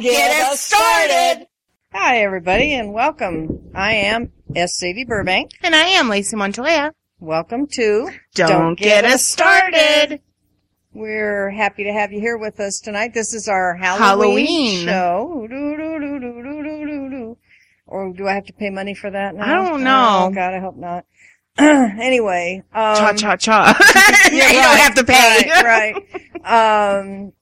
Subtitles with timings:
[0.00, 1.46] Get us started.
[1.92, 3.70] Hi, everybody, and welcome.
[3.74, 4.78] I am S.
[4.78, 5.50] Sadie Burbank.
[5.62, 6.92] And I am Lacey Montoya.
[7.18, 10.20] Welcome to Don't, get, us started.
[10.94, 13.12] We're happy to have you here with us tonight.
[13.12, 14.86] This is our Halloween, Halloween.
[14.86, 15.46] show.
[15.50, 17.38] Doo, doo, doo, doo, doo, doo, doo, doo.
[17.86, 19.44] Or do I have to pay money for that now?
[19.44, 20.28] I don't know.
[20.28, 21.04] Oh, God, I hope not.
[21.58, 23.76] anyway, um, Cha cha cha.
[24.32, 25.50] you don't right, have to pay.
[25.62, 25.94] Right,
[26.44, 27.00] right.
[27.00, 27.32] um,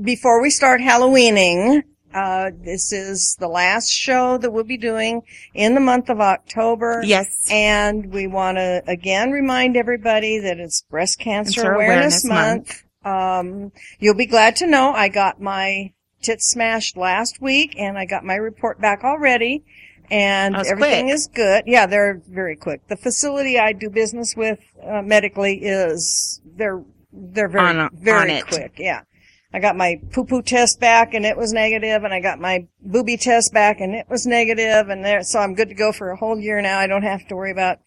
[0.00, 1.82] before we start Halloweening,
[2.14, 7.02] uh, this is the last show that we'll be doing in the month of October.
[7.04, 7.48] Yes.
[7.50, 12.84] And we want to again remind everybody that it's Breast Cancer Cancer Awareness, Awareness Month.
[13.04, 18.06] Um, you'll be glad to know I got my tits smashed last week and I
[18.06, 19.64] got my report back already.
[20.10, 21.14] And everything quick.
[21.14, 21.64] is good.
[21.66, 22.86] Yeah, they're very quick.
[22.88, 28.46] The facility I do business with uh, medically is they're they're very On- very on
[28.46, 28.74] quick.
[28.78, 29.02] Yeah.
[29.54, 32.66] I got my poo poo test back and it was negative, and I got my
[32.82, 36.10] booby test back and it was negative, and there, so I'm good to go for
[36.10, 36.78] a whole year now.
[36.80, 37.78] I don't have to worry about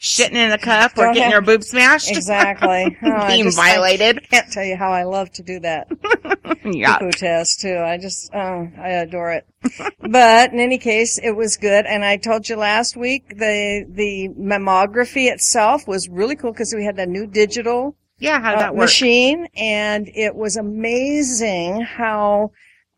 [0.00, 2.10] Shitting in a cup or getting have- your boobs smashed.
[2.10, 4.28] exactly Oh, I Being just- I violated.
[4.28, 5.88] can't tell you how I love to do that
[6.64, 6.98] yeah.
[6.98, 7.78] poo test too.
[7.78, 9.46] I just, oh, I adore it.
[10.00, 11.86] but in any case, it was good.
[11.86, 16.84] And I told you last week the the mammography itself was really cool because we
[16.84, 18.82] had that new digital Yeah, how did uh, that work?
[18.84, 22.52] machine, and it was amazing how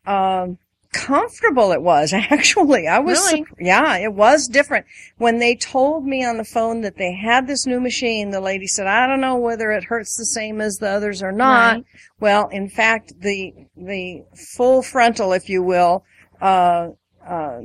[0.05, 0.57] um,
[0.93, 2.13] comfortable it was.
[2.13, 3.45] Actually, I was Really?
[3.59, 4.85] yeah, it was different.
[5.17, 8.67] When they told me on the phone that they had this new machine, the lady
[8.67, 11.85] said, "I don't know whether it hurts the same as the others or not." Right.
[12.19, 16.03] Well, in fact, the the full frontal, if you will,
[16.41, 16.89] uh,
[17.27, 17.61] uh,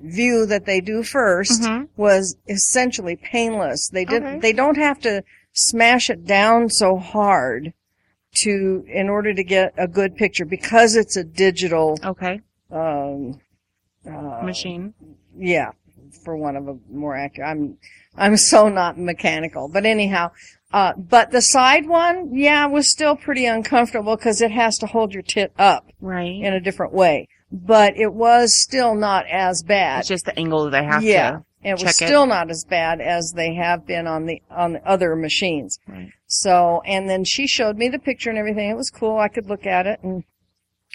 [0.00, 1.88] view that they do 1st Mhm.
[1.96, 3.88] was essentially painless.
[3.88, 4.22] They did.
[4.22, 4.38] Okay.
[4.38, 7.72] They don't have to smash it down so hard
[8.34, 12.40] to in order to get a good picture because it's a digital Okay.
[12.70, 13.38] um,
[14.06, 14.94] uh, Machine.
[15.36, 15.72] yeah,
[16.24, 17.48] for one of a more accurate.
[17.48, 17.78] I'm
[18.16, 20.32] I'm so not mechanical, but anyhow,
[20.72, 25.12] uh, but the side one, yeah, was still pretty uncomfortable because it has to hold
[25.14, 26.42] your tit up Right.
[26.42, 27.28] in a different way.
[27.50, 30.00] But it was still not as bad.
[30.00, 31.44] It's just the angle that they have yeah, to.
[31.64, 32.06] It was check it.
[32.06, 35.78] still not as bad as they have been on the on the other machines.
[35.86, 36.10] Right.
[36.26, 38.70] So, and then she showed me the picture and everything.
[38.70, 39.18] It was cool.
[39.18, 40.24] I could look at it, and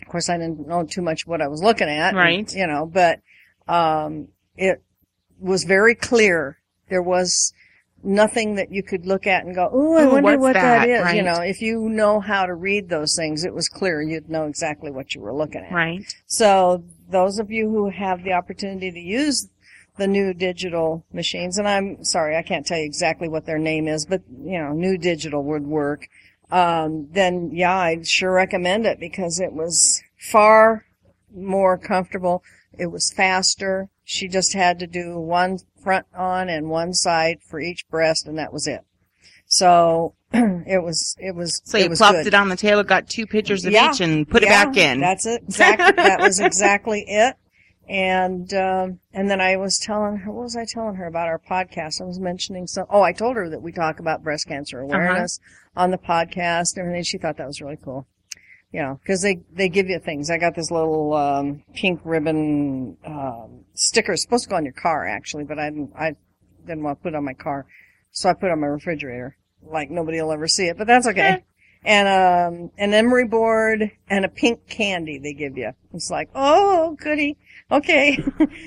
[0.01, 2.09] of course, I didn't know too much what I was looking at.
[2.09, 2.53] and, Right.
[2.53, 3.19] you know, but
[3.67, 4.81] um, it
[5.39, 6.57] was very clear.
[6.89, 7.53] There was
[8.03, 10.89] nothing that you could look at and go, "Oh, I Ooh, wonder what that that?"
[11.09, 14.01] is." You know, if you know how to read those things, it was clear.
[14.01, 15.71] You'd know exactly what you were looking at.
[15.71, 16.03] Right.
[16.27, 19.49] So those of you who have the opportunity to use
[19.97, 23.87] the new digital machines, and I'm sorry, I can't tell you exactly what their name
[23.87, 26.07] is, but you know, new digital would work.
[26.51, 30.85] Um, then yeah, I'd sure recommend it because it was far
[31.35, 32.43] more comfortable.
[32.77, 33.89] It was faster.
[34.05, 38.37] She just had to do one front on and one side for each breast, and
[38.37, 38.81] that was it.
[39.45, 42.27] So it was, it was, So it you was plopped good.
[42.27, 43.91] it on the table, got two pictures of Yeah.
[43.91, 44.99] each, and put Yeah, it back in.
[45.01, 45.43] That's it.
[45.43, 45.91] Exactly.
[46.03, 47.35] that was exactly it.
[47.87, 51.39] And um, and then I was telling her, what was I telling her about our
[51.39, 52.01] podcast?
[52.01, 52.85] I was mentioning some.
[52.89, 54.87] Oh, I told her that we talk about breast cancer Uh-huh.
[54.93, 55.39] awareness
[55.75, 57.03] on the podcast and everything.
[57.03, 58.05] She thought that was really cool.
[58.73, 60.29] You know, because they they give you things.
[60.29, 64.11] I got this little um, pink ribbon um, sticker.
[64.11, 65.91] It's supposed to go on your car actually, but I didn't.
[65.97, 66.15] I
[66.65, 67.65] didn't want to put it on my car,
[68.11, 69.37] so I put it on my refrigerator.
[69.63, 71.45] Like nobody will ever see it, but that's okay.
[71.85, 75.71] and um, an emery board and a pink candy they give you.
[75.93, 77.37] It's like, oh, goody.
[77.71, 78.23] Okay.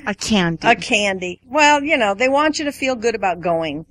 [0.06, 0.62] I can't.
[0.64, 1.40] a candy.
[1.46, 3.86] Well, you know, they want you to feel good about going.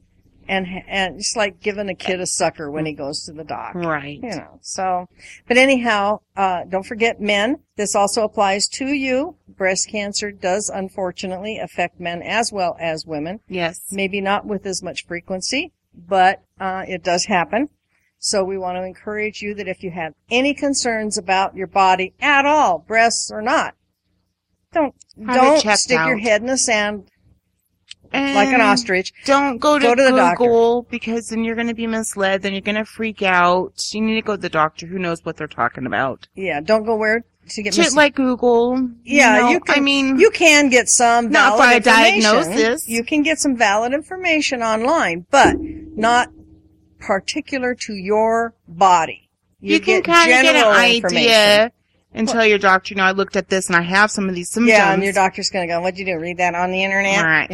[0.48, 3.76] And, and it's like giving a kid a sucker when he goes to the doc.
[3.76, 4.20] right.
[4.22, 5.08] You know, so,
[5.48, 7.58] but anyhow, uh, don't forget men.
[7.76, 9.36] This also applies to you.
[9.48, 13.42] Breast cancer does unfortunately affect men as well as women.
[13.48, 13.80] Yes.
[13.92, 17.70] Maybe not with as much frequency, but, uh, it does happen.
[18.18, 22.14] So we want to encourage you that if you have any concerns about your body
[22.20, 23.76] at all, breasts or not,
[24.74, 24.96] don't
[25.34, 27.10] don't stick your head in the sand.
[28.14, 29.14] like an ostrich.
[29.26, 30.46] Don't go to, Go to the doctor.
[30.46, 32.42] Google because then you're going to be misled.
[32.42, 33.74] Then you're going to freak out.
[33.94, 36.28] You need to go to the doctor who knows what they're talking about.
[36.36, 38.90] Yeah, don't go where to get Shit mis- like Google.
[39.04, 42.88] Yeah, know, you can- I mean, You can get some Not valid for a diagnosis.
[42.88, 46.30] You can get some valid information online, but not
[47.00, 49.30] particular to your body.
[49.62, 51.72] you, can get kind of get an general idea information.
[52.14, 54.36] And tell your doctor, you know, I looked at this and I have some of
[54.36, 54.70] these symptoms.
[54.78, 56.18] Yeah, and your doctor's going to go, "What'd you do?
[56.20, 57.50] Read that on the internet?" Right.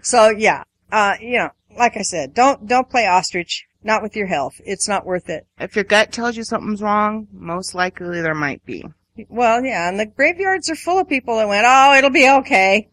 [0.02, 3.66] so yeah, uh, you know, like I said, don't don't play ostrich.
[3.82, 4.60] Not with your health.
[4.66, 5.46] It's not worth it.
[5.58, 8.84] if your gut tells you something's wrong, most likely there might be.
[9.30, 12.88] Well, yeah, and the graveyards are full of people that went, "Oh, it'll be okay."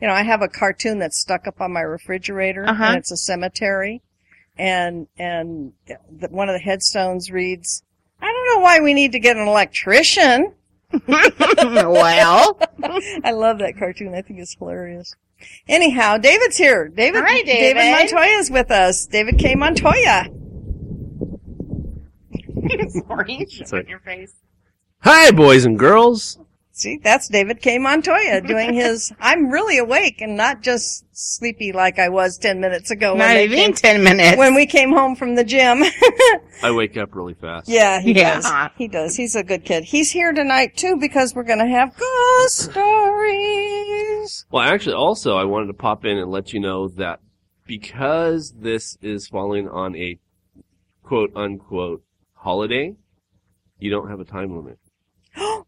[0.00, 2.84] You know, I have a cartoon that's stuck up on my refrigerator, Uh-huh.
[2.84, 4.02] and it's a cemetery,
[4.56, 7.82] and and the, one of the headstones reads,
[8.20, 10.52] "I don't know why we need to get an electrician."
[11.06, 12.58] well,
[13.24, 14.14] I love that cartoon.
[14.14, 15.14] I think it's hilarious.
[15.68, 16.88] Anyhow, David's here.
[16.88, 17.76] David, Hi, David.
[17.92, 19.06] Montoya is with us.
[19.06, 19.54] David K.
[19.54, 20.26] Montoya.
[23.06, 23.82] sorry, Sorry.
[23.82, 24.34] in your face.
[25.02, 26.38] Hi, boys and girls.
[26.78, 27.76] See, that's David K.
[27.78, 32.92] Montoya doing his, I'm really awake and not just sleepy like I was 10 minutes
[32.92, 34.38] ago Not they even came, ten minutes.
[34.38, 35.82] when we came home from the gym.
[36.62, 37.68] I wake up really fast.
[37.68, 38.40] yeah, he Yeah.
[38.40, 38.70] does.
[38.76, 39.16] He does.
[39.16, 39.82] He's a good kid.
[39.84, 44.46] He's here tonight too because we're going to have ghost stories.
[44.52, 47.18] Well, actually, also, I wanted to pop in and let you know that
[47.66, 50.18] because this is falling on a
[51.02, 52.04] quote unquote
[52.34, 52.94] holiday,
[53.80, 54.78] you don't have a time limit.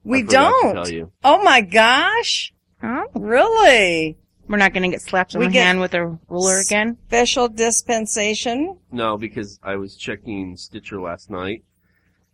[0.04, 0.74] We I don't.
[0.74, 1.12] tell you.
[1.24, 2.52] Oh my gosh.
[2.82, 4.16] Oh, Really?
[4.48, 6.96] we're not going to get slapped on We the hand with a ruler again.
[7.06, 8.78] Special dispensation.
[8.90, 11.62] No, because I was checking Stitcher last night,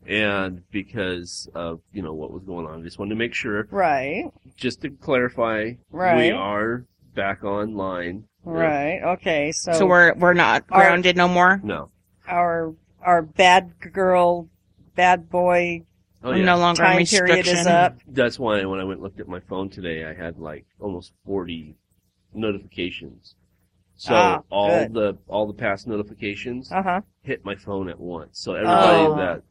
[0.07, 3.67] and because of you know what was going on, I just wanted to make sure.
[3.71, 4.31] Right.
[4.57, 6.17] Just to clarify, Right.
[6.17, 6.85] we are
[7.15, 8.25] back online.
[8.45, 9.01] Right.
[9.03, 9.51] Okay.
[9.53, 11.61] So, So we're we're not Our- grounded no more.
[11.63, 11.91] No.
[12.29, 14.49] our our bad girl,
[14.95, 15.83] bad boy
[16.25, 16.45] Oh We're yeah.
[16.47, 17.59] no longer time period restriction.
[17.59, 17.97] is up.
[18.09, 21.13] That's why when I went and looked at my phone today, I had like almost
[21.25, 21.77] 40
[22.35, 23.35] notifications.
[23.97, 24.95] So Ah, all good.
[24.95, 27.01] the all the past notifications Uh huh.
[27.23, 28.39] hit my phone at once.
[28.39, 29.17] So everybody Oh.
[29.17, 29.43] that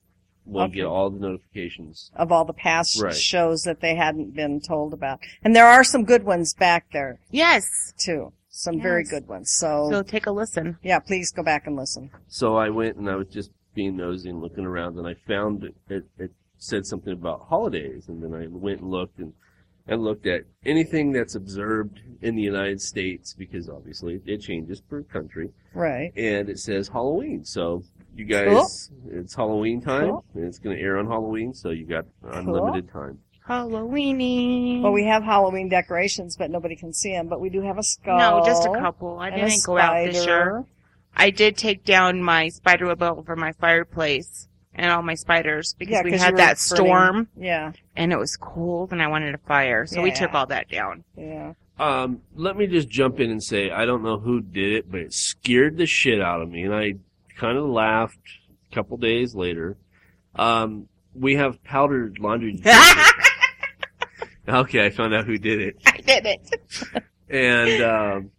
[0.46, 0.76] will Okay.
[0.76, 2.12] get all the notifications.
[2.16, 3.16] Of all the past Right.
[3.16, 7.20] shows that they hadn't been told about, and there are some good ones back there
[7.32, 7.94] Yes.
[7.98, 8.32] too.
[8.50, 9.50] Some very good ones.
[9.52, 10.78] So, So take a listen.
[10.84, 12.12] yeah, please go back and listen.
[12.28, 15.64] So I went and I was just being nosy and looking around, and I found
[15.66, 16.32] it, it, it
[16.66, 19.34] said something about holidays, and then I went and looked and
[19.88, 25.04] and looked at anything that's observed in the United States because obviously it changes per
[25.04, 25.52] country.
[25.76, 26.12] Right.
[26.18, 27.44] and it says Halloween.
[27.46, 27.84] So
[28.16, 30.26] you guys, it's Halloween time, Cool.
[30.34, 31.54] and it's going to air on Halloween.
[31.54, 33.20] So you got unlimited time.
[33.48, 34.82] Halloweeny.
[34.82, 37.28] Well, we have Halloween decorations, but nobody can see them.
[37.28, 38.18] But we do have a skull.
[38.18, 39.20] no, just a couple.
[39.20, 40.24] I and a didn't go out this year.
[40.24, 40.64] spider.
[41.16, 45.94] I did take down my spider web over my fireplace and all my spiders because
[45.94, 46.86] Yeah, we 'cause you had that burning.
[46.86, 47.72] storm Yeah.
[47.96, 51.04] and it was cold and I wanted a fire, so we took all that down.
[51.18, 51.54] Yeah.
[51.80, 55.02] Um, let me just jump in and say I don't know who did it, but
[55.02, 56.94] it scared the shit out of me, and I
[57.38, 58.20] kind of laughed.
[58.72, 59.78] A couple days later,
[60.36, 62.54] um, we have powdered laundry.
[62.58, 63.16] detergent.
[64.48, 65.78] okay, I found out who did it.
[65.86, 67.04] I did it.
[67.30, 68.32] and um,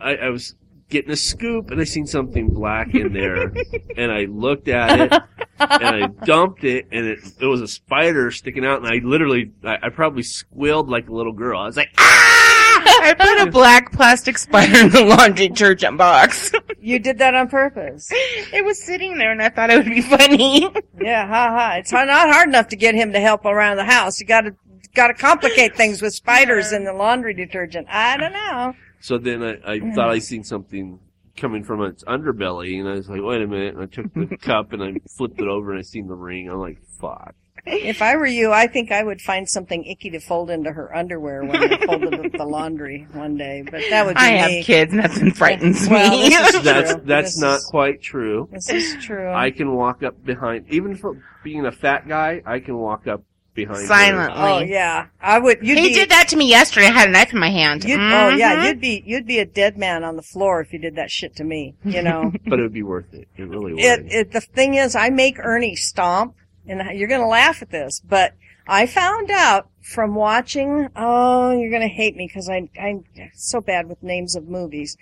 [0.00, 0.54] I, I was
[0.88, 3.52] getting a scoop, and I seen something black in there,
[3.96, 5.22] and I looked at it,
[5.58, 9.52] and I dumped it, and it it was a spider sticking out, and I literally,
[9.62, 11.60] I, I probably squealed like a little girl.
[11.60, 12.54] I was like, ah!
[12.86, 16.52] I put a black plastic spider in the laundry detergent box.
[16.78, 18.08] You did that on purpose.
[18.12, 20.68] it was sitting there and I thought it would be funny.
[21.00, 21.74] Yeah, ha ha.
[21.78, 24.20] It's not hard enough to get him to help around the house.
[24.20, 24.54] You gotta,
[24.94, 27.88] gotta complicate things with spiders in the laundry detergent.
[27.88, 28.74] I don't know.
[29.00, 30.98] So then I, I thought I seen something
[31.36, 34.36] coming from its underbelly, and I was like, wait a minute, and I took the
[34.40, 36.48] cup and I flipped it over, and I seen the ring.
[36.48, 37.34] I'm like, fuck.
[37.66, 40.94] If I were you, I think I would find something icky to fold into her
[40.94, 43.62] underwear when I folded up the laundry one day.
[43.62, 44.56] But that would be I me.
[44.56, 46.28] have kids, nothing frightens Well, me.
[46.28, 47.02] this is That's true.
[47.06, 48.48] that's This not is- quite true.
[48.52, 49.30] This is true.
[49.32, 53.22] I can walk up behind, even for being a fat guy, I can walk up
[53.54, 53.86] behind her.
[53.86, 54.40] Silently.
[54.42, 55.58] oh yeah, I would.
[55.62, 56.86] You'd he be, did that to me yesterday.
[56.86, 57.84] I had a knife in my hand.
[57.84, 58.66] You'd, Oh yeah, Mhm.
[58.68, 61.36] you'd be you'd be a dead man on the floor if you did that shit
[61.36, 61.74] to me.
[61.84, 62.32] You know.
[62.46, 63.28] but it would be worth it.
[63.36, 63.82] It really would.
[63.82, 66.34] it, it the thing is, I make Ernie stomp,
[66.66, 68.34] and you're gonna laugh at this, but
[68.66, 70.88] I found out from watching.
[70.96, 74.96] Oh, you're gonna hate me because I I'm so bad with names of movies.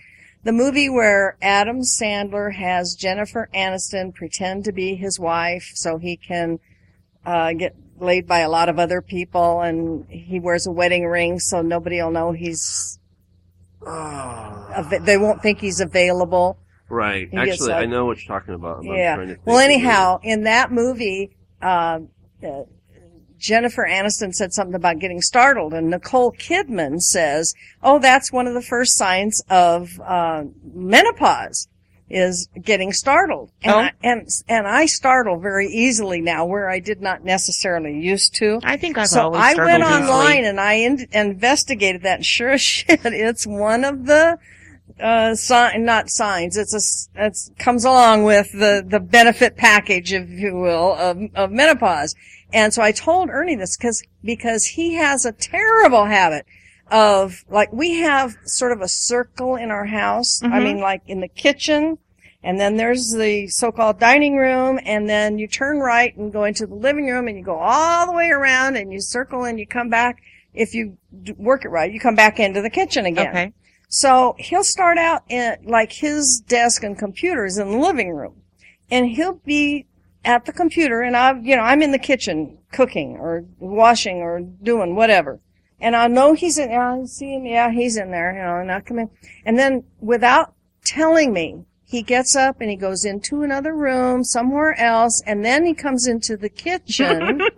[0.45, 6.17] The movie where Adam Sandler has Jennifer Aniston pretend to be his wife so he
[6.17, 6.59] can
[7.25, 11.39] uh, get laid by a lot of other people, and he wears a wedding ring
[11.39, 12.99] so nobody will know he's.
[13.87, 16.59] Av- They won't think he's available.
[16.89, 17.29] Right.
[17.31, 18.81] He Actually, I know what you're talking about.
[18.81, 19.35] I'm Yeah.
[19.45, 22.09] Well, anyhow, in that movie, um,
[22.47, 22.65] uh,
[23.39, 28.55] Jennifer Aniston said something about getting startled, and Nicole Kidman says, "Oh, that's one of
[28.55, 30.45] the first signs of uh,
[30.75, 31.67] menopause."
[32.15, 33.79] Is getting startled, and Oh.
[33.79, 38.61] I, and and I startle very easily now, where I did not necessarily used to.
[38.63, 39.99] I think I've so always I went easily.
[40.03, 42.23] online and I in- investigated that.
[42.23, 44.39] Sure as shit, it's one of the
[45.01, 46.59] uh, sign, not signs.
[46.59, 46.75] It's
[47.17, 52.15] a, it's comes along with the the benefit package, if you will, of of menopause.
[52.53, 56.45] And so I told Ernie this because because he has a terrible habit
[56.91, 60.43] of like we have sort of a circle in our house.
[60.43, 60.63] I Mhm.
[60.65, 61.97] mean, like in the kitchen.
[62.45, 66.67] And then there's the so-called dining room, and then you turn right and go into
[66.67, 69.67] the living room, and you go all the way around, and you circle, and you
[69.67, 70.23] come back.
[70.53, 70.99] If you
[71.37, 73.29] work it right, you come back into the kitchen again.
[73.29, 73.53] Okay.
[73.89, 78.43] So he'll start out in like his desk and computers in the living room,
[78.91, 79.87] and he'll be
[80.25, 84.41] at the computer, and I, you know, I'm in the kitchen cooking or washing or
[84.41, 85.41] doing whatever,
[85.81, 86.73] and I know he's in.
[86.73, 89.11] I see him, yeah, he's in there, you know, and I come in,
[89.45, 94.75] and then without telling me, he gets up and he goes into another room somewhere
[94.81, 97.41] else, and then he comes into the kitchen.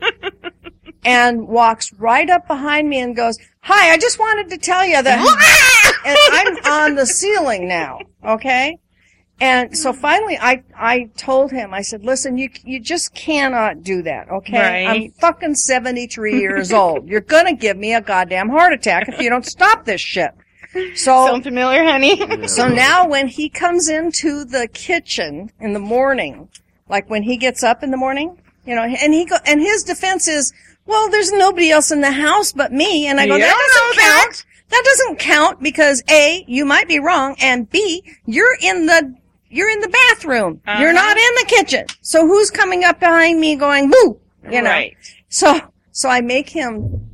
[1.06, 5.02] And walks right up behind me and goes, "Hi, I just wanted to tell you
[5.02, 5.18] that
[6.06, 8.78] and I'm on the ceiling now, okay?
[9.38, 14.00] And so finally I, I told him, I said, listen, you, you just cannot do
[14.00, 14.86] that, okay?
[14.86, 17.06] I'm fucking 73 years old.
[17.06, 20.30] You're gonna give me a goddamn heart attack if you don't stop this shit.
[20.94, 22.20] So, Sound familiar, honey?
[22.48, 26.48] so now when he comes into the kitchen in the morning,
[26.88, 29.84] like when he gets up in the morning, you know, and he go, and his
[29.84, 30.52] defense is,
[30.86, 33.06] well, there's nobody else in the house but me.
[33.06, 34.24] And I go, You that doesn't know that.
[34.26, 34.46] count.
[34.70, 39.14] That doesn't count because A, you might be wrong, and B, you're in the,
[39.50, 40.60] you're in the bathroom.
[40.66, 40.92] You're Uh-huh.
[40.92, 41.86] not in the kitchen.
[42.00, 44.18] So who's coming up behind me going, boo?
[44.50, 44.70] You know?
[44.70, 44.96] Right.
[45.28, 45.60] So,
[45.92, 47.08] so I make him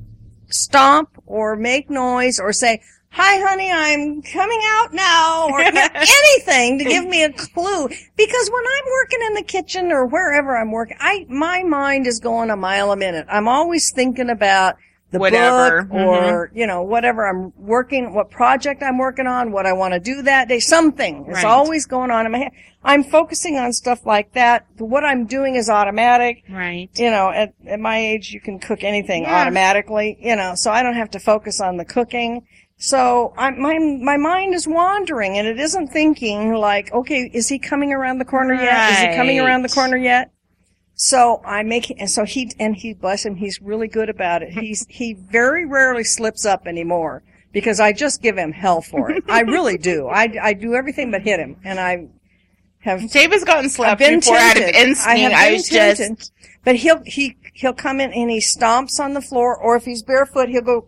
[0.49, 2.81] stomp or make noise or say,
[3.13, 7.89] hi honey, I'm coming out now or anything to give me a clue.
[8.17, 12.21] Because when I'm working in the kitchen or wherever I'm working, I, my mind is
[12.21, 13.27] going a mile a minute.
[13.31, 14.77] I'm always thinking about
[15.11, 15.83] the Whatever.
[15.83, 16.09] book mm-hmm.
[16.09, 19.99] or, you know, whatever I'm working, what project I'm working on, what I want to
[19.99, 21.45] do that day, something is Right.
[21.47, 22.53] always going on in my head.
[22.85, 24.67] I'm focusing on stuff like that.
[24.79, 26.89] What I'm doing is automatic Right.
[26.95, 29.41] you know, at, at my age, you can cook anything Yeah.
[29.41, 32.47] automatically, you know, so I don't have to focus on the cooking.
[32.83, 37.59] So I, my, my mind is wandering and it isn't thinking like, okay, is he
[37.59, 38.93] coming around the corner yet?
[38.93, 40.33] Is he coming around the corner yet?
[40.95, 44.53] So I make, and so he, and he, bless him, he's really good about it.
[44.53, 47.23] He's, he very rarely slips up anymore
[47.53, 49.25] because I just give him hell for it.
[49.29, 50.09] I really do.
[50.09, 52.09] I, I do everything but hit him and I
[52.79, 55.07] have Dave has gotten slapped been before out of instinct.
[55.07, 56.17] I have I, was tempted.
[56.17, 56.33] just
[56.65, 60.03] But he'll he he'll come in and he stomps on the floor, or if he's
[60.03, 60.87] barefoot, he'll go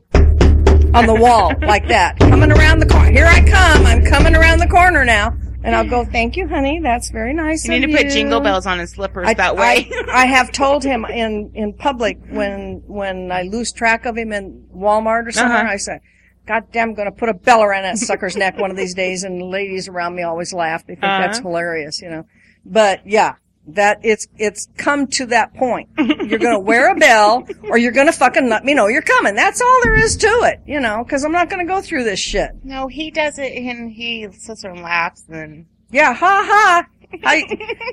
[0.94, 3.10] on the wall like that, coming around the corner.
[3.10, 3.86] Here I come!
[3.86, 6.04] I'm coming around the corner now, and I'll go.
[6.04, 6.80] Thank you, honey.
[6.80, 7.64] That's very nice.
[7.64, 9.90] you need to put jingle bells on his slippers I, that way.
[9.92, 14.32] I, I have told him in in public when when I lose track of him
[14.32, 15.58] in Walmart or somewhere.
[15.58, 15.72] Uh-huh.
[15.72, 16.00] I say.
[16.44, 19.22] God damn, I'm gonna put a bell around that sucker's neck one of these days,
[19.22, 20.84] and the ladies around me always laugh.
[20.84, 21.48] They think that's Uh-huh.
[21.50, 22.24] hilarious, you know.
[22.64, 23.34] But yeah,
[23.68, 25.88] that it's it's come to that point.
[25.98, 29.34] You're gonna wear a bell, or you're gonna fucking let me know you're coming.
[29.34, 31.04] That's all there is to it, you know.
[31.04, 32.50] Because I'm not gonna go through this shit.
[32.64, 36.86] no, he does it and he sits there and laughs and Yeah, ha ha.
[37.24, 37.44] I,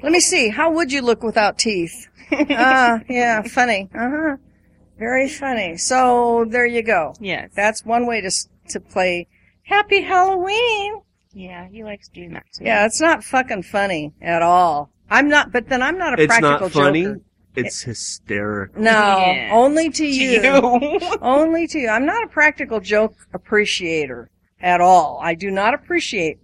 [0.01, 0.47] let me see.
[0.49, 2.07] How would you look without teeth?
[2.31, 3.89] Ah, yeah, funny.
[3.93, 4.37] Uh huh.
[4.97, 5.77] Very funny.
[5.77, 7.13] So there you go.
[7.19, 7.49] yes.
[7.55, 8.31] That's one way to
[8.69, 9.27] to play
[9.63, 11.01] Happy Halloween.
[11.33, 12.65] yeah, he likes doing that too.
[12.65, 14.89] Yeah, it's not fucking funny at all.
[15.09, 17.03] I'm not, but then I'm not a It's practical not funny.
[17.03, 17.21] joker.
[17.55, 18.81] It's hysterical.
[18.81, 19.49] No, Yeah.
[19.51, 20.41] only to To you.
[20.41, 20.99] you.
[21.21, 21.89] only to you.
[21.89, 24.29] I'm not a practical joke appreciator
[24.61, 25.19] at all.
[25.21, 26.39] I do not appreciate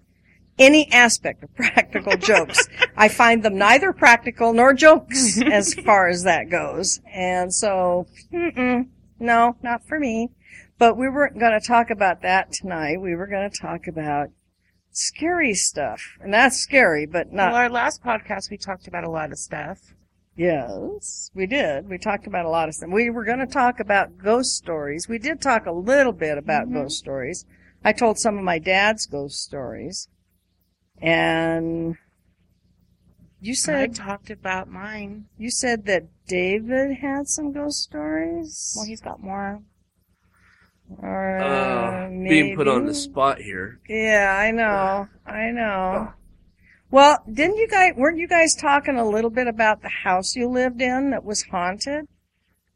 [0.57, 2.67] any aspect of practical jokes.
[2.97, 6.99] I find them neither practical nor jokes as far as that goes.
[7.13, 8.87] And so, mm-mm,
[9.19, 10.29] no, not for me.
[10.77, 12.99] But we weren't going to talk about that tonight.
[12.99, 14.29] We were going to talk about
[14.97, 16.01] scary stuff.
[16.21, 19.37] And that's scary, but not well, our last podcast we talked about a lot of
[19.37, 19.93] stuff.
[20.37, 21.87] Yes, we did.
[21.89, 22.89] We talked about a lot of stuff.
[22.89, 25.07] We were going to talk about ghost stories.
[25.07, 26.73] We did talk a little bit about Mhm.
[26.73, 27.45] ghost stories.
[27.83, 30.09] I told some of my dad's ghost stories.
[31.01, 31.97] And
[33.39, 35.27] you said I talked about mine.
[35.37, 38.73] you said that David had some ghost stories.
[38.75, 39.61] Well, he's got more.
[40.99, 43.79] Or Uh, being put on the spot here.
[43.89, 45.07] Yeah, I know.
[45.25, 46.13] I know.
[46.91, 50.47] Well, didn't you guys, weren't you guys talking a little bit about the house you
[50.47, 52.07] lived in that was haunted?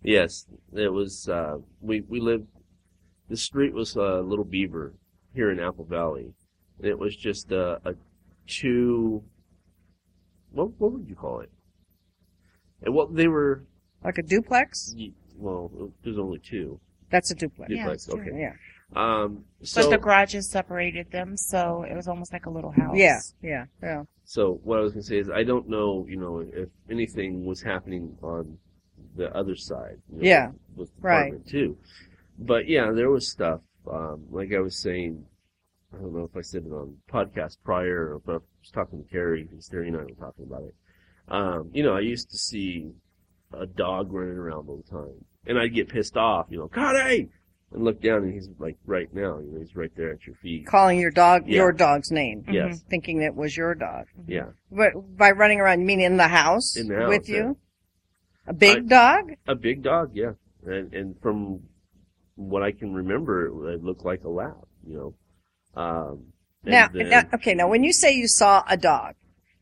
[0.02, 1.30] Yes, it was.
[1.30, 2.48] Uh, we we lived.
[3.30, 4.94] The street was uh, Little Beaver
[5.34, 6.34] here in Apple Valley.
[6.82, 7.94] It was just a, a
[8.48, 9.24] two.
[10.52, 11.52] What what would you call it?
[12.82, 13.66] And what they were.
[14.04, 14.96] Like a duplex?
[15.36, 17.72] Well, there's only two That's a duplex.
[17.72, 18.06] Yeah, duplex.
[18.08, 18.22] it's true.
[18.22, 18.40] okay.
[18.40, 18.54] Yeah.
[18.96, 19.46] Um.
[19.64, 22.96] So but the garages separated them, so it was almost like a little house.
[22.96, 24.04] Yeah, yeah, yeah.
[24.26, 27.62] So what I was gonna say is I don't know, you know, if anything was
[27.62, 28.58] happening on
[29.16, 29.98] the other side.
[30.12, 31.20] you know, Yeah, with the right.
[31.28, 31.78] apartment too.
[32.38, 33.62] But yeah, there was stuff.
[33.92, 35.24] Um, like I was saying,
[35.94, 39.04] I don't know if I said it on podcast prior, or but I was talking
[39.04, 40.76] to Carrie, and Terry and I were talking about it.
[41.28, 42.92] Um, you know, I used to see
[43.54, 47.28] a dog running around all the time, and I'd get pissed off, you know, Cody,
[47.74, 50.36] and look down, and he's like right now, you know, he's right there at your
[50.36, 50.68] feet.
[50.68, 51.58] Calling your dog, Yeah.
[51.58, 52.44] your dog's name.
[52.44, 52.54] Mhm.
[52.54, 54.06] Yes, Thinking it was your dog.
[54.28, 56.78] yeah, But by running around, you mean in the house?
[56.78, 57.36] In the house, With yeah.
[57.38, 57.58] you?
[58.48, 59.32] A big I- dog?
[59.48, 60.34] a big dog, yeah,
[60.66, 61.62] and and from
[62.36, 65.82] what I can remember, it, it looked like a lab, you know.
[65.82, 66.28] Um,
[66.64, 69.16] Now, then- now, okay, now when you say you saw a dog,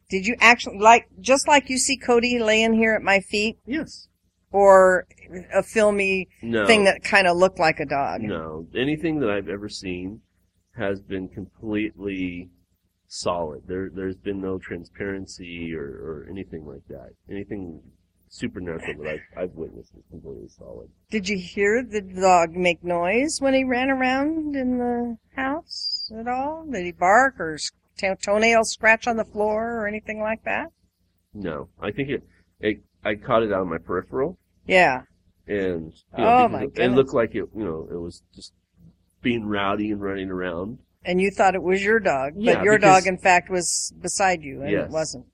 [0.09, 4.07] did you actually, like, just like you see Cody laying here at my feet, yes,
[4.57, 5.05] or
[5.53, 8.21] a filmy no, thing that kind of looked like a dog?
[8.21, 10.21] No, anything that I've ever seen
[10.75, 12.49] has been completely
[13.07, 13.61] solid.
[13.67, 17.11] There, there's been no transparency or, or anything like that.
[17.29, 17.81] Anything
[18.29, 20.89] supernatural that I've, I've witnessed is completely solid.
[21.11, 26.27] Did you hear the dog make noise when he ran around in the house at
[26.27, 26.65] all?
[26.65, 30.71] Did he bark or s- to- toenails scratch on the floor or anything like that?
[31.31, 32.23] No, I think it,
[32.59, 35.01] it, I caught it out of my peripheral Yeah.
[35.47, 36.95] and, you Oh, my because it, it goodness.
[36.97, 38.53] looked like it, you know, it was just
[39.21, 40.79] being rowdy and running around.
[41.05, 43.93] And you thought it was your dog, but Yeah, your because- dog, in fact, was
[44.01, 45.25] beside you, and it wasn't.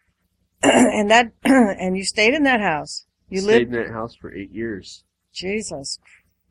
[0.62, 3.06] and that, and you stayed in that house.
[3.28, 3.74] You Stayed lived.
[3.74, 5.04] in that house for eight years.
[5.34, 5.98] Jesus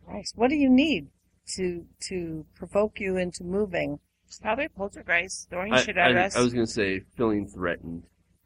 [0.05, 0.33] Christ!
[0.37, 1.07] What do you need
[1.55, 3.99] to to provoke you into moving?
[4.27, 6.35] It's probably poltergeist throwing I, shit at I- us.
[6.35, 8.03] I was going to say feeling threatened,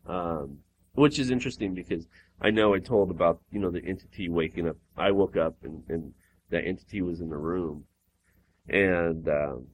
[0.08, 0.60] um,
[0.94, 2.08] which is interesting because
[2.42, 4.78] I know I told about you know the entity waking up.
[4.98, 6.14] I woke up and, and
[6.50, 7.86] that entity was in the room,
[8.68, 9.68] and um,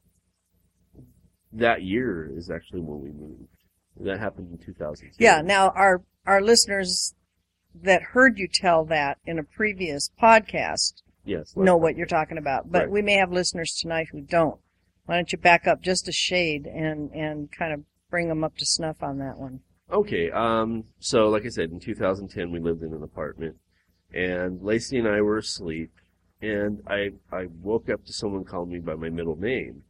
[1.54, 3.48] that year is actually when we moved.
[4.00, 5.24] That happened in 2002.
[5.24, 5.42] Yeah.
[5.42, 7.16] Now our our listeners
[7.74, 12.72] that heard you tell that in a previous podcast yes, know what you're talking about,
[12.72, 12.92] but Right.
[12.92, 14.60] we may have listeners tonight who don't.
[15.06, 18.58] Why don't you back up just a shade and and kind of bring them up
[18.58, 19.62] to snuff on that one?
[19.92, 23.56] Okay, um, so like I said, in 2010 we lived in an apartment,
[24.14, 25.92] and Lacey and I were asleep,
[26.42, 29.84] and I I woke up to someone calling me by my middle name,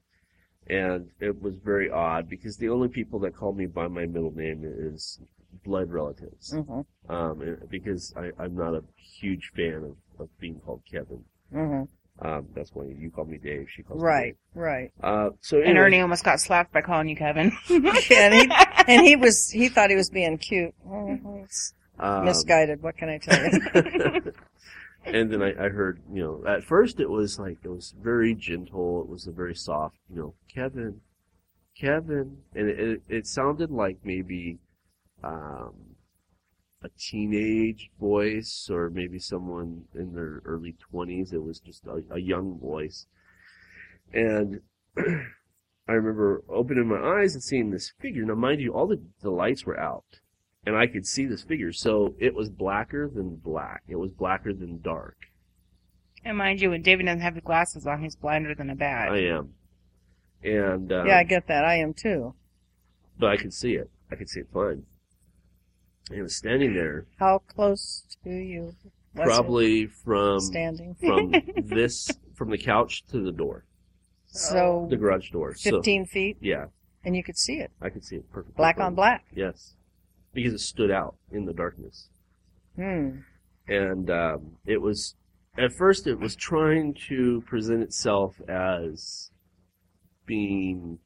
[0.68, 4.34] and it was very odd because the only people that call me by my middle
[4.36, 5.20] name is
[5.66, 10.82] blood relatives, hmm um, because I, I'm not a huge fan of, of being called
[10.92, 11.24] Kevin.
[11.52, 11.84] hmm
[12.20, 13.68] Um, that's why you call me Dave.
[13.74, 14.36] She calls me Right.
[14.54, 14.62] Dave.
[14.64, 14.92] Right.
[15.02, 17.52] Uh, so and Ernie almost got slapped by calling you Kevin.
[17.68, 18.48] he
[18.88, 20.74] and he was he thought he was being cute.
[20.90, 21.46] Oh,
[22.00, 22.82] um, misguided.
[22.82, 24.34] What can I tell you?
[25.06, 28.34] and then I, I heard, you know, at first it was like it was very
[28.34, 29.02] gentle.
[29.02, 31.02] It was a very soft, you know, Kevin,
[31.80, 34.60] Kevin, and it it, it sounded like maybe
[35.24, 35.74] um,
[36.84, 41.34] a teenage voice or maybe someone in their early twenties.
[41.34, 43.06] It was just a, a young voice,
[44.14, 44.62] and.
[45.88, 48.26] I remember opening my eyes and seeing this figure.
[48.26, 50.20] Now, mind you, all the, the lights were out
[50.66, 51.72] and I could see this figure.
[51.72, 53.84] So it was blacker than black.
[53.88, 55.16] It was blacker than dark.
[56.26, 59.10] and mind you, when David doesn't have the glasses on, he's blinder than a bat.
[59.10, 59.54] I am,
[60.44, 61.64] and um, yeah, I get that.
[61.64, 62.34] I am too.
[63.18, 63.90] but I could see it.
[64.12, 64.84] I could see it fine.
[66.10, 68.62] And it was standing there, How close to you?
[68.66, 70.96] was it probably from standing.
[70.96, 73.64] from this from the couch to the door,
[74.38, 75.56] So the garage door.
[75.56, 76.66] So fifteen feet, yeah,
[77.04, 78.56] and you could see it, I could see it perfectly.
[78.58, 79.26] black on black.
[79.34, 79.76] Yes,
[80.34, 82.10] because it stood out in the darkness.
[82.76, 83.22] Hmm.
[83.68, 85.16] and um, it was
[85.58, 89.32] at first it was trying to present itself as
[90.28, 91.00] being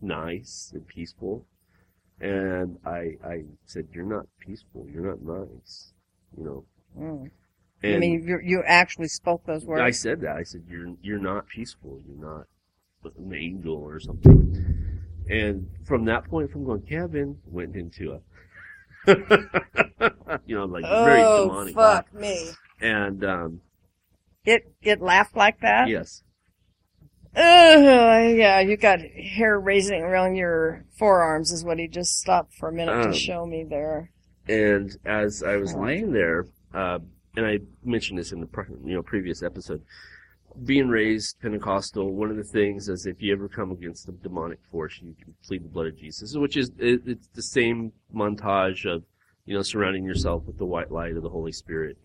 [0.00, 1.46] nice and peaceful
[2.20, 5.92] and I I said you're not peaceful you're not nice
[6.36, 6.64] you know
[6.96, 7.26] Hmm.
[7.82, 9.82] and I mean, you you actually spoke those words.
[9.82, 12.46] I said that I said you're you're not peaceful you're not
[13.04, 18.20] an angel or something and from that point from going Kevin went into a
[20.46, 22.50] you know like very oh demonic fuck me!
[22.80, 23.60] and um
[24.44, 25.88] It it laughed like that.
[25.88, 26.22] Yes.
[27.34, 27.40] Uh,
[28.34, 32.72] yeah, you got hair raising around your forearms is what he just stopped for a
[32.72, 34.10] minute Um, to show me there.
[34.48, 35.86] And as I was Right.
[35.86, 36.98] laying there, uh,
[37.36, 39.82] and I mentioned this in the pre- you know previous episode,
[40.64, 44.58] being raised Pentecostal, one of the things is if you ever come against a demonic
[44.70, 48.84] force, you can plead the blood of Jesus, which is it, it's the same montage
[48.90, 49.04] of
[49.46, 51.96] you know surrounding yourself with the white light of the Holy Spirit,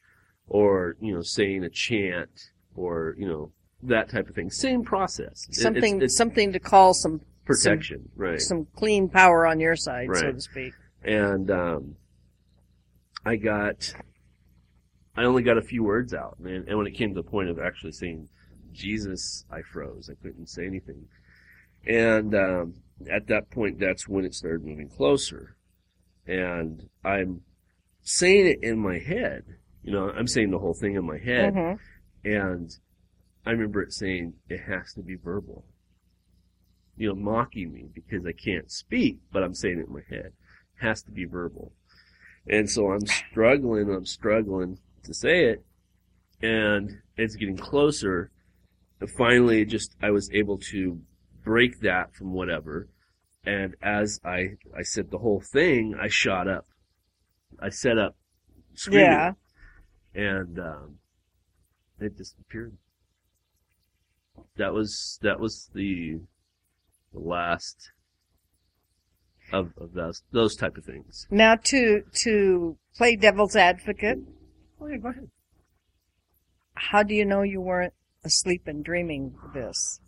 [0.48, 2.30] or you know saying a chant,
[2.76, 3.52] or you know
[3.84, 4.50] that type of thing.
[4.50, 5.46] Same process.
[5.50, 8.42] It- it's- Something, it's, something to call some protection, right?
[8.42, 10.74] some clean power on your side, so to speak.
[11.04, 11.96] and um,
[13.26, 13.94] I got,
[15.16, 16.66] I only got a few words out, man.
[16.68, 18.30] And when it came to the point of actually saying
[18.76, 20.10] Jesus, I froze.
[20.10, 21.08] I couldn't say anything.
[21.88, 22.74] And um,
[23.10, 25.56] at that point, that's when it started moving closer.
[26.28, 27.42] And I'm
[28.02, 29.44] saying it in my head.
[29.84, 31.54] You know, I'm saying the whole thing in my head.
[31.54, 31.80] Mhm.
[32.24, 32.78] And
[33.46, 35.66] I remember it saying, it has to be verbal.
[36.98, 40.34] You know, mocking me because I can't speak, but I'm saying it in my head.
[40.78, 41.74] It has to be verbal.
[42.48, 45.66] And so I'm struggling, I'm struggling to say it,
[46.42, 48.32] and it's getting closer.
[49.18, 51.00] Finally, just, I was able to
[51.44, 52.88] break that from whatever.
[53.46, 56.66] And as I, I said the whole thing, I shot up.
[57.60, 58.16] I set up
[58.74, 59.04] screaming.
[59.12, 59.32] Yeah.
[60.16, 60.96] And, um,
[62.00, 62.78] it disappeared.
[64.58, 66.20] That was, that was the,
[67.14, 67.92] the last
[69.54, 71.28] of, of those, those type of things.
[71.30, 74.20] Now to to play devil's advocate,
[74.82, 75.30] Oh yeah, go ahead.
[76.74, 77.94] how do you know you weren't
[78.26, 80.00] asleep and dreaming this?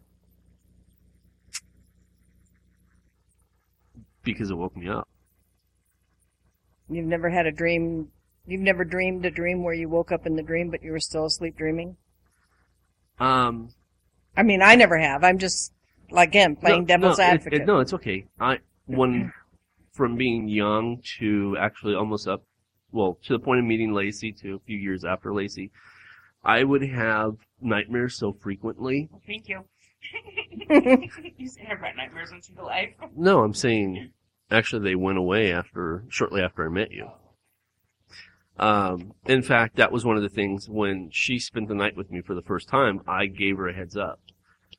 [4.24, 5.08] Because it woke me up.
[6.90, 8.10] You've never had a dream.
[8.46, 11.00] You've never dreamed a dream where you woke up in the dream, but you were
[11.00, 11.98] still asleep dreaming.
[13.20, 13.70] Um,
[14.36, 15.24] I mean, I never have.
[15.24, 15.74] I'm just
[16.10, 17.62] like again playing no, devil's no, it- advocate.
[17.62, 18.26] it- no, it's okay.
[18.40, 19.32] I when
[19.94, 22.44] from being young to actually almost up,
[22.92, 25.72] well, to the point of meeting Lacey to a few years after Lacey,
[26.48, 29.10] I would have nightmares so frequently.
[29.28, 29.66] Thank you.
[31.38, 32.94] you say I've got nightmares into the life.
[33.18, 34.12] No, I'm saying
[34.50, 37.10] actually they went away after shortly after I met you.
[38.58, 42.10] Um, in fact, that was one of the things when she spent the night with
[42.10, 43.02] me for the first time.
[43.06, 44.22] I gave her a heads up.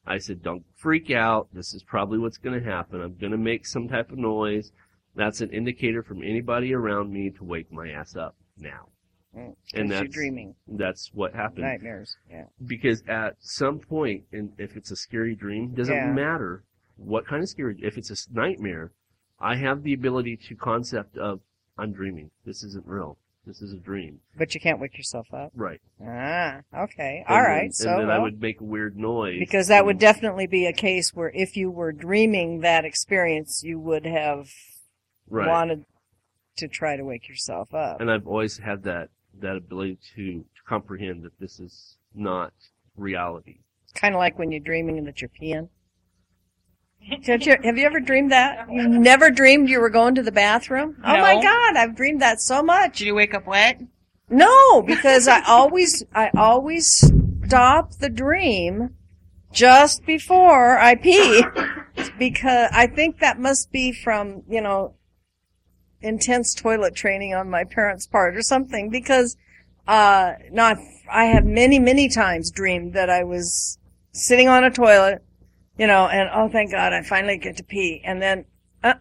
[0.07, 1.49] I said, "Don't freak out.
[1.53, 3.03] This is probably what's going to happen.
[3.03, 4.73] I'm going to make some type of noise.
[5.15, 8.89] That's an indicator from anybody around me to wake my ass up now."
[9.37, 12.17] Mm, And that's dreaming that's what happened nightmares.
[12.31, 12.45] Yeah.
[12.67, 16.13] because at some point, and if it's a scary dream, doesn't Yeah.
[16.13, 16.65] matter
[16.97, 17.79] what kind of scary.
[17.83, 18.91] If it's a nightmare,
[19.39, 21.41] I have the ability to concept of
[21.77, 22.31] I'm dreaming.
[22.45, 23.19] This isn't real.
[23.47, 24.21] This is a dream.
[24.37, 25.53] But you can't wake yourself up.
[25.55, 25.81] Right.
[26.05, 27.25] Ah, okay.
[27.27, 27.75] And All then- right.
[27.75, 30.73] So and then I would make a weird noise because that would definitely be a
[30.73, 34.51] case where if you were dreaming that experience, you would have
[35.29, 35.47] right.
[35.49, 35.85] wanted
[36.57, 38.01] to try to wake yourself up.
[38.01, 42.53] And I've always had that that ability to, to comprehend that this is not
[42.97, 43.59] reality.
[43.95, 45.69] Kind of like when you're dreaming that you're peeing.
[47.25, 48.71] Have you, have you ever dreamed that?
[48.71, 50.97] You never dreamed you were going to the bathroom?
[51.05, 52.99] Oh my god, I've dreamed that so much.
[52.99, 53.81] Did you wake up wet?
[54.29, 57.11] No, because I always, I always
[57.47, 58.95] stop the dream
[59.53, 61.43] just before I pee.
[62.19, 64.95] Because I think that must be from, you know,
[66.01, 69.37] intense toilet training on my parents' part or something because,
[69.87, 70.79] uh, not,
[71.11, 73.79] I have many, many times dreamed that I was
[74.13, 75.23] sitting on a toilet,
[75.77, 78.03] you know, and oh thank God I finally get to pee.
[78.05, 78.45] And then,
[78.83, 78.95] uh,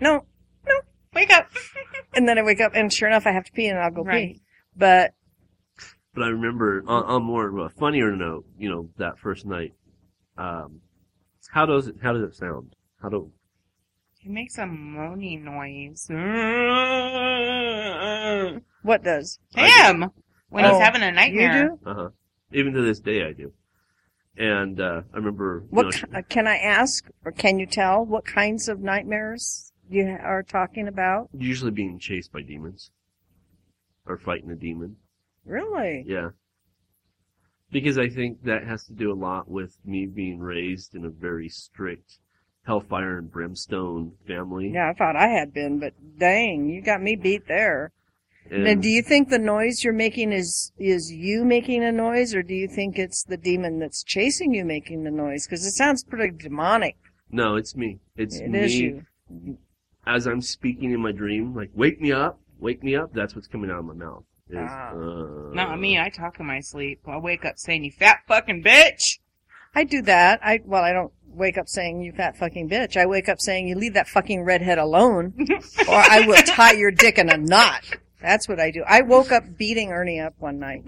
[0.00, 0.24] no,
[0.66, 0.80] no,
[1.14, 1.48] wake up.
[2.14, 4.02] and then I wake up and sure enough I have to pee and I'll go
[4.02, 4.34] Right.
[4.34, 4.40] pee.
[4.76, 5.14] But
[6.14, 9.72] But I remember on, on more of a funnier note, you know, that first night.
[10.36, 10.80] Um,
[11.50, 11.96] how does it?
[12.02, 12.74] How does it sound?
[13.00, 13.30] How do?
[14.24, 16.06] He makes a moaning noise.
[18.82, 19.38] what does?
[19.54, 20.10] Him!
[20.48, 21.68] When Oh, he's having a You nightmare.
[21.68, 21.78] do?
[21.90, 22.08] Uh huh.
[22.50, 23.52] Even to this day, I do.
[24.38, 25.60] And uh, I remember.
[25.64, 28.80] You What know, ki- uh, can I ask, or can you tell what kinds of
[28.80, 31.28] nightmares you ha- are talking about?
[31.36, 32.92] usually being chased by demons
[34.06, 34.96] or fighting a demon.
[35.44, 36.02] Really?
[36.06, 36.30] Yeah.
[37.70, 41.10] Because I think that has to do a lot with me being raised in a
[41.10, 42.20] very strict
[42.64, 44.70] hellfire and brimstone family.
[44.72, 47.92] Yeah, I thought I had been, but dang, you got me beat there.
[48.50, 52.34] And Now, do you think the noise you're making is is you making a noise,
[52.34, 55.46] or do you think it's the demon that's chasing you making the noise?
[55.46, 56.96] Because it sounds pretty demonic.
[57.30, 58.00] No, it's me.
[58.16, 59.06] It's It me is you.
[60.06, 63.14] as I'm speaking in my dream, like wake me up, wake me up.
[63.14, 64.24] That's what's coming out of my mouth.
[64.50, 64.90] Is, Ah.
[64.90, 67.00] uh, Not me, I talk in my sleep.
[67.06, 69.18] I wake up saying, you fat fucking bitch!
[69.74, 70.40] I do that.
[70.42, 72.96] I well, I don't wake up saying you fat fucking bitch.
[72.96, 75.34] I wake up saying you leave that fucking redhead alone,
[75.88, 77.82] or I will tie your dick in a knot.
[78.22, 78.84] That's what I do.
[78.86, 80.84] I woke up beating Ernie up one night.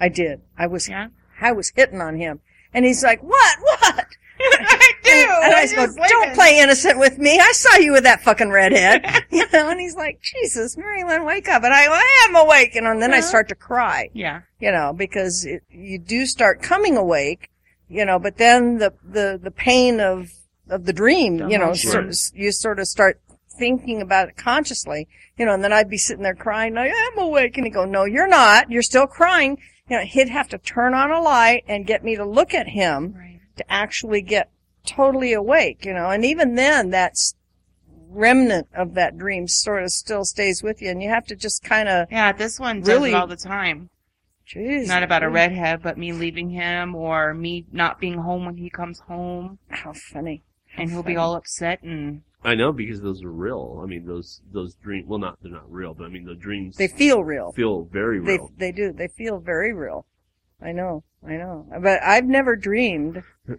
[0.00, 0.40] I did.
[0.56, 1.08] I was Yeah.
[1.40, 2.40] I was hitting on him,
[2.72, 3.58] and he's like, "What?
[3.60, 4.06] What?"
[4.40, 5.10] What did I do.
[5.42, 7.38] And I go, "Don't play innocent with me.
[7.40, 11.24] I saw you with that fucking redhead." you know, and he's like, "Jesus, Mary Lynn,
[11.24, 13.26] wake up!" And I, I am awake, and then I Uh-huh.
[13.26, 14.42] start to cry Yeah.
[14.60, 17.50] you know, because it, you do start coming awake,
[17.88, 20.30] you know, but then the, the, the pain of,
[20.68, 21.90] of the dream, you know, emotion.
[21.90, 23.20] sort of, you sort of start
[23.58, 27.18] thinking about it consciously, you know, and then I'd be sitting there crying, I am
[27.18, 27.56] awake.
[27.56, 28.70] And he'd go, no, you're not.
[28.70, 29.58] You're still crying.
[29.88, 32.68] You know, he'd have to turn on a light and get me to look at
[32.68, 33.40] him Right.
[33.56, 34.50] to actually get
[34.86, 37.34] totally awake, you know, and even then that's
[38.10, 41.62] remnant of that dream sort of still stays with you and you have to just
[41.62, 43.90] kind of, Yeah, this one does Really- it all the time.
[44.48, 44.88] Geez.
[44.88, 48.70] Not about a redhead, but me leaving him or me not being home when he
[48.70, 50.42] comes home, How funny.
[50.74, 53.80] How and he'll be all upset and I know because those are real.
[53.82, 55.06] I mean, those those dreams.
[55.08, 57.52] Well, not they're not real, but I mean, the dreams They feel real.
[57.52, 58.50] feel very They real.
[58.56, 58.92] they do.
[58.92, 60.06] They feel very real.
[60.62, 61.04] I know.
[61.26, 61.66] I know.
[61.82, 63.22] But I've never dreamed.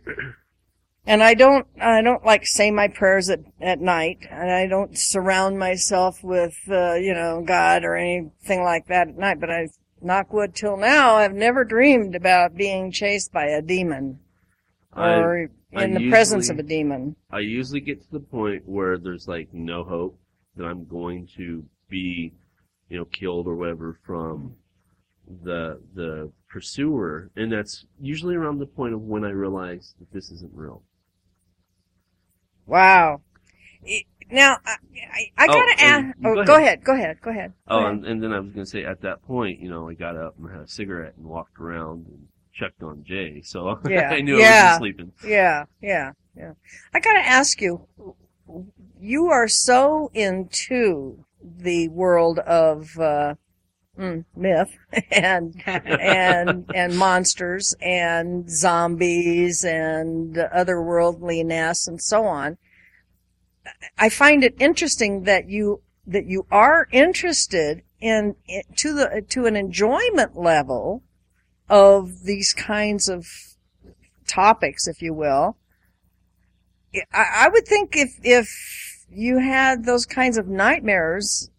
[1.06, 4.96] And I don't I don't like say my prayers at at night and I don't
[4.98, 9.70] surround myself with uh, you know God or anything like that at night, but I
[10.02, 14.20] knock wood till now I've never dreamed about being chased by a demon
[14.96, 17.16] or I in the presence of a demon.
[17.30, 20.20] I usually get to the point where there's like no hope
[20.56, 22.34] that I'm going to be,
[22.90, 24.56] you know, killed or whatever from
[25.44, 30.32] the the pursuer, and that's usually around the point of when I realize that this
[30.32, 30.84] isn't real.
[32.66, 33.22] Wow.
[34.32, 34.76] Now I
[35.14, 36.04] I, I Oh, gotta ask.
[36.06, 36.64] and- Oh, go go ahead.
[36.64, 36.84] ahead.
[36.84, 37.22] Go ahead.
[37.22, 37.54] Go ahead.
[37.68, 37.92] Go Oh, ahead.
[37.94, 40.16] and, and then I was going to say at that point, you know, I got
[40.16, 44.10] up and had a cigarette and walked around and checked on Jay, so Yeah.
[44.12, 45.12] I knew I wasn't sleeping.
[45.26, 46.52] Yeah, yeah, yeah.
[46.94, 47.88] I gotta ask you,
[49.00, 53.36] you are so into the world of, uh,
[53.98, 54.76] mm, myth
[55.12, 62.58] and, and, and monsters and zombies and otherworldliness and so on.
[63.98, 69.46] I find it interesting that you, that you are interested in, in to the, to
[69.46, 71.04] an enjoyment level
[71.70, 73.28] of these kinds of
[74.28, 75.58] topics, if you will.
[77.14, 78.50] I, I would think if if
[79.12, 81.50] you had those kinds of nightmares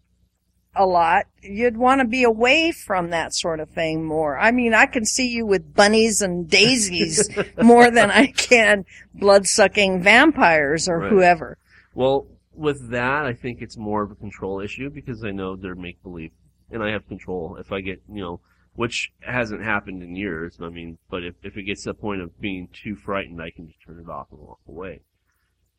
[0.75, 4.37] a lot, you'd want to be away from that sort of thing more.
[4.37, 7.29] I mean, I can see you with bunnies and daisies
[7.61, 11.11] more than I can blood sucking vampires or Right.
[11.11, 11.57] whoever.
[11.93, 15.75] Well, with that, I think it's more of a control issue because I know they're
[15.75, 16.31] make believe,
[16.69, 17.57] and I have control.
[17.57, 18.41] If I get, you know,
[18.73, 20.57] which hasn't happened in years.
[20.61, 23.51] I mean, but if if it gets to the point of being too frightened, I
[23.51, 25.01] can just turn it off and walk away.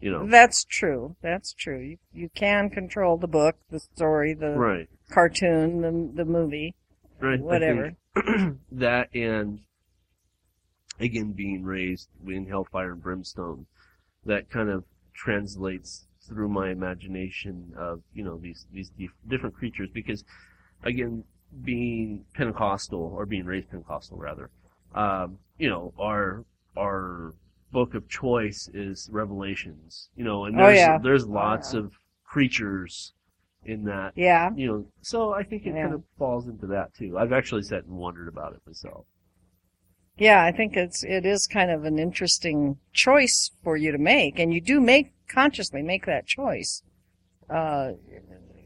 [0.00, 1.16] You know, That's true.
[1.22, 1.78] That's true.
[1.78, 6.74] You, you can control the book, the story, the right, cartoon, the the movie,
[7.20, 7.40] right.
[7.40, 7.92] Whatever.
[8.72, 9.60] that and
[11.00, 13.66] again being raised in hellfire and brimstone,
[14.26, 19.88] that kind of translates through my imagination of you know these these dif- different creatures
[19.92, 20.24] because
[20.84, 21.24] again
[21.64, 24.50] being Pentecostal or being raised Pentecostal rather,
[24.94, 26.44] um, you know our
[26.76, 27.34] our
[27.72, 30.98] book of choice is Revelations, you know, and Oh, there's yeah.
[30.98, 31.80] there's lots yeah.
[31.80, 31.92] of
[32.24, 33.12] creatures
[33.64, 34.50] in that Yeah.
[34.54, 35.82] you know, so I think it Yeah.
[35.82, 37.18] kind of falls into that too.
[37.18, 39.06] I've actually sat and wondered about it myself.
[40.18, 44.38] Yeah, I think it's it is kind of an interesting choice for you to make,
[44.38, 46.82] and you do make consciously make that choice.
[47.48, 47.92] Uh,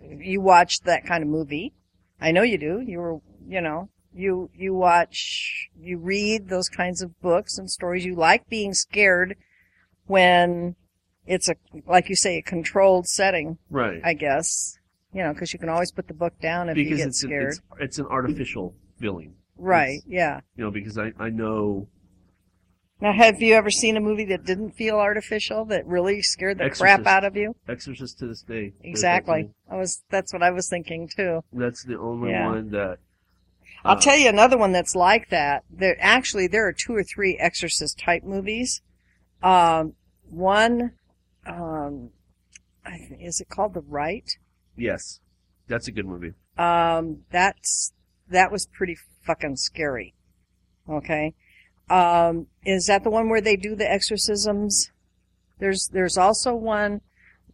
[0.02, 1.72] you watch that kind of movie.
[2.20, 2.80] I know you do.
[2.80, 8.04] You were, you know, you you watch, you read those kinds of books and stories.
[8.04, 9.36] You like being scared
[10.06, 10.74] when
[11.26, 11.54] it's a
[11.86, 13.58] like you say a controlled setting.
[13.70, 14.00] Right.
[14.02, 14.78] I guess
[15.12, 17.22] you know because you can always put the book down if you because get it's,
[17.22, 17.48] an, scared.
[17.48, 19.34] it's it's an artificial feeling.
[19.56, 19.96] Right?
[19.98, 20.40] it's- Yeah.
[20.56, 21.88] You know, because I I know
[23.00, 26.70] Now, have you ever seen a movie that didn't feel artificial, that really scared the
[26.70, 27.54] crap out of you?
[27.68, 28.70] Exorcist to this day.
[28.70, 29.50] does that to Exactly.
[29.70, 31.42] I was, that's what I was thinking too.
[31.52, 32.46] That's the only Yeah.
[32.46, 32.98] one that.
[33.84, 35.64] I'll uh, tell you another one that's like that.
[35.70, 38.80] There, actually, there are two or three Exorcist type movies.
[39.42, 39.92] Um,
[40.30, 40.92] one,
[41.46, 42.10] um,
[43.20, 44.38] is it called The Rite?
[44.74, 45.20] Yes,
[45.68, 46.32] that's a good movie.
[46.56, 47.92] Um, that's,
[48.28, 50.14] that was pretty fucking scary.
[50.88, 51.34] Okay.
[51.90, 54.90] Um, is that the one where they do the exorcisms?
[55.58, 57.00] There's, there's also one,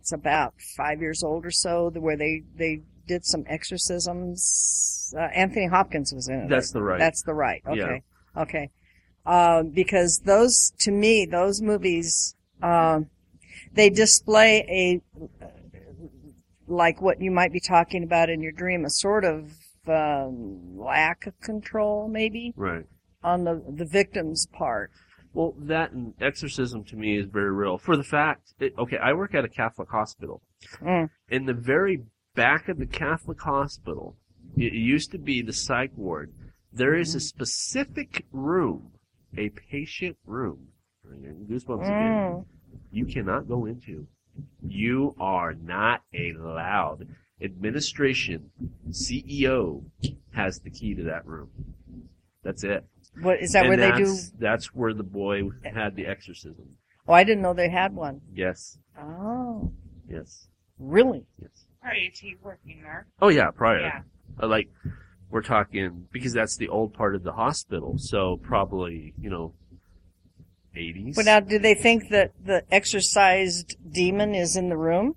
[0.01, 5.15] it's about five years old or so, where they, they did some exorcisms.
[5.17, 6.49] Uh, Anthony Hopkins was in it.
[6.49, 6.99] That's the Rite.
[6.99, 7.63] That's the Rite.
[7.67, 7.73] Yeah.
[7.73, 8.03] Okay.
[8.37, 8.71] Okay.
[9.27, 13.09] uh, because those, to me, those movies, um,
[13.75, 15.51] they display a
[16.69, 19.53] like what you might be talking about in your dream, a sort of
[19.89, 22.87] um, lack of control, maybe Right.
[23.23, 24.91] on the the victim's part.
[25.35, 27.79] Well, that and exorcism to me is very real.
[27.79, 30.43] For the fact, it, okay, I work at a Catholic hospital.
[30.81, 31.09] Mm.
[31.31, 32.03] In the very
[32.35, 34.17] back of the Catholic hospital,
[34.57, 36.33] it used to be the psych ward.
[36.73, 38.93] There is a specific room,
[39.37, 40.69] a patient room.
[41.07, 41.91] Goosebumps again.
[41.91, 42.45] Mm.
[42.91, 44.07] You cannot go into.
[44.67, 47.09] You are not allowed.
[47.43, 48.51] Administration,
[48.91, 49.85] CEO,
[50.35, 51.51] has the key to that room.
[52.43, 52.85] That's it.
[53.21, 53.67] What is that?
[53.67, 54.07] And where they do?
[54.07, 56.77] that's, That's where the boy had the exorcism.
[57.07, 58.21] Oh, I didn't know they had one.
[58.33, 59.73] Yes, Oh,
[60.09, 60.47] yes,
[60.79, 61.25] really?
[61.41, 61.51] yes.
[61.81, 63.07] Prior to you working there.
[63.21, 63.81] Oh yeah, prior.
[63.81, 64.01] Yeah.
[64.41, 64.69] Uh, like
[65.31, 67.95] we're talking because that's the old part of the hospital.
[67.99, 69.55] So probably you know,
[70.77, 71.17] eighties.
[71.17, 75.17] But now, do they think that the exorcised demon is in the room,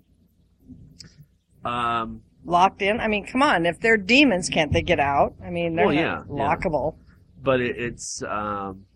[1.66, 3.00] um, locked in?
[3.00, 3.66] I mean, come on!
[3.66, 5.34] If they're demons, can't they get out?
[5.44, 6.54] I mean, they're Well, yeah, yeah.
[6.56, 6.94] lockable.
[7.42, 8.86] but it, it's um,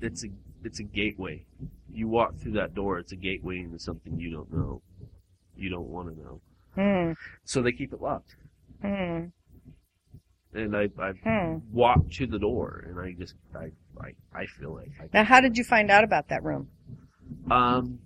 [0.00, 0.28] it's a
[0.64, 1.44] it's a gateway.
[1.92, 4.82] You walk through that door, it's a gateway into something you don't know,
[5.56, 6.40] you don't want to know.
[6.74, 7.12] Hmm.
[7.44, 8.36] So they keep it locked.
[8.82, 9.26] Hmm.
[10.52, 11.58] And I I Hmm.
[11.72, 14.90] walk to the door, and I just I I, I feel like.
[15.00, 16.68] I Now, how did you find out about that room?
[17.50, 17.98] Um,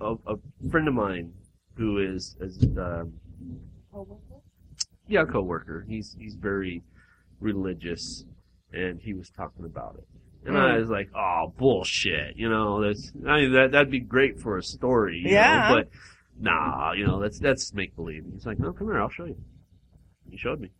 [0.00, 0.36] a, a
[0.70, 1.32] friend of mine
[1.80, 3.14] who is is um,
[5.08, 5.86] yeah, a coworker.
[5.88, 6.82] He's he's very
[7.40, 8.26] religious,
[8.70, 10.06] and he was talking about it,
[10.46, 10.80] and I Mm.
[10.80, 14.62] was like, "Oh, bullshit!" You know, that's I mean, that that'd be great for a
[14.62, 15.68] story, you Yeah.
[15.68, 15.88] know, but
[16.38, 18.26] nah, you know, that's that's make believe.
[18.30, 19.38] He's like, "No, come here, I'll show you."
[20.30, 20.70] He showed me.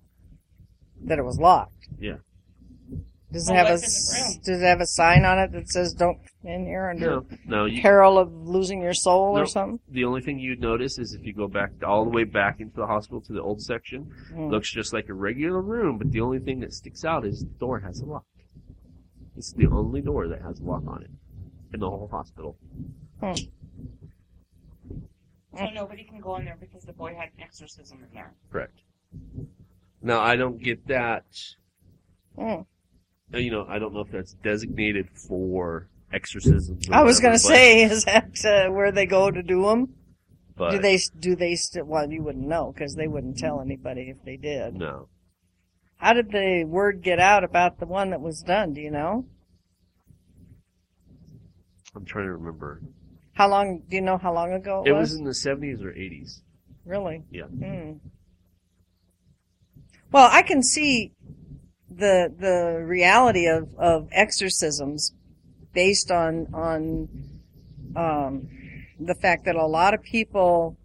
[1.05, 1.89] That it was locked.
[1.99, 2.19] Yeah.
[3.33, 4.31] Does it have a what's in the room?
[4.31, 7.27] s- Does it have a sign on it that says "Don't in here under No,
[7.47, 9.79] no, you, peril of losing your soul" or something?
[9.89, 12.75] the only thing you'd notice is if you go back all the way back into
[12.77, 14.49] the hospital to the old section, Hmm.
[14.49, 17.51] looks just like a regular room, but the only thing that sticks out is the
[17.61, 18.25] door has a lock.
[19.37, 21.11] It's the only door that has a lock on it
[21.73, 22.57] in the whole hospital.
[25.57, 28.33] So nobody can go in there because the boy had an exorcism in there.
[28.51, 28.81] Correct.
[30.03, 31.25] Now I don't get that.
[32.39, 32.63] Hmm.
[33.35, 36.89] Uh, You know, I don't know if that's designated for exorcisms.
[36.89, 39.95] or I was gonna say, is that uh, where they go to do them?
[40.57, 40.99] but, do they?
[41.19, 41.55] Do they?
[41.57, 44.75] St- well, you wouldn't know because they wouldn't tell anybody if they did.
[44.75, 45.09] No,
[45.97, 48.75] How did the word get out about the one that was done?
[48.75, 49.27] Do you know?
[51.95, 52.83] I'm trying to remember.
[53.33, 53.83] How long?
[53.89, 56.43] Do you know how long ago it, It was in the 70s or 80s.
[56.85, 57.23] Really?
[57.31, 57.45] Yeah.
[57.45, 57.93] Hmm.
[60.13, 61.13] Well, I can see
[61.91, 65.13] the the reality of, of exorcisms
[65.73, 67.09] based on on
[67.97, 68.49] um,
[68.99, 70.77] the fact that a lot of people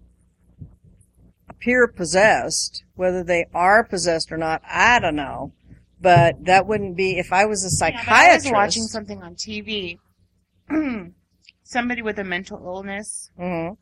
[1.49, 5.53] appear possessed, whether they are possessed or not, I don't know.
[6.01, 8.45] But that wouldn't be if I was a Yeah, but I psychiatrist.
[8.45, 9.97] was watching something on TV.
[11.63, 13.77] Somebody with a mental illness Mhm.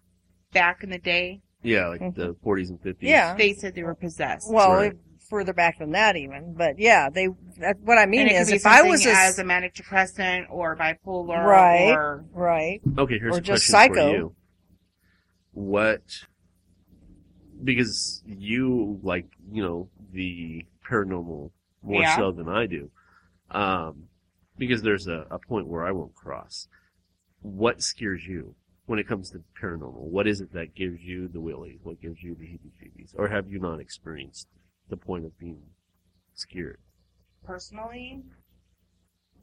[0.54, 2.98] back in the day, Yeah, like the 40s and 50s.
[3.02, 3.36] Yeah.
[3.36, 4.50] they said they were possessed.
[4.52, 4.94] Well, Right.
[5.30, 7.28] Further back than that even, but yeah, they.
[7.60, 9.44] That, what I mean and it is, could be if I was a, as a
[9.44, 11.92] manic depressant or bipolar Right.
[11.92, 14.12] or right, Okay, here's Or a just question psycho.
[14.12, 14.36] for you.
[15.52, 16.02] What?
[17.64, 22.16] Because you like you know the paranormal more Yeah.
[22.18, 22.90] so than I do.
[23.52, 24.06] Um,
[24.58, 26.68] because there's a, a point where I won't cross.
[27.42, 28.56] What scares you
[28.86, 30.00] when it comes to paranormal?
[30.00, 31.80] What is it that gives you the willies?
[31.84, 33.12] What gives you the heebie-jeebies?
[33.16, 34.48] Or have you not experienced
[34.90, 35.62] the point of being
[36.34, 36.80] scared?
[37.44, 38.24] personally,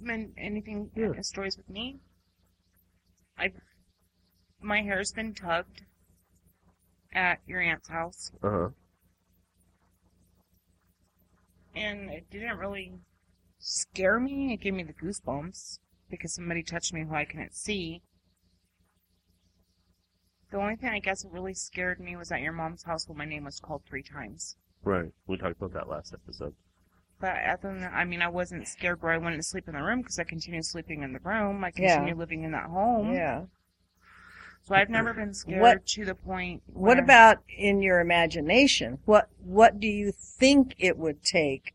[0.01, 1.21] when anything Yeah.
[1.23, 2.01] stories with me,
[3.39, 3.53] I
[4.61, 5.85] my hair's been tugged
[7.13, 8.69] at your aunt's house, Uh huh.
[11.75, 12.93] and it didn't really
[13.59, 14.53] scare me.
[14.55, 15.79] It gave me the goosebumps
[16.11, 18.03] because somebody touched me who I couldn't see.
[20.51, 23.17] The only thing I guess that really scared me was at your mom's house when
[23.19, 24.57] my name was called three times.
[24.83, 25.13] Right.
[25.27, 26.55] We talked about that last episode.
[27.21, 29.75] But other than that, I mean, I wasn't scared where I went to sleep in
[29.75, 31.63] the room because I continued sleeping in the room.
[31.63, 31.97] I Yeah.
[31.97, 33.13] continued living in that home.
[33.13, 33.45] yeah.
[34.63, 36.63] So I've never been scared What- to the point.
[36.67, 38.99] What about in your imagination?
[39.05, 41.75] What What do you think it would take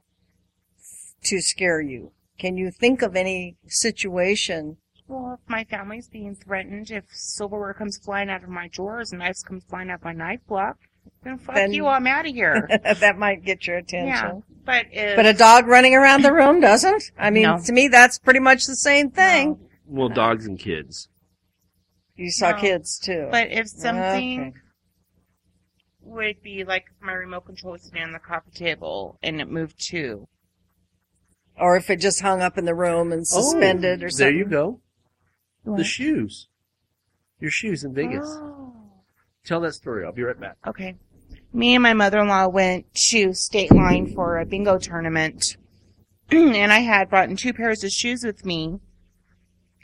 [1.24, 2.12] to scare you?
[2.38, 4.78] Can you think of any situation?
[5.08, 9.20] Well, if my family's being threatened, if silverware comes flying out of my drawers and
[9.20, 10.78] knives come flying out of my knife block,
[11.24, 12.68] Then fuck Then- you, I'm out of here.
[13.00, 14.08] that might get your attention.
[14.08, 14.32] yeah.
[14.66, 17.12] But if, But a dog running around the room doesn't?
[17.18, 17.60] I mean, No.
[17.64, 19.50] to me, that's pretty much the same thing.
[19.50, 19.60] No.
[19.88, 21.08] Well, dogs and kids.
[22.16, 22.58] You saw No.
[22.58, 23.28] kids too.
[23.32, 24.54] But if something Okay.
[26.02, 29.80] would be like my remote control was sitting on the coffee table and it moved
[29.80, 30.28] too.
[31.58, 34.26] Or if it just hung up in the room and oh, suspended or something.
[34.26, 34.82] Oh, There you go.
[35.66, 36.48] The shoes.
[37.40, 38.28] Your shoes in Vegas.
[38.28, 38.65] Oh.
[39.46, 40.06] Tell that story.
[40.06, 40.58] I'll be right back.
[40.68, 40.96] Okay.
[41.54, 45.56] Me and my mother-in-law went to State Line for a bingo tournament.
[46.32, 48.80] and I had brought in two pairs of shoes with me.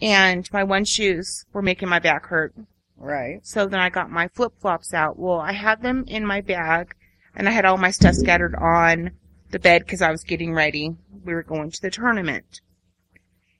[0.02, 2.56] And my one shoes were making my back hurt.
[2.98, 3.46] Right.
[3.46, 5.18] So then I got my flip-flops out.
[5.18, 6.96] Well, I had them in my bag
[7.36, 9.12] and I had all my stuff scattered on
[9.52, 10.96] the bed because I was getting ready.
[11.24, 12.62] We were going to the tournament.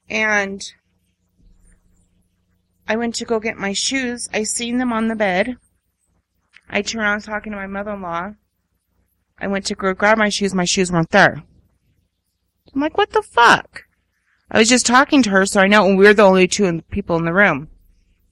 [0.10, 0.62] And
[2.88, 4.28] I went to go get my shoes.
[4.34, 5.58] I seen them on the bed.
[6.72, 8.34] I turned around talking to my mother-in-law.
[9.40, 10.54] I went to go grab my shoes.
[10.54, 11.44] My shoes weren't there.
[12.74, 13.84] I'm like, what the fuck?
[14.50, 16.82] I was just talking to her, so I know we were the only two in-
[16.84, 17.68] people in the room.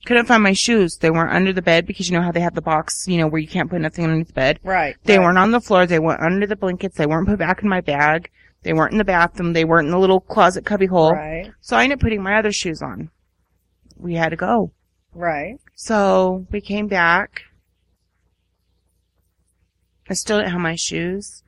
[0.05, 0.97] Couldn't find my shoes.
[0.97, 3.27] They weren't under the bed because you know how they have the box, you know,
[3.27, 4.59] where you can't put nothing underneath the bed.
[4.63, 4.95] Right.
[5.03, 5.25] They right.
[5.25, 5.85] weren't on the floor.
[5.85, 6.95] They weren't under the blankets.
[6.95, 8.31] They weren't put back in my bag.
[8.63, 9.53] They weren't in the bathroom.
[9.53, 11.13] They weren't in the little closet cubby hole.
[11.13, 11.51] Right.
[11.59, 13.09] So I ended up putting my other shoes on.
[13.97, 14.71] We had to go.
[15.13, 15.59] Right.
[15.75, 17.43] So we came back.
[20.09, 21.43] I still didn't have my shoes.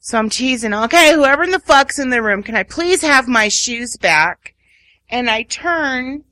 [0.00, 3.28] So I'm teasing, okay, whoever in the fuck's in the room, can I please have
[3.28, 4.54] my shoes back?
[5.10, 6.24] And I turn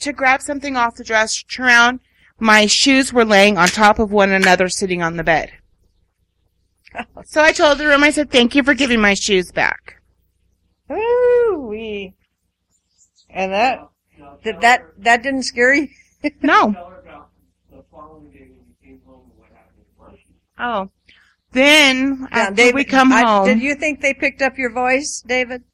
[0.00, 2.00] to grab something off the dresser, turn around.
[2.38, 5.52] My shoes were laying on top of one another sitting on the bed.
[7.24, 10.02] So I told the room, I said, thank you for giving my shoes back.
[10.90, 11.32] Ooh
[11.72, 12.14] wee.
[13.30, 13.88] And that
[14.44, 15.88] did that that didn't scare you?
[16.42, 16.88] No.
[20.62, 20.90] Oh.
[21.50, 23.46] Then, Now, after David, we come I- home.
[23.46, 25.64] Did you think they picked up your voice, David?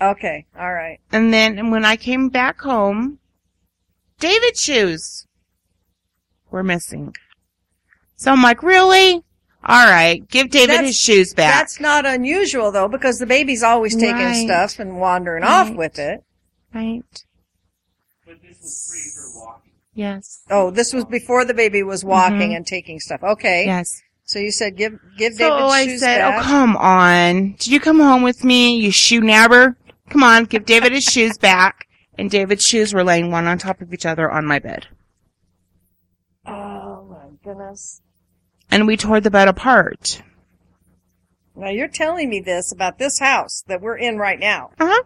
[0.00, 0.46] Okay.
[0.58, 0.98] All right.
[1.12, 3.18] And then and when I came back home,
[4.18, 5.26] David's shoes
[6.50, 7.14] were missing.
[8.16, 9.22] So I'm like, really?
[9.64, 11.54] All right, give David That's- his shoes back.
[11.54, 14.44] That's not unusual though, because the baby's always taking Right.
[14.44, 16.24] stuff and wandering off with it.
[16.74, 17.02] right.
[18.26, 19.72] But this was free for walking.
[19.94, 20.42] Yes.
[20.50, 22.56] Oh, this was before the baby was walking Mhm.
[22.56, 23.22] and taking stuff.
[23.22, 23.66] Okay.
[23.66, 24.00] Yes.
[24.24, 26.40] So you said give give So David I shoes said, back.
[26.40, 27.52] "Oh come on!
[27.58, 29.76] Did you come home with me, you shoe nabber?
[30.08, 31.86] Come on, give David his shoes back."
[32.16, 34.86] And David's shoes were laying one on top of each other on my bed,
[36.46, 38.00] Oh my goodness.
[38.70, 40.22] and we tore the bed apart.
[41.54, 44.70] Now you're telling me this about this house that we're in right now.
[44.78, 45.02] Uh huh.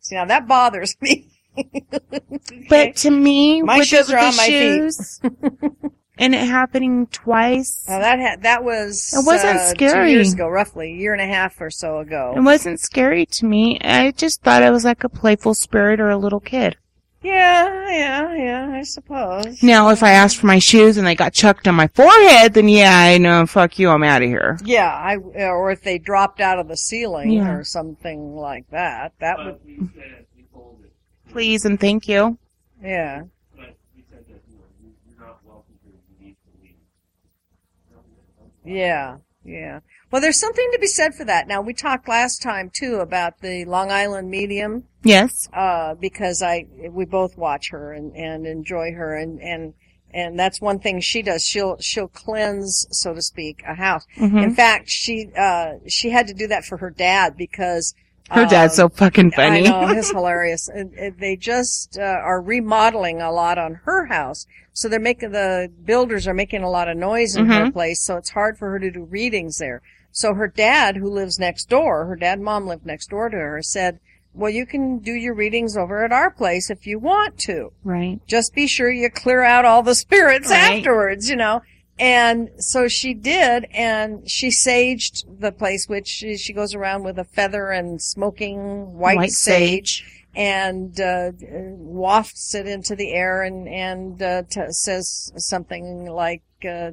[0.00, 1.29] See, now that bothers me.
[1.60, 2.66] Okay.
[2.68, 4.90] But to me, My shoes the, are on my the
[5.30, 5.92] feet.
[6.18, 10.08] and it happening twice, Now that ha- that was It wasn't uh, scary.
[10.08, 12.34] two years ago, roughly a year and a half or so ago.
[12.36, 13.78] it wasn't scary to me.
[13.80, 16.76] I just thought I was like a playful spirit or a little kid.
[17.22, 18.70] Yeah, yeah, yeah.
[18.78, 19.62] I suppose.
[19.62, 22.66] Now, if I asked for my shoes and they got chucked on my forehead, then
[22.66, 23.44] yeah, I know.
[23.44, 24.58] Fuck you, I'm out of here.
[24.64, 27.50] Yeah, I or if they dropped out of the ceiling Yeah.
[27.52, 29.58] or something like that, that would.
[29.58, 30.92] But we said, we told it,
[31.30, 32.38] Please and thank you.
[32.82, 33.22] Yeah.
[33.56, 36.76] but we said that, you know, you- you're not welcome here, you need to leave.
[38.64, 39.80] Yeah, yeah.
[40.10, 41.46] Well, there's something to be said for that.
[41.46, 45.48] Now, we talked last time too about the Long Island medium, Yes.
[45.52, 49.74] uh, because I, we both watch her and, and enjoy her and, and,
[50.12, 51.44] and that's one thing she does.
[51.46, 54.04] She'll, she'll cleanse, so to speak, a house.
[54.16, 57.94] hmm In fact, she, uh, she had to do that for her dad because,
[58.30, 59.66] Her dad's um, so fucking funny.
[59.68, 60.68] I know, it's hilarious.
[60.68, 64.46] And, and they just uh, are remodeling a lot on her house.
[64.72, 67.72] So they're making, the builders are making a lot of noise in her Mhm.
[67.72, 69.82] place, so it's hard for her to do readings there.
[70.12, 73.36] So her dad, who lives next door, her dad and mom live next door to
[73.36, 73.98] her, said,
[74.32, 77.72] well, you can do your readings over at our place if you want to.
[77.82, 78.20] right.
[78.28, 80.76] Just be sure you clear out all the spirits Right.
[80.78, 81.62] afterwards, you know.
[82.00, 87.18] And so she did, and she saged the place, which she, she goes around with
[87.18, 94.22] a feather and smoking white, sage, and uh, wafts it into the air and and
[94.22, 96.92] uh, t- says something like, uh,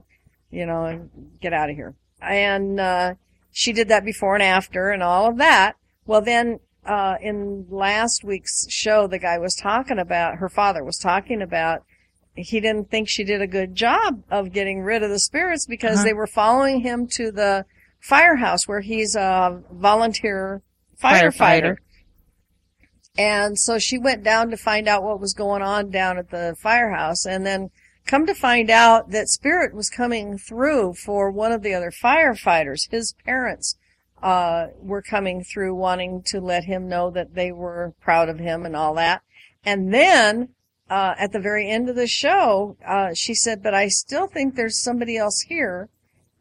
[0.52, 1.96] you know, get out of here.
[2.22, 3.14] And uh,
[3.54, 5.78] she did that before and after, and all of that.
[6.06, 10.98] Well, then uh, in last week's show, the guy was talking about her father was
[10.98, 11.84] talking about
[12.38, 15.98] he didn't think she did a good job of getting rid of the spirits because
[15.98, 16.04] Uh-huh.
[16.06, 17.66] they were following him to the
[18.00, 20.62] firehouse where he's a volunteer
[21.02, 21.36] firefighter.
[21.36, 21.78] Firefighter.
[23.18, 26.56] And so she went down to find out what was going on down at the
[26.60, 27.72] firehouse and then
[28.06, 32.90] come to find out that spirit was coming through for one of the other firefighters.
[32.92, 33.76] His parents
[34.22, 38.66] uh, were coming through wanting to let him know that they were proud of him
[38.66, 39.22] and all that.
[39.66, 40.50] And then
[40.90, 44.56] uh, at the very end of the show, uh, she said, "But I still think
[44.56, 45.90] there's somebody else here."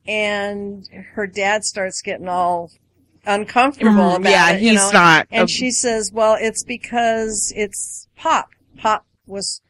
[0.06, 2.70] And her dad starts getting all
[3.26, 4.62] uncomfortable Mm, about yeah, it.
[4.62, 4.90] you he's know?
[4.92, 5.26] not.
[5.32, 8.50] And a- she says, "Well, it's because it's Pop.
[8.78, 9.62] Pop was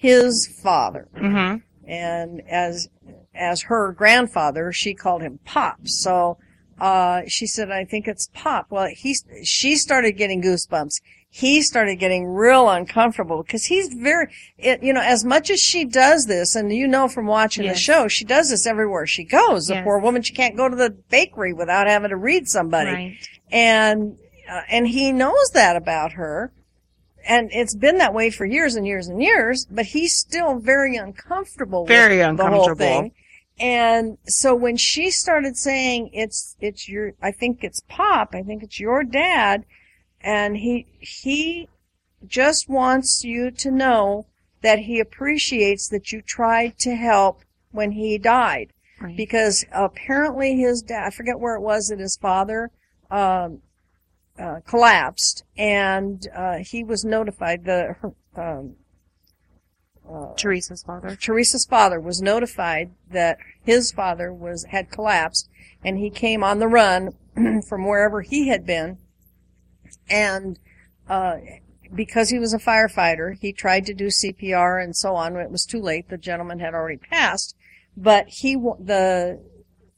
[0.00, 1.62] his father, Mhm.
[1.86, 2.88] and as
[3.34, 5.86] as her grandfather, she called him Pop.
[5.88, 6.38] So
[6.80, 11.00] uh, she said, "I think it's Pop." Well, he she started getting goosebumps.
[11.32, 14.26] He started getting real uncomfortable because he's very,
[14.58, 17.74] it, you know, as much as she does this, and you know from watching the
[17.76, 19.66] show, she does this everywhere she goes.
[19.66, 19.84] The Yes.
[19.84, 23.28] poor woman, she can't go to the bakery without having to read somebody Right.
[23.52, 24.18] and
[24.50, 26.52] uh, and he knows that about her
[27.24, 30.96] and it's been that way for years and years and years but he's still very
[30.96, 32.76] uncomfortable Very with the whole uncomfortable.
[33.02, 33.12] thing
[33.60, 38.62] and so when she started saying it's it's your i think it's pop i think
[38.64, 39.64] it's your dad
[40.22, 41.68] and he he
[42.26, 44.26] just wants you to know
[44.62, 47.42] that he appreciates that you tried to help
[47.72, 49.16] when he died Right.
[49.16, 52.70] because apparently his dad, I forget where it was that his father,
[53.10, 53.62] um,
[54.38, 57.96] uh, collapsed and, uh, he was notified, the,
[58.36, 58.76] um,
[60.06, 61.16] uh, Teresa's father.
[61.16, 65.48] Teresa's father was notified that his father was, had collapsed
[65.82, 67.14] and he came on the run
[67.66, 68.98] from wherever he had been.
[70.10, 70.58] And,
[71.08, 71.36] uh,
[71.94, 75.36] because he was a firefighter, he tried to do CPR and so on.
[75.36, 76.08] It was too late.
[76.08, 77.56] The gentleman had already passed,
[77.96, 79.40] but he, the,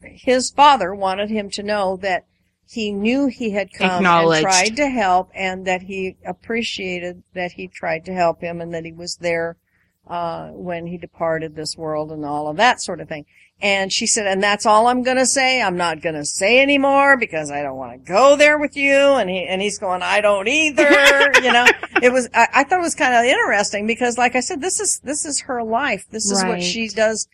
[0.03, 2.27] his father wanted him to know that
[2.67, 7.69] he knew he had come and tried to help and that he appreciated that he
[7.69, 9.59] tried to help him and that he was there
[10.07, 13.27] uh, when he departed this world and all of that sort of thing.
[13.63, 15.63] And she said, and that's all I'm going to say.
[15.63, 18.93] I'm not going to say anymore because I don't want to go there with you.
[18.93, 20.83] And he, and he's going, I don't either.
[21.43, 21.67] you know,
[22.03, 24.81] it was, I, I thought it was kind of interesting because like I said, this
[24.81, 26.07] is, this is her life.
[26.11, 27.29] This is what she does.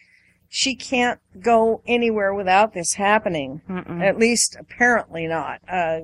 [0.50, 3.62] She can't go anywhere without this happening.
[3.68, 4.02] Mm-mm.
[4.02, 5.60] At least apparently not.
[5.66, 6.00] Uh,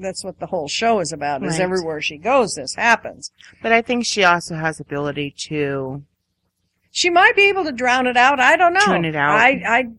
[0.00, 1.60] that's what the whole show is about is Right.
[1.60, 3.30] everywhere she goes, this happens.
[3.62, 6.02] But I think she also has ability to.
[6.96, 8.38] She might be able to drown it out.
[8.38, 8.86] I don't know.
[8.86, 9.36] Tune it out.
[9.36, 9.50] I,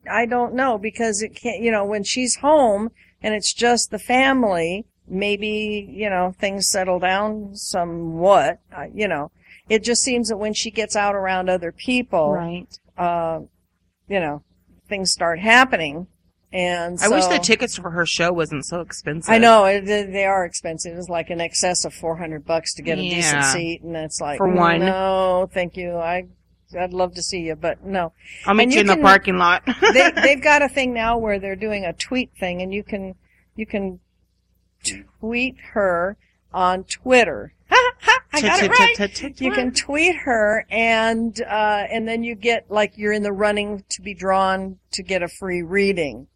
[0.08, 2.90] I, I don't know because it can't, you know, when she's home
[3.22, 9.30] and it's just the family, maybe, you know, things settle down somewhat, uh, you know.
[9.68, 12.80] It just seems that when she gets out around other people, Right.
[12.98, 13.42] uh,
[14.08, 14.44] you know,
[14.88, 16.08] things start happening.
[16.54, 19.30] And I wish the tickets for her show wasn't so expensive.
[19.30, 20.98] I know it, they they are expensive.
[20.98, 24.22] It's like in excess of four hundred bucks to get a decent seat, and it's
[24.22, 24.80] like For one.
[24.80, 25.98] No, thank you.
[25.98, 26.28] I
[26.78, 28.14] I'd love to see you, but no.
[28.46, 29.64] I'll meet And you in the parking lot.
[29.94, 33.16] they they've got a thing now where they're doing a tweet thing, and you can
[33.56, 34.00] you can
[35.20, 36.18] tweet her
[36.54, 37.54] on Twitter.
[38.34, 39.42] I got it right.
[39.42, 43.84] You can tweet her, and uh, and then you get like you're in the running
[43.90, 46.28] to be drawn to get a free reading.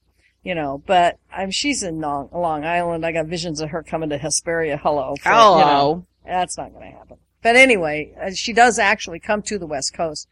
[0.42, 3.06] You know, but um, she's in Long, Long Island.
[3.06, 4.78] I got visions of her coming to Hesperia.
[4.78, 5.16] Hello.
[5.22, 6.06] for, you know, Hello.
[6.26, 7.18] that's not going to happen.
[7.42, 10.28] But anyway, uh, she does actually come to the West Coast.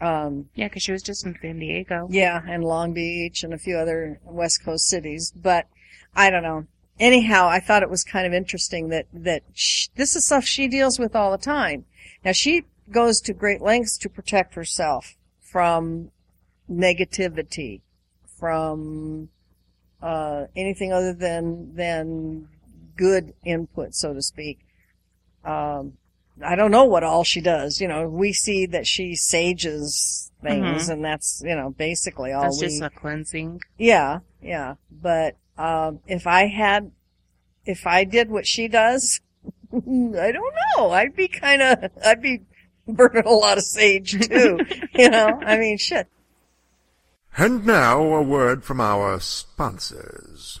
[0.00, 2.06] Um, Yeah, because she was just in San Diego.
[2.10, 5.32] yeah, and Long Beach and a few other West Coast cities.
[5.34, 5.66] But
[6.14, 6.66] I don't know.
[7.00, 10.68] Anyhow, I thought it was kind of interesting that that sh- this is stuff she
[10.68, 11.84] deals with all the time.
[12.24, 16.10] Now she goes to great lengths to protect herself from
[16.70, 17.82] negativity,
[18.38, 19.28] from
[20.02, 22.48] uh, anything other than than
[22.96, 24.60] good input, so to speak.
[25.44, 25.97] Um,
[26.44, 27.80] I don't know what all she does.
[27.80, 32.60] You know, we see that she sages things, and that's you know basically all That's
[32.60, 32.68] we.
[32.68, 33.60] just a cleansing.
[33.76, 34.74] Yeah, yeah.
[34.90, 36.90] But um, if I had,
[37.64, 39.20] if I did what she does,
[39.72, 39.78] I
[40.32, 40.90] don't know.
[40.90, 42.42] I'd be kind of, I'd be
[42.86, 44.60] burning a lot of sage too.
[44.94, 46.08] you know, I mean, shit.
[47.36, 50.60] And now a word from our sponsors.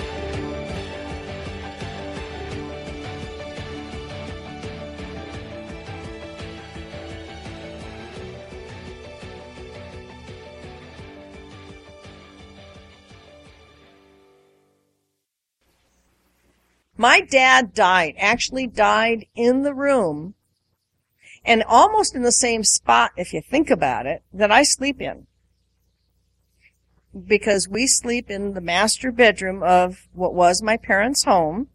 [16.97, 20.35] My dad died, actually died in the room
[21.43, 25.27] and almost in the same spot, if you think about it, that I sleep in.
[27.25, 31.67] Because we sleep in the master bedroom of what was my parents' home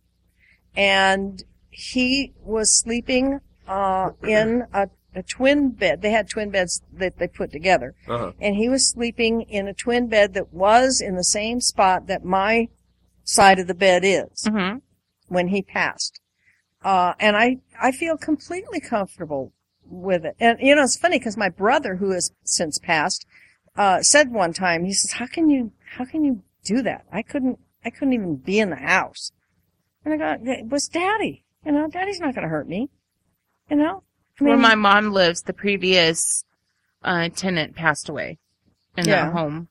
[0.76, 6.00] and he was sleeping, uh, in a, a twin bed.
[6.00, 7.94] They had twin beds that they put together.
[8.06, 8.32] Uh-huh.
[8.40, 12.24] And he was sleeping in a twin bed that was in the same spot that
[12.24, 12.68] my
[13.24, 14.78] side of the bed is Mm-hmm.
[15.28, 16.20] When he passed.
[16.84, 19.52] Uh, and I, I feel completely comfortable
[19.84, 20.36] with it.
[20.38, 23.26] And, you know, it's funny because my brother, who has since passed,
[23.76, 27.04] uh, said one time, he says, how can you, how can you do that?
[27.12, 29.32] I couldn't, I couldn't even be in the house.
[30.04, 31.44] And I got, it was daddy.
[31.64, 32.88] You know, daddy's not going to hurt me.
[33.70, 34.02] You know?
[34.40, 36.44] I Where my mom lives, the previous
[37.02, 38.38] uh, tenant passed away
[38.96, 39.26] in Yeah.
[39.26, 39.68] that home.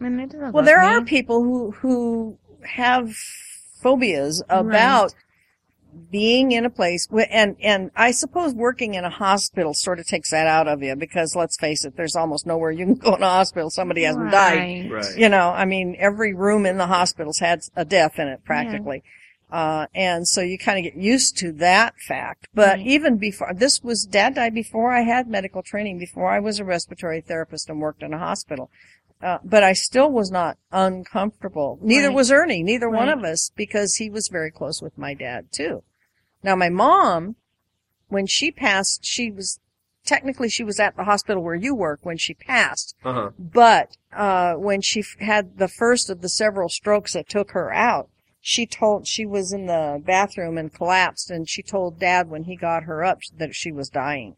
[0.00, 3.14] And it doesn't well, there love are people who, who have
[3.82, 5.14] phobias about
[6.10, 10.06] being in a place wh- and and I suppose working in a hospital sort of
[10.06, 13.14] takes that out of you because let's face it, there's almost nowhere you can go
[13.14, 14.58] in a hospital somebody hasn't died.
[14.58, 14.90] Right.
[14.90, 15.16] Right.
[15.18, 19.02] You know, I mean, every room in the hospital's had a death in it practically.
[19.50, 22.48] Uh, and so you kind of get used to that fact.
[22.54, 22.86] But Right.
[22.86, 26.64] even before, this was, dad died before I had medical training, before I was a
[26.64, 28.70] respiratory therapist and worked in a hospital.
[29.20, 31.78] Uh, but I still was not uncomfortable.
[31.82, 32.16] Neither Right.
[32.16, 35.82] was Ernie, neither one of us, because he was very close with my dad too.
[36.42, 37.34] Now my mom,
[38.08, 39.58] when she passed, she was,
[40.04, 42.94] technically she was at the hospital where you work when she passed.
[43.04, 43.30] Uh-huh.
[43.36, 47.72] But uh, when she f- had the first of the several strokes that took her
[47.72, 48.08] out,
[48.40, 52.54] she told she was in the bathroom and collapsed, and she told Dad when he
[52.54, 54.36] got her up that she was dying,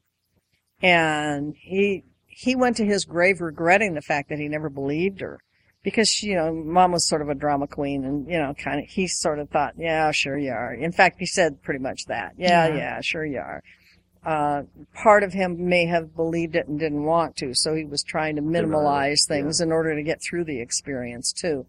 [0.83, 2.05] and he
[2.41, 5.41] he went to his grave regretting the fact that he never believed her.
[5.82, 8.80] Because she, you know, mom was sort of a drama queen and, you know, kind
[8.80, 10.74] of, he sort of thought, yeah, sure you are.
[10.74, 12.34] In fact, he said pretty much that.
[12.36, 12.76] Yeah, Yeah.
[12.76, 13.62] yeah, sure you are
[14.24, 14.62] uh,
[14.95, 18.36] part of him may have believed it and didn't want to, so he was trying
[18.36, 18.43] to
[19.28, 21.66] it, things in order to get through the experience too.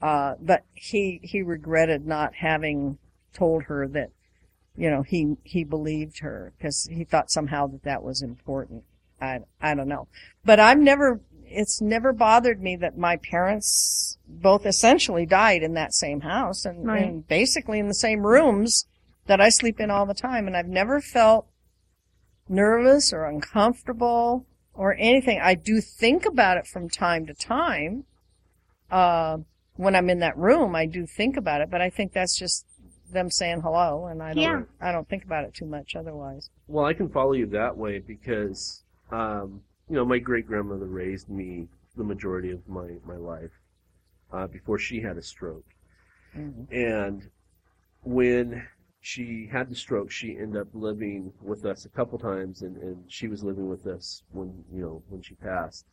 [0.00, 2.98] Uh, but he, he regretted not having
[3.32, 4.10] told her that,
[4.76, 8.82] you know, he, he believed her because he thought somehow that that was important.
[9.22, 10.08] I, I don't know.
[10.44, 15.94] But I've never, it's never bothered me that my parents both essentially died in that
[15.94, 17.02] same house and, Right.
[17.04, 18.86] and basically in the same rooms
[19.26, 20.46] that I sleep in all the time.
[20.46, 21.46] And I've never felt
[22.48, 25.38] nervous or uncomfortable or anything.
[25.40, 28.04] I do think about it from time to time.
[28.90, 29.38] Uh,
[29.76, 32.66] when I'm in that room, I do think about it, but I think that's just
[33.10, 34.62] them saying hello and I don't, Yeah.
[34.80, 36.50] I don't think about it too much otherwise.
[36.66, 38.81] Well, I can follow you that way because,
[39.12, 43.50] um, you know, my great grandmother raised me the majority of my my life
[44.32, 45.66] uh, before she had a stroke,
[46.70, 47.30] and
[48.02, 48.66] when
[49.00, 53.04] she had the stroke, she ended up living with us a couple times, and, and
[53.08, 55.86] she was living with us when you know when she passed,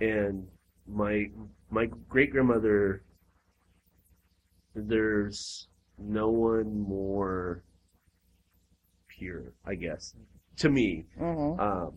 [0.00, 0.46] and
[0.86, 1.30] my
[1.70, 3.02] my great grandmother.
[4.74, 7.64] There's no one more
[9.08, 10.14] pure, I guess,
[10.58, 11.60] to me, Mm-hmm.
[11.60, 11.94] um,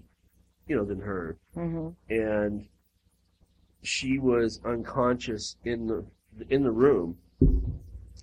[0.67, 1.37] you know, than her.
[1.55, 1.89] Mm-hmm.
[2.13, 2.67] And
[3.81, 6.05] she was unconscious in the
[6.49, 7.17] in the room.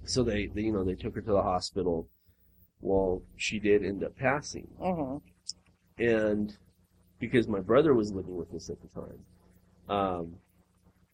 [0.05, 2.09] So they, they you know, they took her to the hospital.
[2.81, 6.03] Well, she did end up passing, Mm-hmm.
[6.03, 6.57] and
[7.19, 9.19] because my brother was living with us at the time,
[9.95, 10.37] um,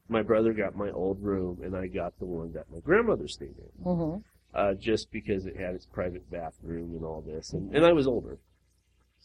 [0.09, 3.57] my brother got my old room, and I got the one that my grandmother stayed
[3.59, 4.19] in Mm-hmm.
[4.55, 8.07] uh, just because it had its private bathroom and all this, and, and I was
[8.07, 8.39] older,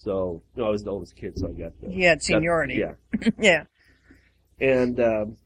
[0.04, 2.24] so you know, I was the oldest kid, so I got the You had got-
[2.24, 2.76] seniority.
[2.76, 3.64] yeah, yeah.
[4.60, 5.38] and um,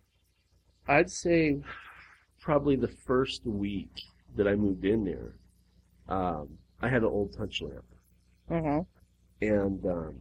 [0.88, 1.58] I'd say
[2.40, 3.92] probably the first week
[4.36, 5.34] that I moved in there,
[6.08, 6.50] um,
[6.82, 7.86] I had an old touch lamp,
[8.50, 8.82] Mm-hmm.
[9.46, 10.16] and um,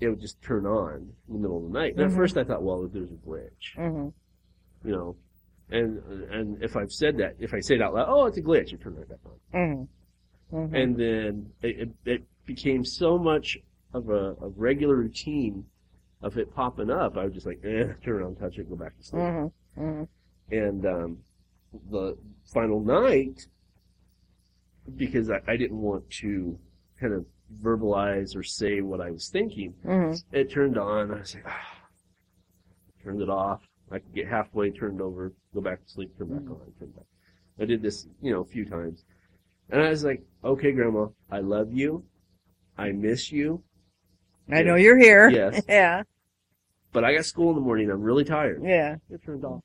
[0.00, 1.92] it would just turn on in the middle of the night.
[1.96, 2.10] And Mhm.
[2.12, 4.88] at first, I thought, well, there's a glitch, Mm-hmm.
[4.88, 5.16] you know.
[5.70, 5.98] And
[6.32, 8.72] and if I've said that, if I say it out loud, oh, it's a glitch,
[8.72, 9.38] you turn it back on.
[9.60, 10.56] Mm-hmm.
[10.56, 10.74] Mm-hmm.
[10.74, 13.58] and then it, it, it became so much
[13.92, 15.64] of a, a regular routine
[16.22, 17.16] of it popping up.
[17.16, 19.22] I was just like, eh, turn around, touch it, go back to sleep.
[19.22, 19.80] Mm-hmm.
[19.80, 20.54] Mm-hmm.
[20.54, 21.18] And um,
[21.90, 22.16] the
[22.52, 23.46] final night,
[24.96, 26.58] because I, I didn't want to
[26.98, 27.24] kind of
[27.62, 30.34] verbalize or say what I was thinking, Mm-hmm.
[30.34, 31.12] it turned on.
[31.12, 31.76] I was like, ah.
[33.04, 33.60] turned it off.
[33.92, 37.06] I could get halfway, turned over, go back to sleep, turn back on, turn back.
[37.60, 39.04] I did this, you know, a few times.
[39.70, 42.04] And I was like, okay, grandma, I love you.
[42.78, 43.62] I miss you,
[44.50, 45.28] I know you're here.
[45.28, 45.62] Yes.
[45.68, 46.04] yeah.
[46.92, 47.90] but I got school in the morning.
[47.90, 48.62] I'm really tired.
[48.64, 48.96] Yeah.
[49.10, 49.62] It turned off.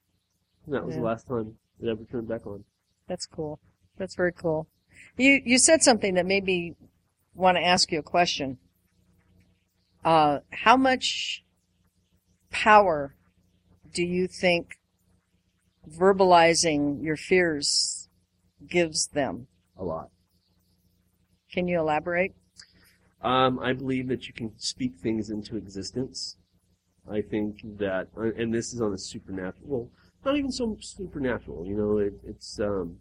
[0.65, 1.01] And that was Yeah.
[1.01, 2.65] the last time it ever turned back on.
[3.07, 3.59] That's cool.
[3.97, 4.67] That's very cool.
[5.17, 6.75] You you said something that made me
[7.33, 8.57] want to ask you a question.
[10.03, 11.43] Uh, how much
[12.51, 13.15] power
[13.93, 14.77] do you think
[15.89, 18.09] verbalizing your fears
[18.67, 19.47] gives them?
[19.77, 20.09] A lot.
[21.51, 22.33] Can you elaborate?
[23.23, 26.37] Um, I believe that you can speak things into existence.
[27.09, 29.89] I think that, uh, and this is on a supernatural, well,
[30.25, 32.97] not even so supernatural, you know, it, it's, um,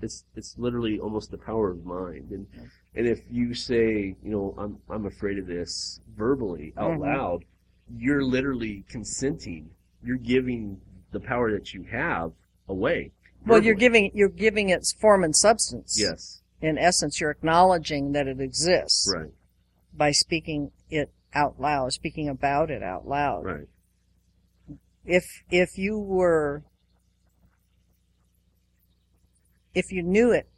[0.00, 2.30] it's, it's literally almost the power of mind.
[2.30, 2.46] And,
[2.94, 7.00] and if you say, you know, I'm, I'm afraid of this verbally out Mhm.
[7.00, 7.44] loud,
[7.96, 9.70] you're literally consenting.
[10.02, 10.80] You're giving
[11.12, 12.32] the power that you have
[12.68, 13.12] away.
[13.46, 15.98] Well, you're giving you're giving its form and substance.
[16.00, 16.40] Yes.
[16.62, 19.30] In essence, you're acknowledging that it exists Right.
[19.96, 23.44] By speaking it out loud, speaking about it out loud.
[23.44, 23.68] Right.
[25.04, 26.62] if if you were
[29.74, 30.48] if you knew it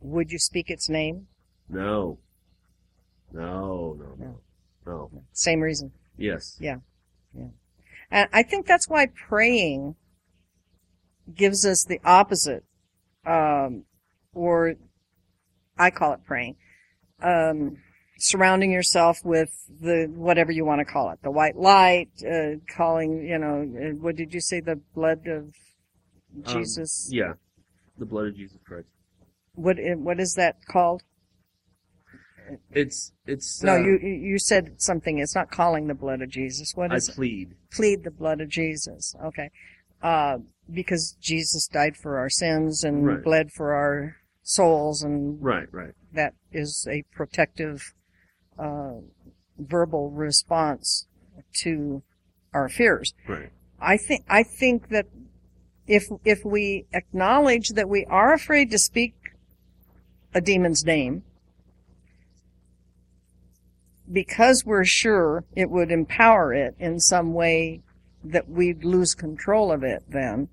[0.00, 1.26] would you speak its name
[1.68, 2.18] No.
[3.32, 4.40] No, no, no.
[4.86, 5.10] No.
[5.32, 6.56] same reason Yes.
[6.60, 6.76] Yeah.
[7.34, 7.48] Yeah.
[8.10, 9.96] And i think that's why praying
[11.34, 12.64] gives us the opposite
[13.24, 13.84] um
[14.34, 14.74] or
[15.78, 16.56] i call it praying
[17.22, 17.78] um
[18.18, 19.50] surrounding yourself with
[19.80, 23.94] the whatever you want to call it the white light uh calling you know uh,
[24.00, 25.44] what did you say the blood of
[26.46, 27.34] Um, jesus Yeah.
[27.98, 28.88] The blood of Jesus Christ.
[29.54, 31.02] what what is that called
[32.70, 35.18] It's it's No, uh, you you said something.
[35.18, 36.74] It's not calling the blood of Jesus.
[36.76, 37.14] What I is it?
[37.16, 37.54] plead.
[37.72, 39.14] Plead the blood of Jesus.
[39.24, 39.50] Okay.
[40.02, 40.38] Uh,
[40.70, 43.22] because Jesus died for our sins and Right.
[43.24, 45.94] bled for our souls, and Right, right.
[46.12, 47.94] that is a protective
[48.58, 48.94] uh,
[49.58, 51.06] verbal response
[51.62, 52.02] to
[52.52, 53.14] our fears.
[53.28, 53.50] Right.
[53.80, 55.06] I think I think that
[55.86, 59.14] if if we acknowledge that we are afraid to speak
[60.34, 61.22] a demon's name
[64.10, 67.82] because we're sure it would empower it in some way
[68.24, 70.48] that we'd lose control of it then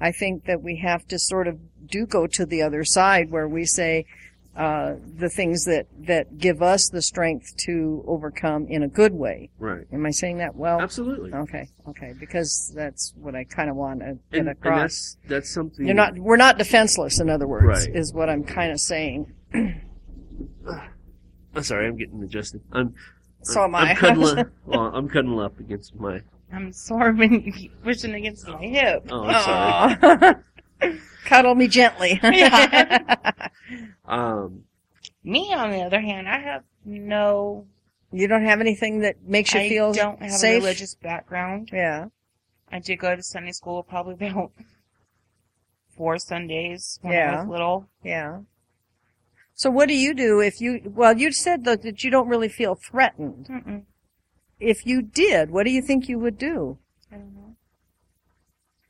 [0.00, 3.48] I think that we have to sort of do go to the other side where
[3.48, 4.06] we say,
[4.58, 9.50] uh, the things that, that give us the strength to overcome in a good way.
[9.58, 9.86] Right.
[9.92, 10.80] Am I saying that well?
[10.80, 11.32] Absolutely.
[11.32, 14.80] Okay, okay, because that's what I kind of want to get And, and across.
[14.80, 15.86] that's that's something.
[15.86, 17.94] You're not, we're not defenseless, in other words, Right.
[17.96, 19.32] is what I'm kind of saying.
[19.54, 19.80] I'm
[21.62, 22.60] sorry, I'm getting adjusted.
[22.72, 22.94] I'm.
[23.42, 23.90] So am I.
[23.90, 24.44] I'm cuddling.
[24.66, 26.20] well, I'm cuddling up against my.
[26.52, 29.06] I'm sore when you keep pushing against my hip.
[29.10, 30.42] Oh, I'm
[30.80, 30.80] sorry.
[31.28, 31.34] Aw.
[31.34, 32.20] Cuddle me gently.
[32.22, 33.48] Yeah.
[34.06, 34.64] Um.
[35.22, 37.66] Me, on the other hand, I have no.
[38.10, 40.56] you don't have anything that makes you I feel don't have safe?
[40.56, 41.68] a religious background.
[41.70, 42.06] Yeah.
[42.72, 44.52] I did go to Sunday school probably about
[45.96, 47.88] four Sundays when I was little.
[48.02, 48.40] Yeah.
[49.54, 52.48] So what do you do if you, well, you said that, that you don't really
[52.48, 53.48] feel threatened.
[53.50, 53.82] Mm-mm.
[54.60, 56.78] If you did, what do you think you would do?
[57.12, 57.56] I don't know.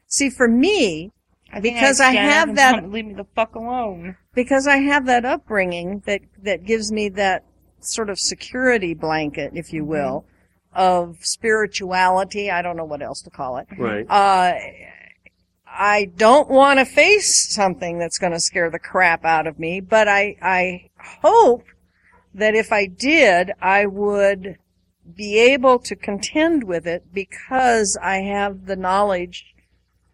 [0.06, 1.10] See, for me,
[1.52, 4.16] I Because I'd I have that- tell 'em to leave me the fuck alone.
[4.34, 7.44] because I have that upbringing that, that gives me that
[7.80, 10.24] sort of security blanket, if you will,
[10.74, 12.50] of spirituality.
[12.50, 13.66] I don't know what else to call it.
[13.78, 14.06] Right.
[14.08, 14.54] Uh,
[15.66, 19.80] I don't want to face something that's going to scare the crap out of me,
[19.80, 20.90] but I, I
[21.22, 21.64] hope
[22.34, 24.58] that if I did, I would
[25.16, 29.54] be able to contend with it because I have the knowledge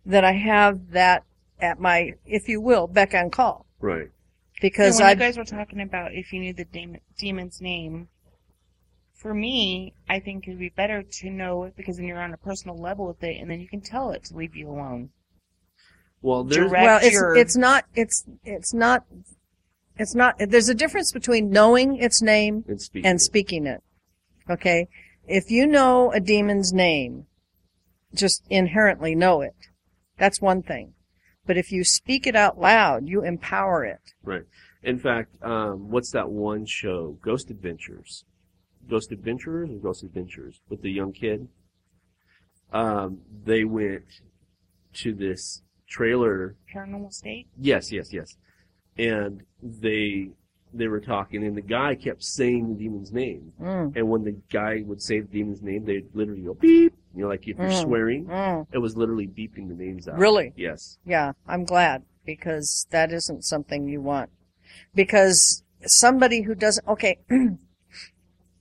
[0.06, 1.24] that I have that
[1.60, 3.66] at my, if you will, beck and call.
[3.80, 4.10] Right.
[4.60, 7.60] Because And when I, you guys were talking about if you knew the demon, demon's
[7.60, 8.08] name,
[9.14, 12.36] for me, I think it'd be better to know it because then you're on a
[12.36, 15.10] personal level with it, and then you can tell it to leave you alone.
[16.20, 19.04] Well, there's Direct well, it's, your- it's not, it's, it's not,
[19.96, 23.06] it's not, there's a difference between knowing its name and speaking.
[23.10, 23.82] and speaking it.
[24.48, 24.88] Okay?
[25.26, 27.26] If you know a demon's name,
[28.14, 29.54] just inherently know it.
[30.18, 30.94] That's one thing.
[31.46, 34.00] But if you speak it out loud, you empower it.
[34.22, 34.44] Right.
[34.82, 37.18] In fact, um, what's that one show?
[37.22, 38.24] Ghost Adventures.
[38.88, 41.48] Ghost Adventurers or Ghost Adventures with the young kid.
[42.72, 44.04] Um, they went
[44.94, 46.56] to this trailer.
[46.74, 47.46] Paranormal state.
[47.58, 48.36] Yes, yes, yes.
[48.98, 50.30] And they
[50.72, 53.52] they were talking, and the guy kept saying the demon's name.
[53.60, 56.92] Mm, And when the guy would say the demon's name, they'd literally go beep.
[57.14, 57.82] You know, like if you're Mm.
[57.82, 58.66] swearing, mm.
[58.72, 60.18] it was literally beeping the names out.
[60.18, 60.52] Really?
[60.56, 60.98] Yes.
[61.04, 64.30] Yeah, I'm glad because that isn't something you want.
[64.94, 67.18] Because somebody who doesn't, okay.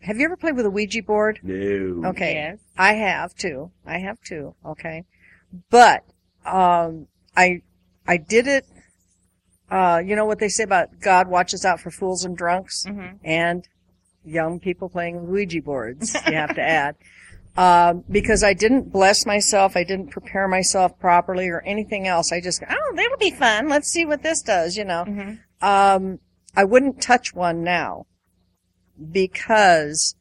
[0.02, 1.40] have you ever played with a Ouija board?
[1.42, 2.10] No.
[2.10, 2.34] Okay.
[2.36, 2.60] Yes.
[2.78, 3.72] I have too.
[3.86, 4.56] I have too.
[4.66, 5.06] Okay.
[5.70, 6.04] But,
[6.46, 7.62] um, I,
[8.08, 8.66] I did it,
[9.72, 13.08] uh, you know what they say about God watches out for fools and drunks hmm
[13.24, 13.68] and
[14.26, 16.96] young people playing with Ouija boards, you have to add.
[17.56, 22.32] Um, because I didn't bless myself, I didn't prepare myself properly or anything else.
[22.32, 23.70] I just, oh, that'll be fun.
[23.70, 25.06] Let's see what this does, you know.
[25.06, 26.20] hmm Um,
[26.56, 28.06] I wouldn't touch one now
[29.12, 30.16] because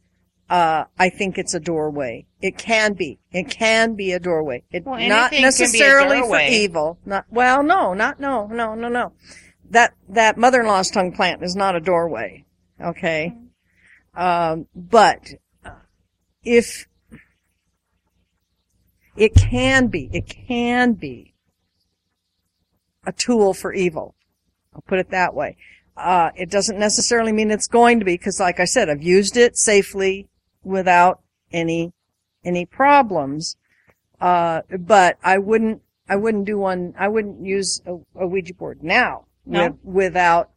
[0.53, 2.27] uh, I think it's a doorway.
[2.41, 3.19] It can be.
[3.33, 4.65] It can be a doorway.
[4.71, 6.99] It Well, not anything can be a necessarily for evil.
[7.07, 9.13] Not well, no, not no, no, no, no.
[9.71, 12.45] That that mother-in-law's tongue plant is not a doorway.
[12.81, 13.35] Okay,
[14.15, 15.35] um, but
[16.43, 16.87] if
[19.17, 21.35] it can be, it can be
[23.07, 24.15] a tool for evil.
[24.75, 25.57] I'll put it that way.
[25.97, 29.37] Uh, it doesn't necessarily mean it's going to be, because like I said, I've used
[29.37, 30.29] it safely
[30.65, 31.21] without
[31.53, 31.93] any,
[32.45, 33.57] any problems.
[34.21, 38.83] Uh, but I wouldn't, I wouldn't do one, I wouldn't use a, a Ouija board
[38.83, 39.65] now No?
[39.65, 40.51] with, without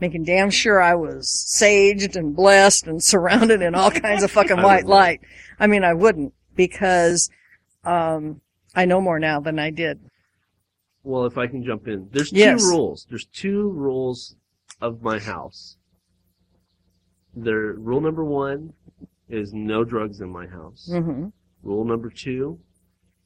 [0.00, 4.60] making damn sure I was saged and blessed and surrounded in all kinds of fucking
[4.60, 5.20] white light.
[5.60, 7.30] I mean, I wouldn't because,
[7.86, 8.40] um,
[8.74, 10.00] I know more now than I did.
[11.02, 12.60] Well, if I can jump in, there's Yes.
[12.62, 13.06] two rules.
[13.08, 14.36] There's two rules
[14.80, 15.76] of my house.
[17.34, 18.72] There, rule number one
[19.28, 20.88] is no drugs in my house.
[20.90, 21.28] hmm
[21.62, 22.60] Rule number two,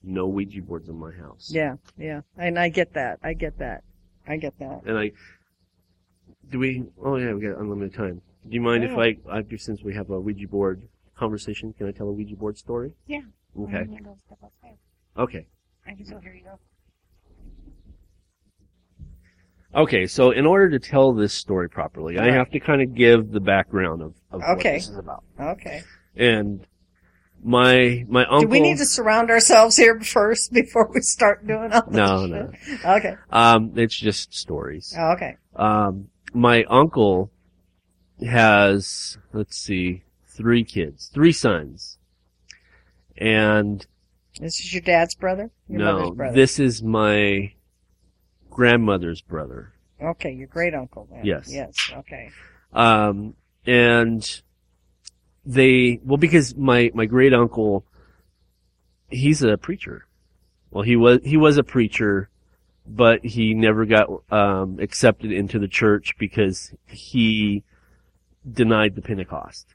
[0.02, 1.50] no Ouija boards in my house.
[1.52, 2.20] Yeah, yeah.
[2.36, 3.18] And I get that.
[3.22, 3.82] I get that.
[4.26, 4.82] I get that.
[4.86, 5.10] And I,
[6.48, 6.84] do we?
[7.02, 8.22] Oh yeah, we got unlimited time.
[8.48, 10.82] Do you mind if I, I, since we have a Ouija board
[11.16, 12.92] conversation, can I tell a Ouija board story?
[13.06, 13.22] Yeah.
[13.56, 13.76] Okay.
[13.78, 14.78] I'm gonna go step outside.
[15.16, 15.46] Okay.
[15.86, 16.58] I can still hear you though.
[19.74, 23.30] Okay, so in order to tell this story properly, I have to kind of give
[23.30, 24.74] the background of, of what Okay.
[24.76, 25.22] this is about.
[25.38, 25.82] Okay.
[26.16, 26.66] And
[27.44, 28.40] my my uncle.
[28.42, 32.26] Do we need to surround ourselves here first before we start doing all this No,
[32.26, 32.80] shit?
[32.84, 32.92] no.
[32.96, 33.14] Okay.
[33.30, 34.94] Um, it's just stories.
[34.98, 35.36] Oh, okay.
[35.54, 37.30] Um, my uncle
[38.26, 41.97] has let's see, three kids, three sons,
[43.18, 43.86] and
[44.40, 45.50] This is your dad's brother?
[45.68, 46.34] Your no, mother's brother?
[46.34, 47.52] this is my
[48.50, 49.72] grandmother's brother.
[50.00, 51.24] Okay, your great uncle then.
[51.24, 51.52] Yes.
[51.52, 51.74] Yes.
[51.92, 52.30] Okay.
[52.72, 53.34] Um,
[53.66, 54.42] and
[55.44, 57.84] they, well, because my, my great uncle,
[59.08, 60.06] he's a preacher.
[60.70, 62.28] Well, he was, he was a preacher,
[62.86, 67.64] but he never got, um, accepted into the church because he
[68.50, 69.74] denied the Pentecost.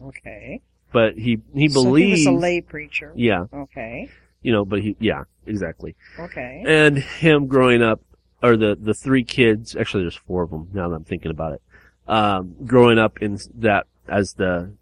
[0.00, 0.60] Okay.
[0.92, 3.12] But he, he So believes, he was a lay preacher.
[3.14, 4.08] yeah, Okay.
[4.42, 5.94] you know, but he, yeah, exactly.
[6.18, 6.64] Okay.
[6.66, 8.00] And him growing up,
[8.42, 11.52] or the, the three kids, actually there's four of them now that I'm thinking about
[11.54, 11.62] it,
[12.08, 14.72] um, growing up in that, as the,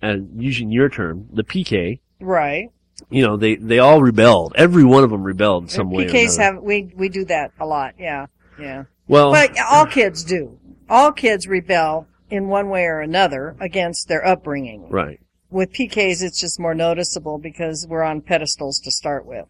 [0.00, 2.70] and using your term, the PK, Right.
[3.10, 4.52] you know, they, they all rebelled.
[4.56, 7.66] Every one of them rebelled in some way PKs have we we do that a
[7.66, 7.94] lot.
[7.98, 8.26] Yeah.
[8.60, 8.84] Yeah.
[9.08, 10.58] well, But all kids do.
[10.88, 14.88] All kids rebel in one way or another against their upbringing.
[14.90, 15.18] right.
[15.50, 19.46] With PKs, it's just more noticeable because we're on pedestals to start with.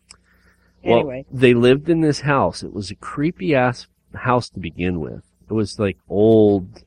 [0.84, 1.24] Well, Anyway.
[1.30, 2.62] they lived in this house.
[2.62, 5.24] It was a creepy ass house to begin with.
[5.51, 6.84] It was like old,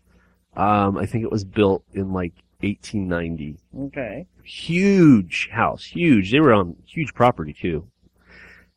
[0.55, 3.57] um, I think it was built in like 1890.
[3.87, 4.27] Okay.
[4.43, 6.31] huge house, huge.
[6.31, 7.87] They were on huge property too,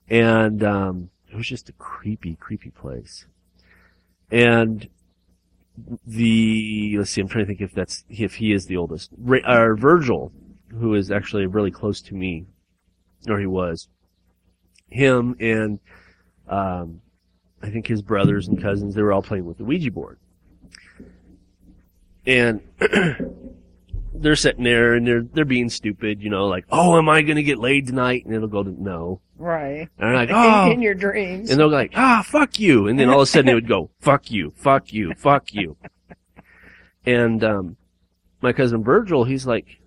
[0.08, 3.26] and um, it was just a creepy, creepy place.
[4.30, 4.88] And
[6.06, 9.10] the let's see, I'm trying to think if that's if he is the oldest.
[9.18, 10.32] Ra- uh, Virgil,
[10.68, 12.46] who is actually really close to me,
[13.28, 13.88] or he was,
[14.88, 15.80] him and
[16.48, 17.00] um,
[17.62, 20.18] I think his brothers and cousins, they were all playing with the Ouija board,
[22.26, 22.60] and
[24.14, 27.42] they're sitting there and they're they're being stupid, you know, like, oh, am I gonna
[27.42, 28.24] get laid tonight?
[28.24, 29.80] And it'll go to no, Right.
[29.80, 31.50] and they're like, oh, in your dreams.
[31.50, 33.68] and they'll go like, ah, fuck you, and then all of a sudden they would
[33.68, 35.76] go, fuck you, fuck you, fuck you,
[37.04, 37.76] and um,
[38.40, 39.80] my cousin Virgil, he's like,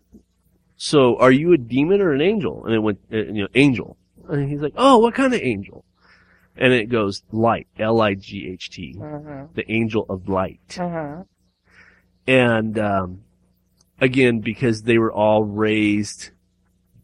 [0.75, 2.65] so are you a demon or an angel?
[2.65, 3.97] And it went, uh, you know, angel,
[4.29, 5.83] and he's like, oh, what kind of angel?
[6.59, 9.45] And it goes light, L I G H T, uh-huh.
[9.53, 10.77] the angel of light.
[10.79, 11.23] Uh-huh.
[12.27, 13.21] and um,
[13.99, 16.31] again because they were all raised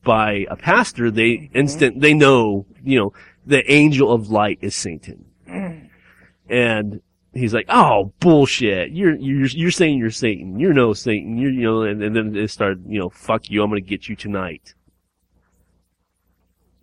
[0.03, 3.13] by a pastor they instant they know you know
[3.45, 5.25] the angel of light is satan.
[6.49, 7.01] And
[7.33, 8.91] he's like oh bullshit.
[8.91, 10.59] You're you're you're saying you're satan.
[10.59, 11.37] You're no satan.
[11.37, 13.63] You're you know and, and then they start, you know fuck you.
[13.63, 14.73] I'm gonna get you tonight.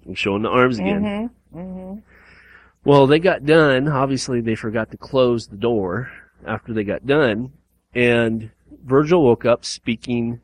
[0.06, 1.02] I'm showing the arms again.
[1.02, 1.58] Mm-hmm.
[1.58, 1.98] Mm-hmm.
[2.84, 3.88] well, they got done.
[3.88, 6.10] Obviously, they forgot to close the door
[6.46, 7.52] after they got done,
[7.94, 8.50] and
[8.84, 10.40] Virgil woke up speaking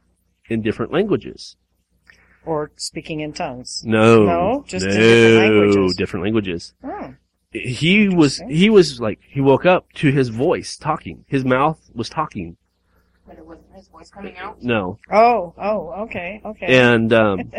[0.48, 1.56] in different languages.
[2.44, 3.82] Or speaking in tongues.
[3.84, 4.64] No, No?
[4.66, 5.96] Just no, different languages.
[5.96, 6.74] different languages.
[6.84, 7.14] Oh.
[7.52, 11.24] He was, he was like, he woke up to his voice talking.
[11.26, 12.56] His mouth was talking.
[13.26, 14.62] But it wasn't his voice coming out.
[14.62, 16.66] No, Oh, oh, okay, okay.
[16.78, 17.50] and um,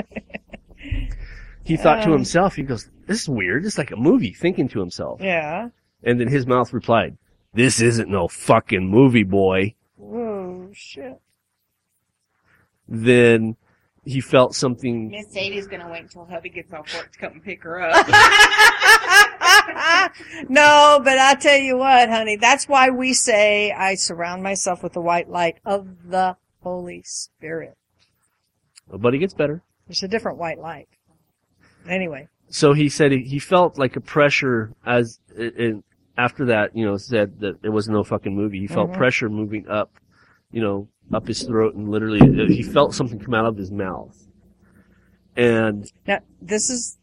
[1.63, 2.13] he thought to Um.
[2.13, 3.65] himself, he goes, "This is weird.
[3.65, 5.69] It's like a movie." Thinking to himself, yeah.
[6.03, 7.17] and then his mouth replied,
[7.53, 11.19] "This isn't no fucking movie, boy." Whoa, shit.
[12.87, 13.57] then
[14.05, 15.09] he felt something.
[15.09, 18.07] Miss Sadie's gonna wait until hubby gets off work to come and pick her up.
[20.49, 24.93] no, but I tell you what, honey, that's why we say I surround myself with
[24.93, 27.75] the white light of the Holy Spirit.
[28.89, 29.61] But he gets better.
[29.87, 30.87] There's a different white light.
[31.87, 32.29] Anyway.
[32.49, 35.83] So he said he, he felt like a pressure as and
[36.17, 38.59] after that, you know, said that it was no fucking movie.
[38.59, 38.97] He felt Mhm.
[38.97, 39.91] pressure moving up,
[40.51, 43.71] you know, up his throat, and literally uh, he felt something come out of his
[43.71, 44.17] mouth.
[45.35, 46.97] And Now, this is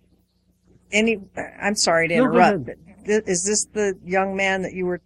[0.91, 1.21] any,
[1.61, 5.01] I'm sorry to No, interrupt, but thi- is this the young man that you were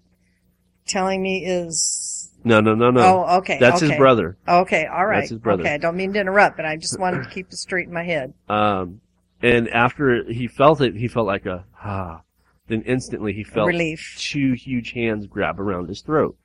[0.87, 3.59] telling me is, no, no, no, no, oh, okay.
[3.59, 4.39] that's his brother.
[4.49, 5.21] Okay, all right.
[5.21, 5.63] That's his brother.
[5.65, 7.93] Okay, I don't mean to interrupt, but I just wanted to keep it straight in
[7.93, 8.33] my head.
[8.49, 9.01] Um,
[9.43, 12.23] and after he felt it, he felt like a ah.
[12.69, 14.17] Then instantly he felt Relief.
[14.19, 16.37] two huge hands grab around his throat,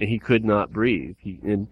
[0.00, 1.16] and he could not breathe.
[1.18, 1.66] He and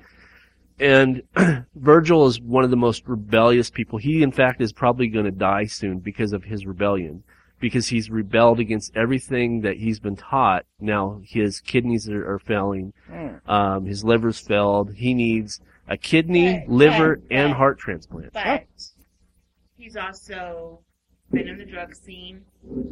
[0.81, 1.23] and
[1.77, 3.99] Virgil is one of the most rebellious people.
[3.99, 7.23] He, in fact, is probably going to die soon because of his rebellion,
[7.61, 10.65] because he's rebelled against everything that he's been taught.
[10.81, 13.49] Now his kidneys are, are failing, Mm.
[13.49, 14.95] um, his liver's failed.
[14.95, 17.57] He needs a kidney, Right, liver, right, and right.
[17.57, 18.33] heart transplant.
[18.33, 18.65] But
[19.77, 20.81] he's also
[21.33, 22.45] been in the drug scene.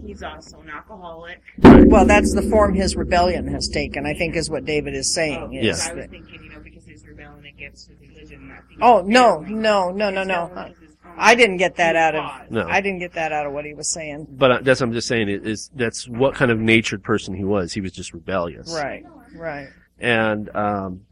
[0.04, 1.40] He's also an alcoholic.
[1.58, 5.38] Well, that's the form his rebellion has taken, I think is what David is saying.
[5.38, 5.88] Oh, is Yes.
[5.88, 8.52] I was thinking, you know, because he's rebelling against his religion.
[8.80, 10.44] Oh, no, no, no, no, no.
[10.48, 12.50] rebelling because his own I didn't get that out of.
[12.50, 12.66] No.
[12.68, 14.26] I didn't get that out of what he was saying.
[14.30, 17.44] But that's what I'm just saying is, is that's what kind of natured person he
[17.44, 17.72] was.
[17.72, 18.72] He was just rebellious.
[18.74, 19.04] Right,
[19.36, 19.68] right.
[19.98, 21.02] And um,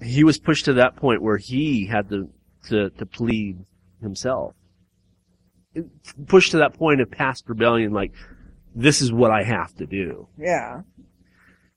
[0.00, 2.28] he was pushed to that point where he had to
[2.68, 3.58] to, to plead
[4.00, 4.54] himself.
[6.26, 8.12] Pushed to that point of past rebellion, like
[8.74, 10.28] this is what I have to do.
[10.38, 10.82] Yeah.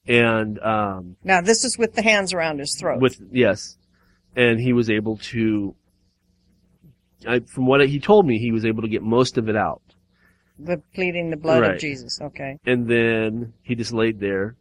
[0.07, 3.01] And um, Now this is with the hands around his throat.
[3.01, 3.77] with yes,
[4.35, 5.75] and he was able to.
[7.27, 9.81] I, from what he told me, he was able to get most of it out,
[10.59, 11.73] the pleading the blood Right.
[11.75, 12.19] of Jesus.
[12.21, 12.57] Okay.
[12.65, 14.55] and then he just laid there.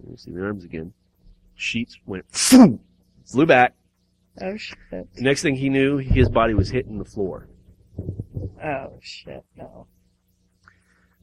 [0.00, 0.92] Let me see the arms again.
[1.56, 3.74] Sheets went flew back.
[4.40, 4.76] Oh shit.
[5.18, 7.46] Next thing he knew, his body was hitting the floor.
[8.62, 9.44] Oh shit.
[9.56, 9.86] No.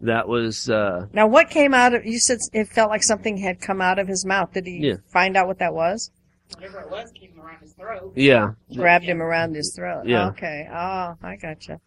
[0.01, 2.05] That was uh, Now what came out of?
[2.05, 4.53] You said it felt like something had come out of his mouth.
[4.53, 4.95] Did he Yeah.
[5.07, 6.11] find out what that was?
[6.55, 8.13] Whatever it was came around his throat.
[8.15, 8.53] yeah.
[8.75, 10.05] Grabbed him around his throat.
[10.07, 10.29] Yeah.
[10.29, 10.67] Okay.
[10.71, 11.79] Oh, I gotcha.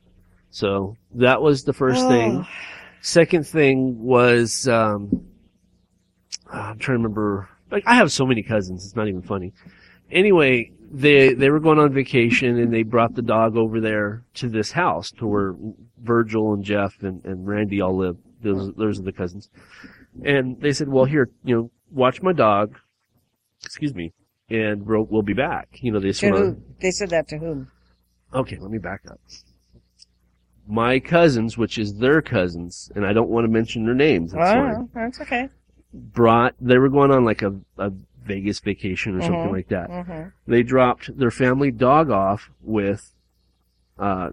[0.50, 2.44] So that was the first thing.
[2.44, 2.48] Oh.
[3.00, 5.26] Second thing was um,
[6.50, 7.48] I'm trying to remember.
[7.70, 9.54] Like I have so many cousins, it's not even funny.
[10.10, 14.48] Anyway, they they were going on vacation and they brought the dog over there to
[14.48, 15.54] this house to where
[16.02, 18.16] Virgil and Jeff and, and Randy all live.
[18.42, 19.48] Those those are the cousins.
[20.24, 22.76] And they said, "Well, here, you know, watch my dog.
[23.64, 24.12] Excuse me,
[24.50, 27.70] and we'll we'll be back." You know, they just wanna- They said that to whom?
[28.34, 29.20] Okay, let me back up.
[30.68, 34.32] My cousins, which is their cousins, and I don't want to mention their names.
[34.34, 35.48] Oh, that's okay.
[35.94, 37.92] brought they were going on like a, a
[38.24, 39.52] Vegas vacation or something Mhm.
[39.52, 39.90] like that.
[39.90, 43.14] hmm They dropped their family dog off with
[43.98, 44.30] uh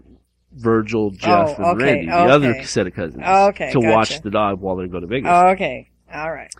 [0.52, 4.30] Virgil, Jeff, Oh, and okay, Randy, the other set of cousins, Okay, to watch the
[4.30, 5.30] dog while they go to Vegas.
[5.30, 5.88] Okay.
[6.12, 6.52] All right.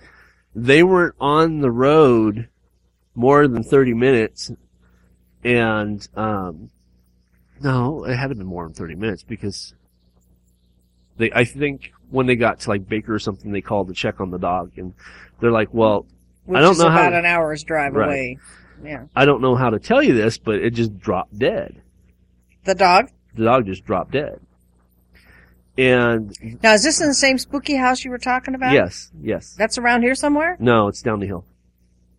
[0.54, 2.48] they weren't on the road
[3.16, 4.52] more than 30 minutes
[5.44, 6.70] and um
[7.62, 9.74] no it had to been more than 30 minutes because
[11.16, 14.20] they i think when they got to like baker or something they called to check
[14.20, 14.94] on the dog and
[15.40, 16.06] they're like well
[16.50, 18.06] Which don't is know how about to- an hour's drive Right.
[18.06, 18.38] away.
[18.82, 19.04] Yeah.
[19.14, 21.82] i don't know how to tell you this but it just dropped dead
[22.64, 23.10] The dog.
[23.34, 24.40] the dog just dropped dead
[25.78, 26.32] and
[26.62, 28.72] Now, is this in the same spooky house you were talking about?
[28.72, 30.56] yes yes That's around here somewhere?
[30.60, 31.44] no it's down the hill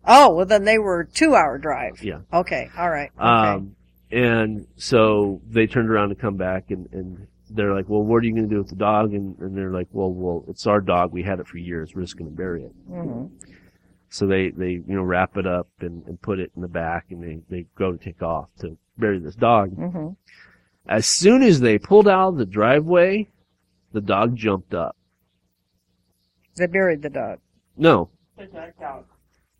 [0.04, 2.02] Oh, well then they were two hour drive.
[2.02, 2.68] yeah Okay.
[2.76, 3.10] All right.
[3.16, 3.24] Okay.
[3.24, 3.76] Um,
[4.10, 8.26] and so they turned around to come back and, and they're like, well, what are
[8.26, 9.12] you going to do with the dog?
[9.14, 11.12] And, and they're like, well, well, it's our dog.
[11.12, 11.94] We had it for years.
[11.94, 12.72] We're just going to bury it.
[12.90, 13.30] Mhm.
[14.12, 17.06] So they, they, you know, wrap it up and, and put it in the back
[17.08, 19.74] and they, they go to take off to bury this dog.
[19.74, 20.16] Mhm.
[20.86, 23.28] As soon as they pulled out of the driveway,
[23.92, 24.96] the dog jumped up.
[26.56, 27.38] They buried the dog.
[27.74, 28.10] No,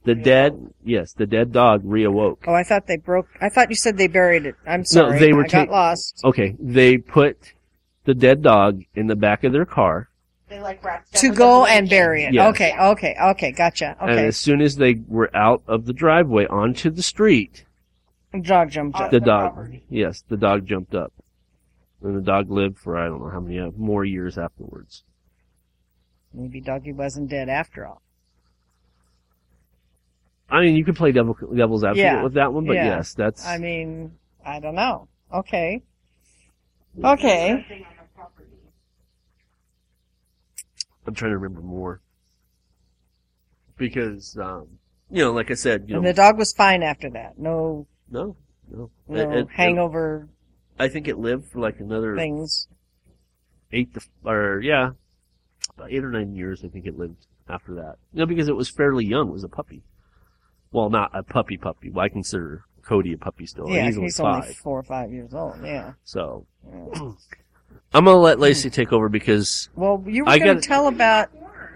[0.05, 2.39] the dead, yes, the dead dog reawoke.
[2.47, 3.29] Oh, I thought they broke.
[3.41, 4.57] I thought you said they buried it.
[4.67, 5.15] I'm sorry.
[5.15, 6.21] No, they were I got lost.
[6.25, 7.39] Okay, they put
[8.05, 10.11] the dead dog in the back of their car.
[10.53, 12.35] They like wrapped To go and bury it.
[12.35, 12.51] Yes.
[12.55, 12.77] Okay.
[12.79, 13.17] Okay.
[13.31, 13.53] Okay.
[13.53, 13.97] Gotcha.
[13.99, 14.27] And Okay.
[14.27, 17.65] as soon as they were out of the driveway onto the street,
[18.33, 19.11] the Dog jumped up.
[19.11, 21.11] the dog, yes, the dog jumped up.
[22.03, 25.05] And the dog lived for, I don't know how many uh, more years afterwards.
[26.35, 28.03] Maybe doggy wasn't dead after all.
[30.51, 32.23] I mean, you could play devil, devil's advocate Yeah.
[32.23, 32.97] with that one, but Yeah.
[32.97, 34.13] yes, that's, I mean,
[34.45, 35.09] I don't know.
[35.33, 35.81] Okay.
[37.03, 37.87] Okay.
[41.07, 42.01] I'm trying to remember more.
[43.77, 44.79] Because, um,
[45.11, 47.39] you know, like I said, you And know, the dog was fine after that.
[47.39, 48.37] No, no,
[48.71, 48.91] no.
[49.09, 50.29] no It- it- hangover
[50.79, 52.69] I think it lived for like another things.
[53.73, 54.93] eight to, or yeah,
[55.77, 56.65] about eight or nine years.
[56.65, 57.97] I think it lived after that.
[58.13, 59.29] You know, because it was fairly young.
[59.29, 59.83] It was a puppy.
[60.71, 61.91] Well, not a puppy puppy.
[61.91, 63.69] Well, I consider Cody a puppy still.
[63.69, 65.57] yeah, he's he's, only only four or five years old.
[65.63, 65.93] Yeah.
[66.05, 67.13] So Yeah.
[67.95, 70.87] I'm gonna let Lacey take over because Well, you were I going gotta- to tell
[70.89, 71.29] about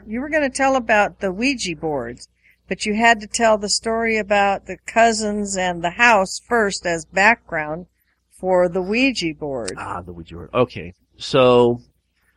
[0.09, 2.29] you were going to tell about the Ouija boards,
[2.69, 7.05] but you had to tell the story about the cousins and the house first as
[7.05, 7.87] background
[8.31, 9.73] for the Ouija board.
[9.77, 10.51] ah, the Ouija board.
[10.55, 11.81] Okay, so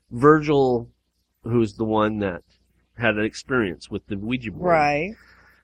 [0.09, 0.89] Virgil,
[1.43, 2.41] who's the one that
[2.97, 5.15] had an experience with the Ouija board, Right.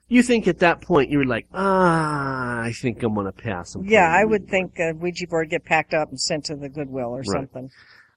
[0.07, 3.73] You think at that point you were like, ah, I think I'm gonna pass.
[3.73, 6.09] and play Yeah, the I Ouija would board." think a Ouija board get packed up
[6.11, 7.25] and sent to the Goodwill or Right.
[7.25, 7.71] something.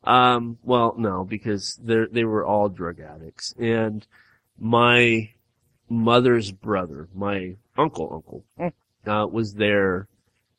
[0.09, 4.06] Um, well, no, because they they were all drug addicts, and
[4.59, 5.30] my
[5.89, 8.72] mother's brother, my uncle, uncle, Mm.
[9.06, 10.09] uh, was there,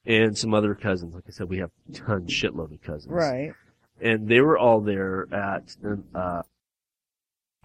[0.05, 1.15] and some other cousins.
[1.15, 3.53] Like I said, we have a ton, shitload of cousins, Right.
[4.01, 5.75] And they were all there at,
[6.15, 6.43] uh,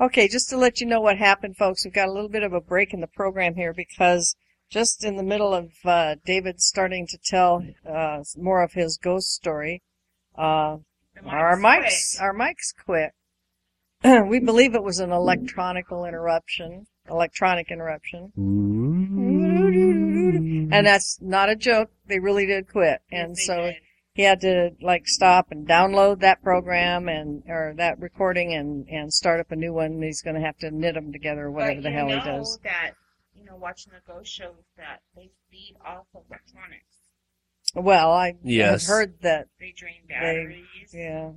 [0.00, 2.52] Okay, just to let you know what happened, folks, we've got a little bit of
[2.52, 4.34] a break in the program here because
[4.68, 9.28] just in the middle of uh, David starting to tell uh, more of his ghost
[9.32, 9.82] story,
[10.36, 10.78] uh,
[11.26, 13.12] our mics our mics quit.
[14.28, 18.32] we believe it was an electronical interruption, electronic interruption,
[19.44, 20.72] mm-hmm.
[20.72, 21.90] and that's not a joke.
[22.06, 23.76] They really did quit, and Yes, so did.
[24.12, 29.12] he had to like stop and download that program and or that recording and and
[29.12, 30.02] start up a new one.
[30.02, 32.24] He's going to have to knit them together or whatever but the hell know he
[32.24, 32.58] does.
[32.64, 32.92] that
[33.34, 37.03] you know watching the ghost shows that they feed off of electronics.
[37.74, 38.86] Well, I Yes.
[38.86, 40.64] have heard that They drain batteries.
[40.92, 41.30] yeah.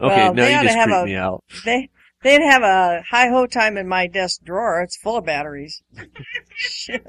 [0.00, 1.44] Okay, Well, now they you ought to just have creeped a- me out.
[1.64, 1.88] They
[2.22, 4.82] they'd have a high ho time in my desk drawer.
[4.82, 5.82] It's full of batteries.
[6.56, 7.06] Shit.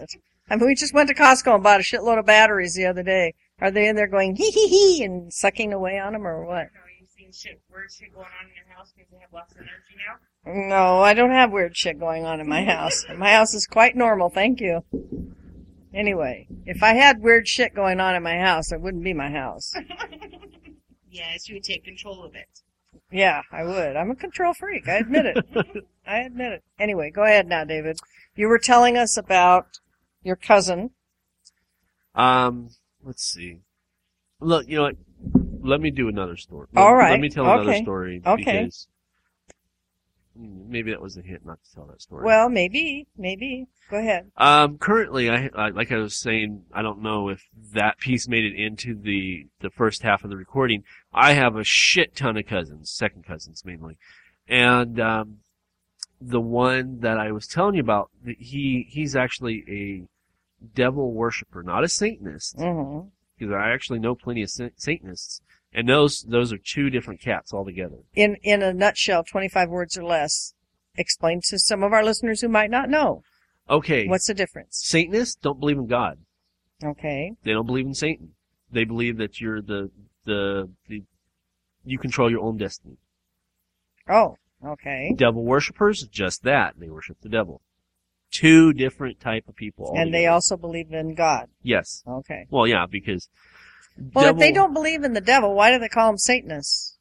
[0.50, 3.04] I mean, we just went to Costco and bought a shitload of batteries the other
[3.04, 3.34] day.
[3.60, 6.68] Are they in there going hee hee hee and sucking away on them or what?
[6.74, 9.34] You know, you've seen shit, weird shit going on in your house because they have
[9.34, 10.68] lots of energy now.
[10.70, 13.04] No, I don't have weird shit going on in my house.
[13.18, 14.84] My house is quite normal, thank you.
[15.94, 19.30] Anyway, if I had weird shit going on in my house, it wouldn't be my
[19.30, 19.74] house.
[21.10, 22.48] Yes, you would take control of it.
[23.12, 23.96] Yeah, I would.
[23.96, 24.88] I'm a control freak.
[24.88, 25.38] I admit it.
[26.08, 26.64] I admit it.
[26.78, 27.98] Anyway, go ahead now, David.
[28.36, 29.80] You were telling us about
[30.22, 30.92] your cousin.
[32.14, 32.70] Um,
[33.04, 33.62] let's see.
[34.40, 34.96] Look, you know what?
[35.64, 36.68] Let me do another story.
[36.76, 37.12] All Let- right.
[37.12, 38.44] Let me tell another story Okay.
[38.44, 38.88] because
[40.38, 42.26] maybe that was a hint not to tell that story.
[42.26, 43.68] Well, maybe, maybe.
[43.90, 44.32] Go ahead.
[44.38, 47.44] Um, currently, I, I like I was saying, I don't know if
[47.74, 50.84] that piece made it into the the first half of the recording.
[51.14, 53.98] I have a shit ton of cousins, second cousins mainly,
[54.48, 55.38] and um,
[56.20, 61.84] the one that I was telling you about, he he's actually a devil worshiper, not
[61.84, 63.02] a Satanist, hmm
[63.38, 65.42] because I actually know plenty of Satanists,
[65.74, 67.98] and those those are two different cats altogether.
[68.16, 70.54] In in a nutshell, 25 words or less.
[71.00, 73.22] Explain to some of our listeners who might not know.
[73.70, 74.80] Okay, What's the difference?
[74.84, 76.18] Satanists don't believe in God.
[76.84, 77.34] Okay.
[77.44, 78.32] They don't believe in Satan.
[78.72, 79.92] They believe that you're the
[80.26, 81.04] the the
[81.86, 82.98] you control your own destiny.
[84.10, 85.14] Oh, okay.
[85.16, 86.76] Devil worshippers, just that.
[86.78, 87.62] They worship the devil.
[88.32, 89.94] Two different type of people.
[89.96, 91.48] And they also believe in God.
[91.62, 92.04] yes.
[92.08, 92.46] Okay.
[92.50, 93.30] Well, yeah, because
[94.14, 96.98] Well, devil, if they don't believe in the devil, why do they call them Satanists?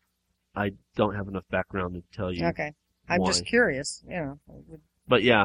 [0.55, 2.47] I don't have enough background to tell you.
[2.47, 2.73] Okay.
[3.09, 3.29] I'm why.
[3.29, 4.41] just curious, you know.
[5.07, 5.43] But yeah,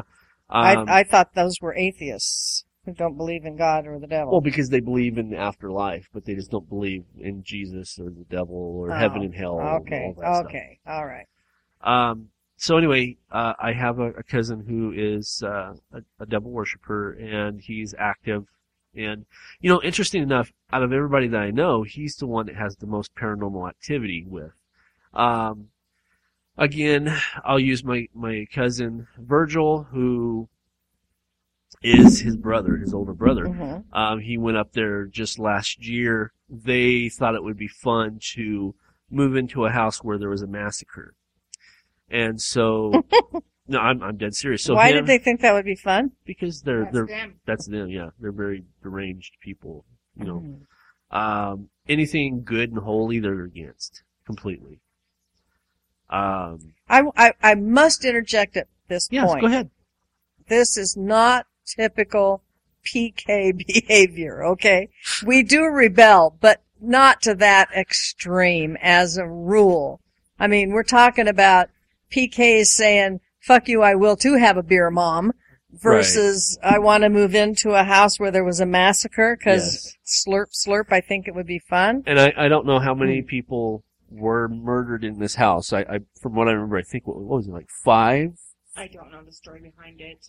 [0.50, 4.32] um, I I thought those were atheists who don't believe in God or the devil.
[4.32, 8.10] well, because they believe in the afterlife, but they just don't believe in Jesus or
[8.10, 9.60] the devil or Oh, heaven and hell.
[9.60, 10.06] okay.
[10.06, 10.46] And all that stuff.
[10.46, 10.78] Okay.
[10.86, 11.26] All right.
[11.82, 16.50] Um, so anyway, uh, I have a, a cousin who is uh, a, a devil
[16.50, 18.44] worshiper, and he's active.
[18.94, 19.24] And
[19.60, 22.76] you know, interesting enough, out of everybody that I know, he's the one that has
[22.76, 24.52] the most paranormal activity with.
[25.14, 25.68] Um,
[26.58, 27.14] again,
[27.44, 30.48] I'll use my my cousin Virgil, who
[31.82, 33.46] is his brother, his older brother.
[33.46, 36.32] hmm Um, he went up there just last year.
[36.48, 38.74] They thought it would be fun to
[39.10, 41.14] move into a house where there was a massacre.
[42.08, 43.04] And so,
[43.68, 44.64] no, I'm, I'm dead serious.
[44.64, 46.12] So Why him- did they think that would be fun?
[46.24, 47.34] Because they're, That's they're, them.
[47.46, 48.10] that's them, yeah.
[48.20, 49.84] They're very deranged people,
[50.16, 50.40] you know.
[50.40, 50.60] Mhm.
[51.16, 54.02] Um, anything good and holy, they're against.
[54.26, 54.80] Completely.
[56.08, 59.40] Um, I, I, I must interject at this yes, point.
[59.40, 59.70] go ahead.
[60.48, 62.42] This is not typical
[62.84, 64.90] PK behavior, okay?
[65.24, 70.00] We do rebel, but not to that extreme as a rule.
[70.38, 71.70] I mean, we're talking about
[72.10, 75.32] PKs saying, fuck you, I will too have a beer, mom,
[75.70, 80.46] versus I want to move into a house where there was a massacre because slurp
[80.54, 82.02] slurp, I think it would be fun.
[82.06, 85.72] And I, I don't know how many people were murdered in this house.
[85.72, 88.32] I, I from what I remember, I think what, what was it like five?
[88.76, 90.28] I don't know the story behind it.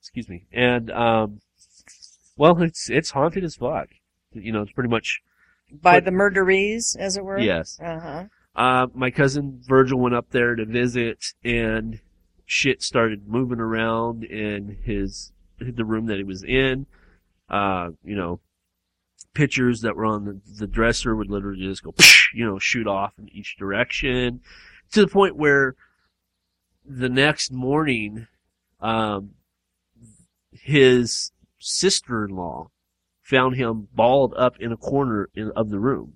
[0.00, 0.44] Excuse me.
[0.52, 1.40] And um,
[2.36, 3.88] well, it's it's haunted as fuck.
[4.32, 5.20] You know, it's pretty much
[5.70, 7.38] By But- the murderees, as it were.
[7.38, 7.78] yes.
[7.80, 8.24] Uh huh.
[8.54, 12.00] Uh, my cousin Virgil went up there to visit, and
[12.44, 16.86] shit started moving around in his the room that he was in.
[17.48, 18.40] Uh, you know,
[19.34, 21.94] pictures that were on the, the dresser would literally just go,
[22.34, 24.40] you know, shoot off in each direction,
[24.92, 25.74] to the point where
[26.84, 28.26] the next morning,
[28.80, 29.30] um,
[30.50, 32.68] his sister-in-law
[33.22, 36.14] found him balled up in a corner in, of the room.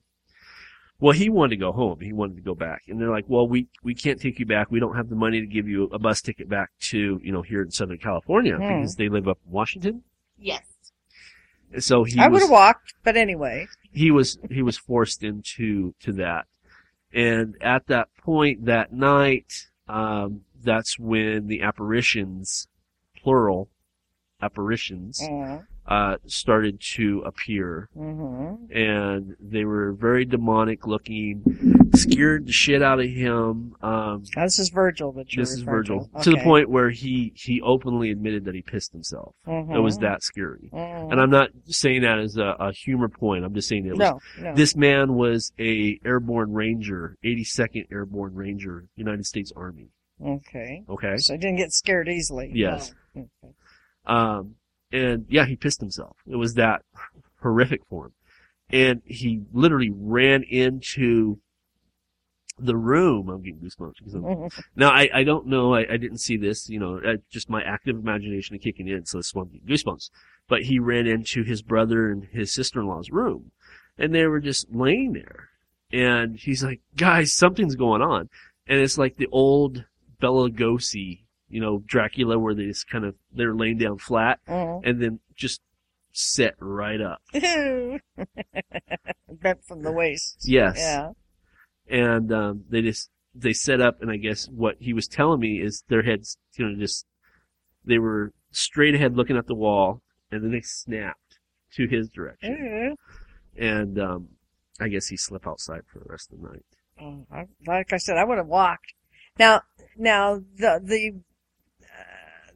[0.99, 2.01] Well, he wanted to go home.
[2.01, 2.83] He wanted to go back.
[2.89, 4.71] And they're like, well, we, we can't take you back.
[4.71, 7.43] We don't have the money to give you a bus ticket back to, you know,
[7.43, 8.63] here in Southern California Hmm.
[8.81, 10.03] because they live up in Washington.
[10.39, 10.63] Yes.
[11.73, 13.67] And So he I would have walked, but anyway.
[13.93, 16.47] he was, he was forced into, to that.
[17.13, 22.69] And at that point that night, um, that's when the apparitions,
[23.23, 23.69] plural
[24.41, 28.73] apparitions, Uh, uh, started to appear, Mm-hmm.
[28.77, 31.43] and they were very demonic looking,
[31.95, 33.75] scared the shit out of him.
[33.83, 37.33] Um, This is Virgil that you're this is Virgil To, to the point where he
[37.37, 39.35] he openly admitted that he pissed himself.
[39.47, 40.01] It was Mhm.
[40.03, 40.71] that scary.
[40.73, 41.13] Mhm.
[41.13, 43.45] And I'm not saying that as a, a humor point.
[43.45, 44.55] I'm just saying it was no, no.
[44.55, 49.89] This man was a airborne ranger, 82nd Airborne Ranger, United States Army.
[50.21, 50.83] okay.
[50.89, 51.17] Okay.
[51.19, 52.51] So he didn't get scared easily.
[52.55, 52.93] Yes.
[53.17, 53.29] Okay.
[54.07, 54.55] Um,
[54.93, 56.17] and yeah, he pissed himself.
[56.27, 56.83] It was that
[57.43, 58.13] horrific for him.
[58.69, 61.39] And he literally ran into
[62.59, 63.29] the room.
[63.29, 65.75] I'm getting goosebumps because I'm, now I, I don't know.
[65.75, 69.05] I, I didn't see this, you know, uh, just my active imagination kicking in.
[69.07, 70.11] So that's why I'm getting goosebumps.
[70.49, 73.53] But he ran into his brother and his sister-in-law's room
[73.99, 75.51] and they were just laying there.
[75.93, 78.29] And he's like, guys, something's going on.
[78.67, 79.85] And it's like the old
[80.21, 84.81] Bela Lugosi, you know, Dracula where they just kind of, they're laying down flat Mhm.
[84.85, 85.61] and then just
[86.13, 87.21] set right up.
[87.35, 88.03] Bent
[89.65, 90.39] from the waist.
[90.45, 90.77] Yes.
[90.79, 91.11] Yeah.
[91.89, 95.61] And, um, they just, they set up and I guess what he was telling me
[95.61, 97.07] is their heads, you know, just,
[97.85, 101.39] they were straight ahead looking at the wall and then they snapped
[101.75, 102.97] to his direction.
[103.57, 103.63] Mhm.
[103.63, 104.29] And, um,
[104.81, 106.65] I guess he slept outside for the rest of the night.
[107.01, 108.93] Oh, I, like I said, I would have walked.
[109.39, 109.63] Now,
[109.97, 111.21] now the the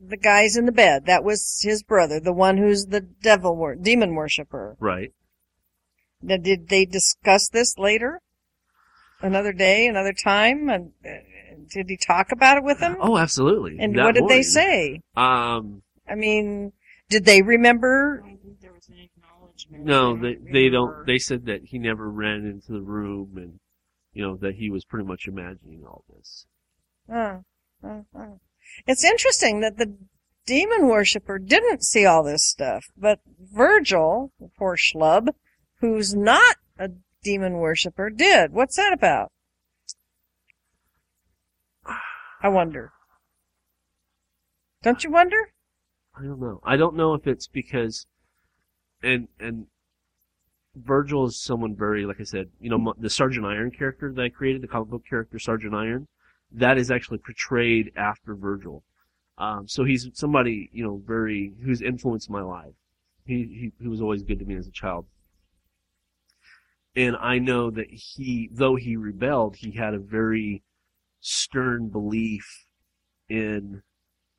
[0.01, 1.06] the guys in the bed.
[1.06, 4.77] That was his brother, the one who's the devil wor- demon worshiper.
[4.81, 5.12] Right.
[6.22, 8.20] Now, did they discuss this later?
[9.22, 11.10] Another day, another time, and uh,
[11.68, 12.97] did he talk about it with them?
[13.01, 13.78] Oh, absolutely.
[13.78, 15.02] and what did they say?
[15.14, 16.72] Um, I mean,
[17.10, 18.22] did they remember?
[18.24, 19.85] I think there was an acknowledgement.
[19.85, 21.06] no, they don't they don't.
[21.06, 23.60] They said that he never ran into the room, and
[24.14, 26.47] you know that he was pretty much imagining all this.
[27.12, 27.39] Uh,
[27.85, 28.27] uh, uh.
[28.86, 29.97] It's interesting that the
[30.47, 33.20] demon worshiper didn't see all this stuff, but
[33.52, 35.28] Virgil, the poor schlub,
[35.80, 36.90] who's not a
[37.22, 38.52] demon worshiper, did.
[38.52, 39.30] What's that about?
[42.42, 42.92] I wonder.
[44.82, 45.52] Don't you wonder?
[46.18, 46.60] I don't know.
[46.64, 48.06] I don't know if it's because,
[49.02, 49.66] and and
[50.74, 54.28] Virgil is someone very, like I said, you know, the Sergeant Iron character that I
[54.28, 56.09] created, the comic book character Sergeant Iron,
[56.52, 58.82] that is actually portrayed after Virgil.
[59.39, 62.74] Um, so he's somebody, you know, very who's influenced my life.
[63.24, 65.06] He he he was always good to me as a child.
[66.97, 70.62] And I know that he, though he rebelled, he had a very
[71.20, 72.66] stern belief
[73.28, 73.82] in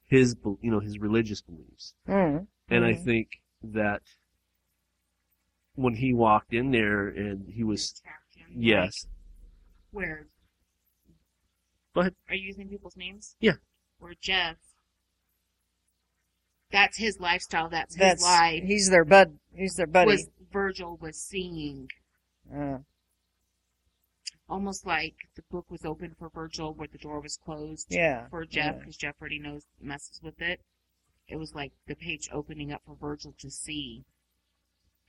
[0.06, 1.94] his, you know, his religious beliefs.
[2.08, 2.48] Mm.
[2.70, 3.04] And I Mhm.
[3.06, 4.02] think that
[5.76, 8.02] when he walked in there and he was,
[8.54, 9.08] yes,
[9.92, 10.28] where?
[11.94, 12.16] Go ahead.
[12.30, 13.36] Are you using people's names?
[13.40, 13.56] Yeah.
[14.00, 14.58] Or Jeff.
[16.72, 17.70] That's his lifestyle.
[17.70, 18.64] That's his life.
[18.64, 19.38] he's their bud.
[19.54, 20.12] He's their buddy.
[20.12, 21.90] Was Virgil was seeing
[22.54, 22.80] Uh,
[24.50, 28.28] almost like the book was open for Virgil, where the door was closed yeah.
[28.30, 28.80] for Jeff yeah.
[28.80, 30.62] because Jeff already knows messes with it.
[31.28, 34.04] It was like the page opening up for Virgil to see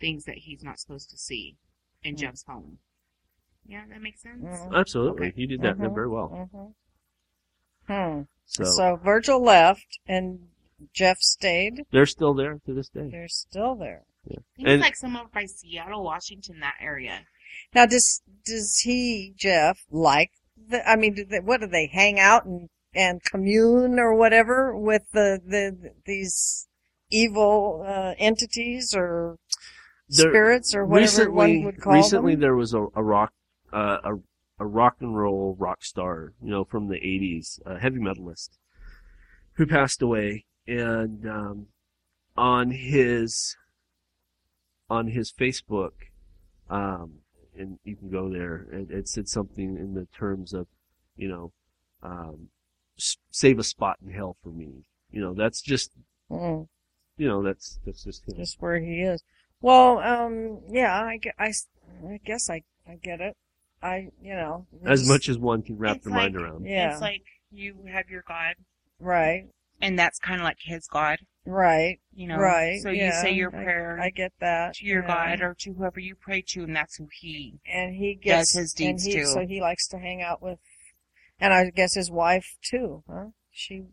[0.00, 1.56] things that he's not supposed to see
[2.02, 2.18] in Mm.
[2.18, 2.78] Jeff's home.
[3.66, 4.42] Yeah, that makes sense.
[4.44, 4.74] Mhm.
[4.74, 5.28] absolutely.
[5.28, 5.36] Okay.
[5.36, 5.94] He did that Mhm.
[5.94, 6.48] very well.
[6.52, 6.74] Mhm.
[7.86, 8.22] Hmm.
[8.46, 10.48] So, So Virgil left and
[10.92, 11.86] Jeff stayed.
[11.90, 13.08] they're still there to this day.
[13.10, 14.02] They're still there.
[14.28, 17.26] Things And- like some of by Seattle, Washington, that area.
[17.74, 20.88] Now, does does he Jeff like the?
[20.88, 25.10] I mean, do they, what do they hang out and and commune or whatever with
[25.12, 26.68] the the these
[27.10, 29.38] evil uh, entities or
[30.08, 32.40] There- spirits or whatever recently, one would call recently them?
[32.40, 33.32] Recently, there was a, a rock,
[33.72, 34.14] uh, a,
[34.58, 38.50] a rock and roll rock star, you know, from the 80s, a heavy metalist,
[39.54, 41.66] who passed away, and, um,
[42.36, 43.56] on his,
[44.88, 45.92] on his Facebook,
[46.70, 47.18] um,
[47.58, 50.66] and you can go there, it, it said something in the terms of,
[51.16, 51.52] you know,
[52.02, 52.48] um,
[53.30, 54.84] save a spot in hell for me.
[55.10, 55.90] You know, that's just,
[56.30, 56.66] Mm,
[57.18, 58.36] you know, that's, that's just him.
[58.36, 59.22] just where he is.
[59.60, 61.52] Well, um, yeah, I, I
[62.08, 63.36] I guess I I get it.
[63.82, 66.66] I you know as just- much as one can wrap It's their mind like- around.
[66.66, 66.92] Yeah.
[66.92, 68.54] It's like you have your God,
[68.98, 69.48] right,
[69.80, 71.18] and that's kind of like his God.
[71.44, 72.80] right, You know, right.
[72.80, 74.74] So you yeah, say your prayer I, get that.
[74.76, 75.08] to your yeah.
[75.08, 77.58] God or to whoever you pray to, and that's who he.
[77.66, 79.26] and he gets his deeds he, too.
[79.26, 80.60] So he likes to hang out with,
[81.40, 83.26] and I guess his wife too, huh?
[83.50, 83.86] She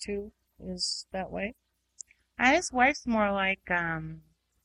[0.00, 1.54] too is that way.
[2.38, 4.22] Uh, his wife's more like um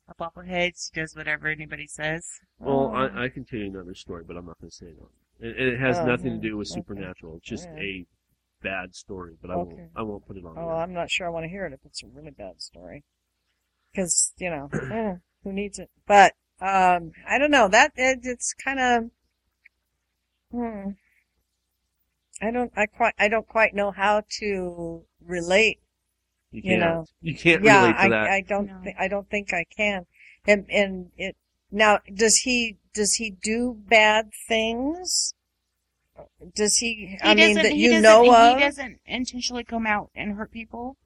[0.09, 0.73] a bobblehead.
[0.77, 2.25] She does whatever anybody says.
[2.59, 2.91] Well.
[2.93, 5.07] I, I can tell you another story, but I'm not going to say it on.
[5.41, 7.37] And, and it has Oh, nothing to do with supernatural.
[7.37, 8.05] It's just a
[8.61, 9.75] bad story, but I Okay.
[9.75, 9.91] won't.
[9.95, 10.57] I won't put it on.
[10.57, 10.69] Oh.
[10.69, 13.03] I'm not sure I want to hear it if it's a really bad story.
[13.91, 15.89] because you know eh, who needs it.
[16.05, 19.11] But um, I don't know that it, it's kind of.
[20.51, 20.89] Hmm.
[22.41, 22.71] I don't.
[22.75, 23.13] I quite.
[23.19, 25.79] I don't quite know how to relate.
[26.51, 26.81] You You can't.
[26.81, 27.05] know.
[27.21, 28.29] You can't yeah, relate to I, that.
[28.29, 28.67] I don't.
[28.67, 28.81] No.
[28.83, 30.05] Thi- I don't think I can.
[30.47, 31.35] And and it
[31.71, 35.33] now does he does he do bad things?
[36.55, 37.17] Does he?
[37.21, 38.57] He I mean that you doesn't- know of.
[38.57, 40.97] He doesn't intentionally come out and hurt people.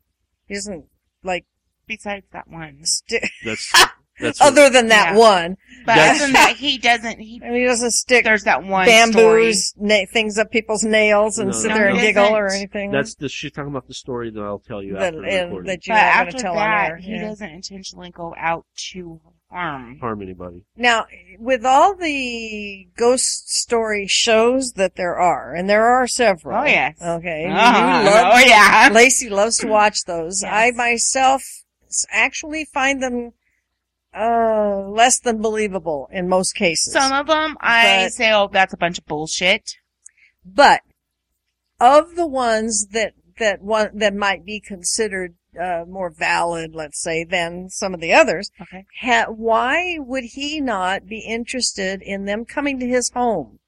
[0.48, 0.86] He doesn't
[1.24, 1.45] like
[1.86, 3.30] Besides that one, stick.
[3.44, 3.70] That's
[4.19, 5.18] that's Other than that Yeah.
[5.19, 7.19] one, but That's- other than that, he doesn't.
[7.19, 9.11] He I mean, he doesn't stick there's that one story.
[9.11, 12.44] bamboos, na- things up people's nails, and No, sit no, there and he giggle or
[12.48, 12.60] doesn't.
[12.60, 12.91] anything.
[12.91, 15.45] that's the she's talking about the story that I'll tell you that, after the and
[15.49, 15.68] recording.
[15.68, 16.98] that But you're not going after to tell on that, air.
[16.98, 17.22] he Yeah.
[17.22, 19.19] doesn't intentionally go out to
[19.52, 19.99] harm.
[19.99, 20.64] harm anybody.
[20.77, 21.06] Now,
[21.38, 26.57] with all the ghost story shows that there are, and there are several.
[26.61, 26.95] Oh, yes.
[27.02, 27.44] Okay.
[27.45, 28.03] and Uh-huh.
[28.06, 28.90] Love, oh yeah.
[28.91, 30.41] Lacey loves to watch those.
[30.44, 30.52] Yes.
[30.52, 31.44] I myself
[31.88, 33.34] s- actually find them
[34.15, 36.94] uh less than believable in most cases.
[36.94, 39.76] Some of them, I But- say, oh, that's a bunch of bullshit.
[40.45, 40.81] But
[41.80, 47.23] of the ones that that one that might be considered uh, more valid, let's say,
[47.23, 48.85] than some of the others, Okay.
[49.02, 53.60] ha- why would he not be interested in them coming to his home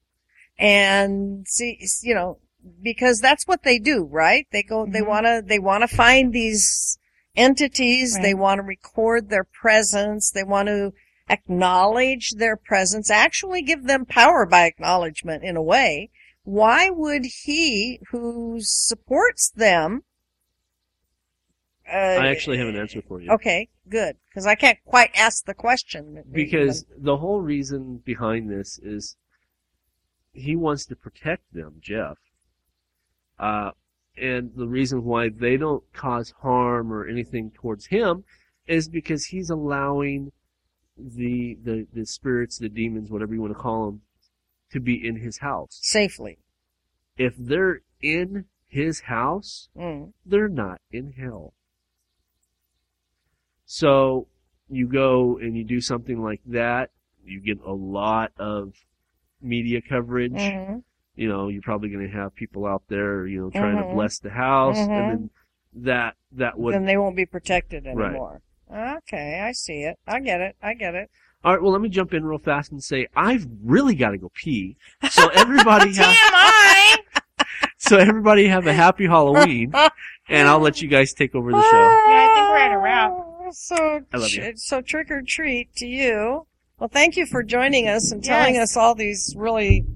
[0.58, 2.38] and see, you know,
[2.82, 4.46] because that's what they do, right?
[4.50, 5.06] They go, they Mhm.
[5.06, 6.98] want to, they want to find these
[7.36, 8.18] entities.
[8.20, 10.30] They want to record their presence.
[10.30, 10.92] They want to
[11.28, 16.10] acknowledge their presence, actually give them power by acknowledgement in a way.
[16.44, 20.04] Why would he, who supports them,
[21.88, 23.30] uh, I actually have an answer for you.
[23.30, 24.16] Okay, good.
[24.28, 26.24] Because I can't quite ask the question.
[26.32, 29.16] Because the whole reason behind this is
[30.32, 32.18] he wants to protect them, Jeff.
[33.38, 33.70] Uh,
[34.16, 38.24] and the reason why they don't cause harm or anything towards him
[38.66, 40.32] is because he's allowing
[40.98, 44.00] the, the, the spirits, the demons, whatever you want to call them,
[44.72, 45.78] to be in his house.
[45.82, 46.38] safely.
[47.16, 50.12] If they're in his house, Mm.
[50.24, 51.54] they're not in hell.
[53.64, 54.28] So
[54.68, 56.90] you go and you do something like that,
[57.24, 58.74] you get a lot of
[59.40, 60.32] media coverage.
[60.32, 60.82] Mhm.
[61.16, 63.88] You know, you're probably going to have people out there, you know, trying Mhm.
[63.88, 64.90] to bless the house, Mhm.
[64.90, 65.30] and then
[65.84, 66.74] that that would.
[66.74, 68.10] Then they won't be protected Right.
[68.10, 68.42] anymore.
[68.72, 69.96] Okay, I see it.
[70.06, 70.56] I get it.
[70.62, 71.10] I get it.
[71.44, 74.18] All right, well, let me jump in real fast and say I've really got to
[74.18, 74.76] go pee.
[75.10, 76.96] So everybody have TMI.
[77.78, 79.72] so everybody have a happy Halloween,
[80.28, 82.02] and I'll let you guys take over the show.
[82.08, 83.12] Yeah, I think we're at a wrap.
[83.52, 84.52] So, I love tr- you.
[84.56, 86.46] so trick or treat to you.
[86.78, 88.72] Well, thank you for joining us and telling Yes.
[88.72, 89.86] us all these really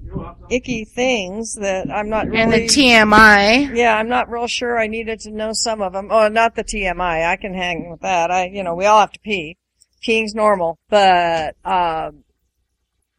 [0.48, 2.40] icky things that I'm not really.
[2.40, 3.76] And the TMI.
[3.76, 4.78] Yeah, I'm not real sure.
[4.78, 6.08] I needed to know some of them.
[6.10, 7.26] Oh, not the TMI.
[7.26, 8.30] I can hang with that.
[8.30, 9.58] I, you know, we all have to pee.
[10.02, 12.24] Peeing's normal, but um,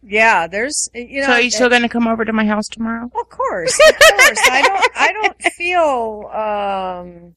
[0.01, 1.27] yeah, there's, you know.
[1.27, 3.05] So are you still going to come over to my house tomorrow?
[3.05, 4.39] Of course, of course.
[4.49, 4.91] I don't.
[4.95, 6.25] I don't feel.
[6.33, 7.35] Um,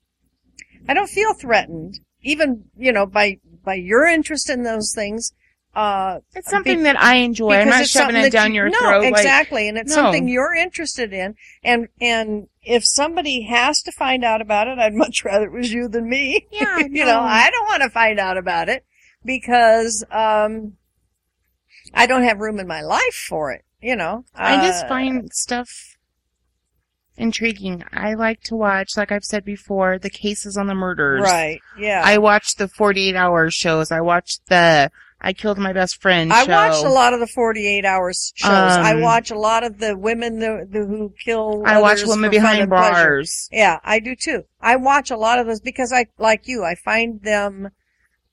[0.88, 5.34] I don't feel threatened, even you know by by your interest in those things.
[5.74, 7.55] Uh, It's something Be- that I enjoy.
[7.55, 9.02] I'm not shoving it down you- your no, throat.
[9.02, 10.02] like- exactly, and it's no.
[10.02, 11.34] something you're interested in.
[11.64, 15.72] And and if somebody has to find out about it, I'd much rather it was
[15.72, 16.46] you than me.
[16.52, 17.06] Yeah, you no.
[17.06, 18.84] know, I don't want to find out about it
[19.24, 20.74] because um,
[21.92, 23.64] I don't have room in my life for it.
[23.80, 25.96] You know, I just Uh, find stuff
[27.16, 27.84] intriguing.
[27.92, 31.22] I like to watch, like I've said before, the cases on the murders.
[31.22, 31.60] right.
[31.78, 33.92] Yeah, I watch the 48 hour shows.
[33.92, 34.90] I watch the
[35.24, 36.52] I Killed My Best Friend I show.
[36.52, 38.51] watch a lot of the 48 hours shows.
[38.51, 42.30] I Um, watch a lot of the women the, the, who kill I watch Women
[42.30, 42.92] Behind and pleasure.
[42.92, 43.48] Bars.
[43.51, 44.42] Yeah, I do too.
[44.60, 47.70] I watch a lot of those because I, like you, I find them,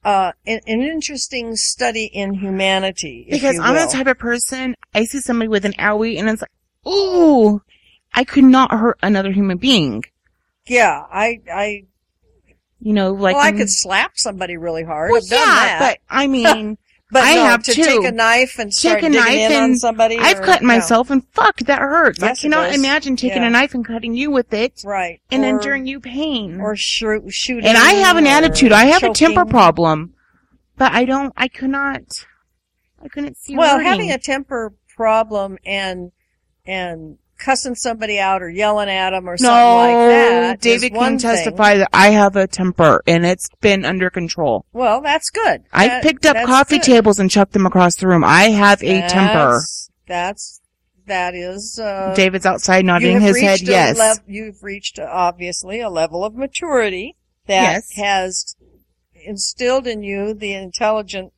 [0.04, 3.26] uh, an, an interesting study in humanity.
[3.30, 6.52] Because I'm the type of person, I see somebody with an owie and it's like,
[6.94, 7.62] ooh,
[8.14, 10.04] I could not hurt another human being.
[10.68, 11.84] Yeah, I, I,
[12.80, 13.36] You know, like.
[13.36, 15.12] well, I could slap somebody really hard.
[15.12, 15.80] Well, yeah, that.
[15.80, 16.78] but I mean,
[17.12, 17.84] But I no, have to too.
[17.84, 20.18] take a knife and Take a knife and somebody.
[20.18, 20.68] I've or- cut no.
[20.68, 22.20] myself and fuck, that hurts.
[22.22, 23.50] Yes, I cannot imagine taking Yeah.
[23.50, 25.20] a knife and cutting you with it Right.
[25.30, 26.62] and or, enduring you pain.
[26.62, 27.66] or shoo- shooting.
[27.66, 28.72] and I have an attitude.
[28.72, 30.14] I have a temper problem,
[30.78, 31.34] but I don't.
[31.36, 32.02] I could not.
[33.04, 33.58] I couldn't see.
[33.58, 33.88] Well, hurting.
[33.88, 36.12] having a temper problem and
[36.66, 40.66] and cussing somebody out or yelling at them or no, something like that.
[40.66, 41.18] is David can thing.
[41.20, 44.66] testify that I have a temper and it's been under control.
[44.72, 45.64] Well, that's good.
[45.74, 46.84] I That- picked up coffee good.
[46.84, 48.24] tables and chucked them across the room.
[48.24, 49.62] I have a temper.
[50.08, 50.62] That's,
[51.06, 51.78] that's.
[51.80, 53.60] Uh, David's outside nodding his head.
[53.62, 53.98] Yes.
[53.98, 57.92] lev- you've reached uh, obviously a level of maturity that Yes.
[57.96, 58.56] has
[59.26, 61.34] instilled in you the intelligent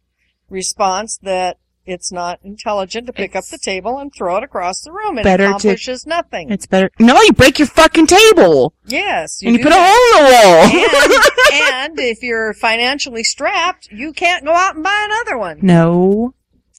[0.49, 4.91] response that it's not intelligent to pick up the table and throw it across the
[4.91, 5.17] room.
[5.17, 6.49] It better to- accomplishes nothing.
[6.51, 6.89] It's better.
[6.99, 9.93] No, you break your fucking table yes, and you put a that.
[9.95, 11.53] hole in the wall.
[11.53, 15.59] and, and if you're financially strapped, you can't go out and buy another one.
[15.61, 16.33] no.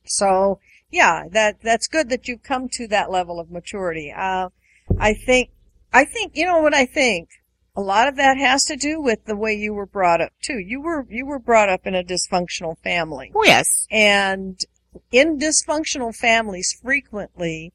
[0.06, 0.60] So
[0.90, 4.12] yeah, that that's good that you've come to that level of maturity.
[4.16, 4.50] Uh,
[4.98, 5.50] I think,
[5.92, 7.28] I think you know what I think.
[7.76, 10.58] A lot of that has to do with the way you were brought up too.
[10.58, 13.88] You were you were brought up in a dysfunctional family, Oh yes.
[13.90, 14.60] and
[15.10, 17.72] in dysfunctional families, frequently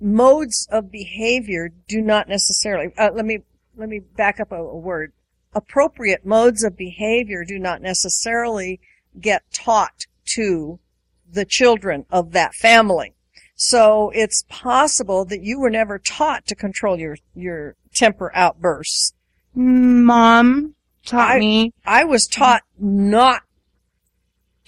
[0.00, 2.92] modes of behavior do not necessarily.
[2.98, 3.40] Uh, let me
[3.76, 5.12] let me back up a, a word.
[5.54, 8.80] Appropriate modes of behavior do not necessarily
[9.20, 10.78] get taught to
[11.30, 13.14] the children of that family.
[13.54, 19.14] So it's possible that you were never taught to control your, your temper outbursts.
[19.54, 20.74] Mom
[21.04, 21.72] taught I- me.
[21.84, 23.42] I was taught not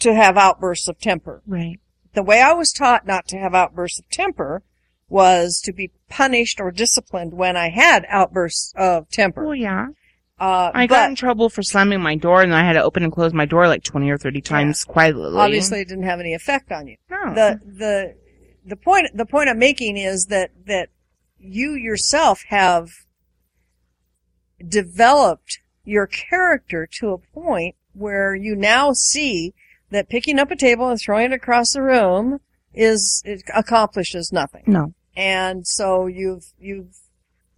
[0.01, 1.43] to have outbursts of temper.
[1.47, 1.81] Right.
[2.15, 4.63] The way I was taught not to have outbursts of temper
[5.09, 9.45] was to be punished or disciplined when I had outbursts of temper.
[9.45, 9.89] Well, yeah.
[10.39, 13.05] Uh, I but got in trouble for slamming my door, and I had to open
[13.05, 15.33] and close my door like twenty or thirty times quietly.
[15.37, 16.97] obviously it didn't have any effect on you.
[17.09, 17.35] no.
[17.35, 18.15] the the
[18.67, 20.89] the point the point I'm making is that that
[21.39, 22.91] you yourself have
[24.67, 29.55] developed your character to a point where you now see
[29.95, 32.41] that picking up a table and throwing it across the room
[32.75, 34.63] is it accomplishes nothing.
[34.67, 34.93] no.
[35.17, 36.97] And so you've you've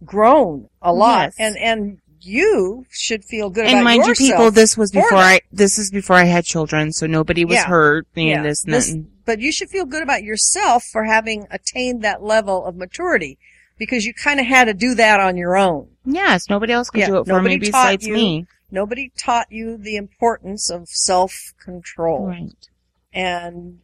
[0.05, 1.35] grown a lot Yes.
[1.39, 5.17] and and you should feel good And about mind you, people, this was before.
[5.17, 5.39] I.
[5.51, 7.65] This is before I had children, so nobody was Yeah.
[7.65, 8.07] hurt.
[8.15, 8.43] And Yeah.
[8.43, 12.23] this and This- and- but you should feel good about yourself for having attained that
[12.23, 13.37] level of maturity
[13.77, 15.87] because you kind of had to do that on your own.
[16.05, 18.13] Yes, nobody else could Yeah, do it for me besides you.
[18.13, 18.45] me.
[18.69, 22.27] Nobody taught you the importance of self-control.
[22.27, 22.69] Right.
[23.13, 23.79] And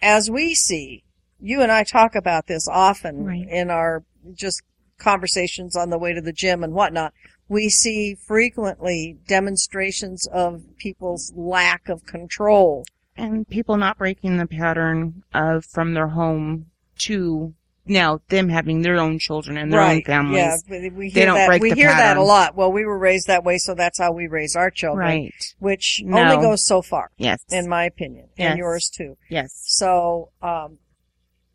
[0.00, 1.04] as we see,
[1.40, 3.46] you and I talk about this often Right.
[3.48, 4.62] in our just
[4.98, 7.12] conversations on the way to the gym and whatnot.
[7.48, 12.84] We see frequently demonstrations of people's lack of control.
[13.16, 16.66] And people not breaking the pattern of from their home
[17.00, 17.54] to
[17.86, 20.64] now them having their own children and their own families.
[20.68, 21.60] Yeah, we hear don't that.
[21.60, 22.54] we hear that a lot.
[22.54, 25.06] Well, we were raised that way, so that's how we raise our children.
[25.06, 25.34] Right.
[25.58, 26.18] Which No.
[26.18, 27.44] only goes so far, Yes.
[27.50, 28.50] in my opinion, Yes.
[28.50, 29.16] and yours too.
[29.28, 29.52] yes.
[29.64, 30.78] So, um,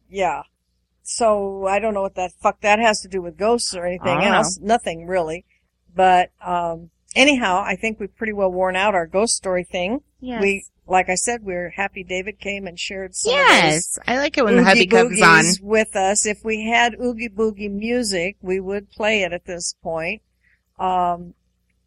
[0.10, 0.43] yeah.
[1.03, 4.19] So I don't know what that fuck that has to do with ghosts or anything
[4.22, 4.60] else.
[4.61, 5.45] Nothing really.
[5.95, 10.01] But um, anyhow, I think we've pretty well worn out our ghost story thing.
[10.19, 10.41] Yes.
[10.41, 13.98] We, like I said, we're happy David came and shared some of yes.
[14.07, 15.45] I like it when the hubby comes on.
[15.61, 16.26] With us.
[16.26, 20.22] If we had Oogie Boogie music, we would play it at this point.
[20.80, 21.34] Um,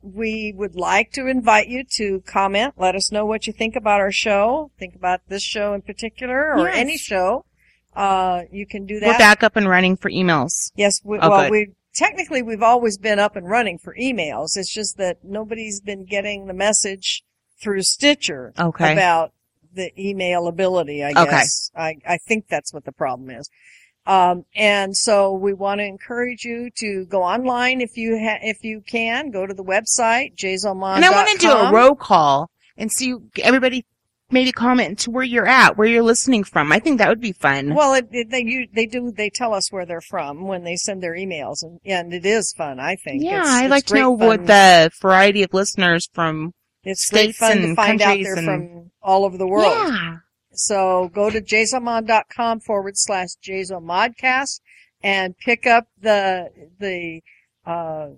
[0.03, 2.75] we would like to invite you to comment.
[2.77, 4.71] Let us know what you think about our show.
[4.79, 6.77] Think about this show in particular or Yes.
[6.77, 7.45] any show.
[7.95, 9.07] Uh, you can do that.
[9.07, 10.73] We're back up and running for emails.
[10.77, 11.51] Yes, we, Oh, well, good.
[11.51, 14.57] we technically we've always been up and running for emails.
[14.57, 17.23] It's just that nobody's been getting the message
[17.63, 18.93] through Stitcher Okay.
[18.93, 19.33] about
[19.75, 21.03] the email ability.
[21.03, 21.25] I Okay.
[21.31, 23.49] guess I I think that's what the problem is.
[24.05, 28.65] Um, and so we want to encourage you to go online if you ha- if
[28.65, 30.97] you can go to the website jzomon.com.
[30.97, 33.87] And I want to do a roll call and see everybody
[34.31, 36.73] maybe comment to where you're at, where you're listening from.
[36.73, 37.75] I think that would be fun.
[37.75, 40.75] Well, it, it, they you, they do they tell us where they're from when they
[40.75, 42.81] send their emails, and and it is fun.
[42.81, 43.23] I think.
[43.23, 46.53] yeah, It's- I'd it's like to know what the variety of listeners from.
[46.85, 49.73] It's great states fun to find out they're and- from all over the world.
[49.73, 50.17] Yeah.
[50.55, 54.61] So go to jzomon.com forward slash jzomodcast
[55.03, 57.23] and pick up the, the,
[57.65, 58.09] uh,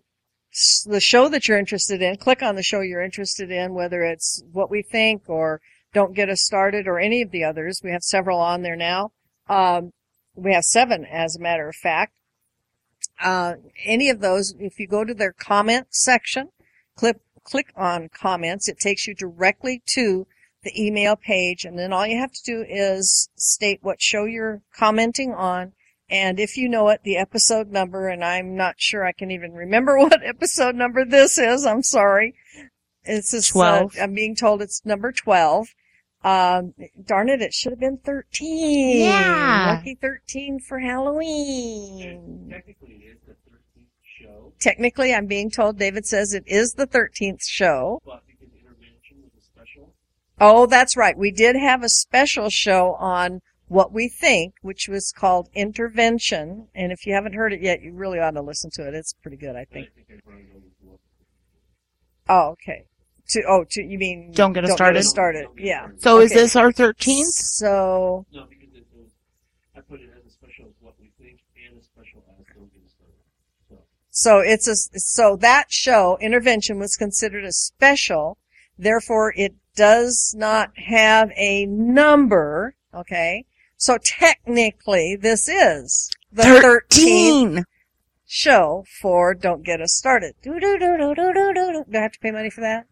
[0.86, 2.16] the show that you're interested in.
[2.16, 5.60] Click on the show you're interested in, whether it's what we think or
[5.92, 7.80] don't get us started or any of the others.
[7.84, 9.12] We have several on there now.
[9.48, 9.92] Um,
[10.34, 12.14] we have seven as a matter of fact.
[13.22, 13.54] Uh,
[13.84, 16.48] any of those, if you go to their comment section,
[16.96, 20.26] click, click on comments, it takes you directly to
[20.62, 24.62] the email page and then all you have to do is state what show you're
[24.74, 25.72] commenting on.
[26.08, 29.52] And if you know it the episode number and i'm not sure i can even
[29.52, 32.34] remember what episode number this is i'm sorry.
[33.04, 33.96] It's just, uh, 12.
[34.00, 35.68] i'm being told it's number 12
[36.22, 36.72] um
[37.04, 39.74] darn it it should have been 13 Yeah.
[39.76, 42.48] lucky 13 for halloween.
[42.50, 43.23] Technically, it is the 13th
[44.24, 49.16] show, technically i'm being told david says it is the 13th show but because intervention
[49.22, 49.94] was a special.
[50.40, 51.16] Oh, that's right.
[51.16, 56.68] We did have a special show on what we think, which was called Intervention.
[56.74, 58.94] And if you haven't heard it yet, you really ought to listen to it.
[58.94, 59.88] It's pretty good, I think.
[59.88, 60.98] I think I probably know this one.
[62.28, 62.84] Oh, okay.
[63.28, 64.94] To oh, to you mean Don't get us started.
[64.94, 65.46] Don't Get us started.
[65.56, 65.88] Yeah.
[65.98, 67.32] So is this our 13th?
[67.32, 69.08] So No, because it was,
[69.74, 72.84] I put it as a special what we think and a special as don't get
[72.84, 73.84] us started.
[74.16, 78.38] So, it's a, so that show, Intervention, was considered a special.
[78.78, 82.76] Therefore, it does not have a number.
[82.94, 83.44] Okay.
[83.76, 87.64] So technically, this is the 13th 13!
[88.24, 90.36] show for Don't Get Us Started.
[90.42, 91.98] Do, do, do, do, do, do, do, do.
[91.98, 92.86] I have to pay money for that?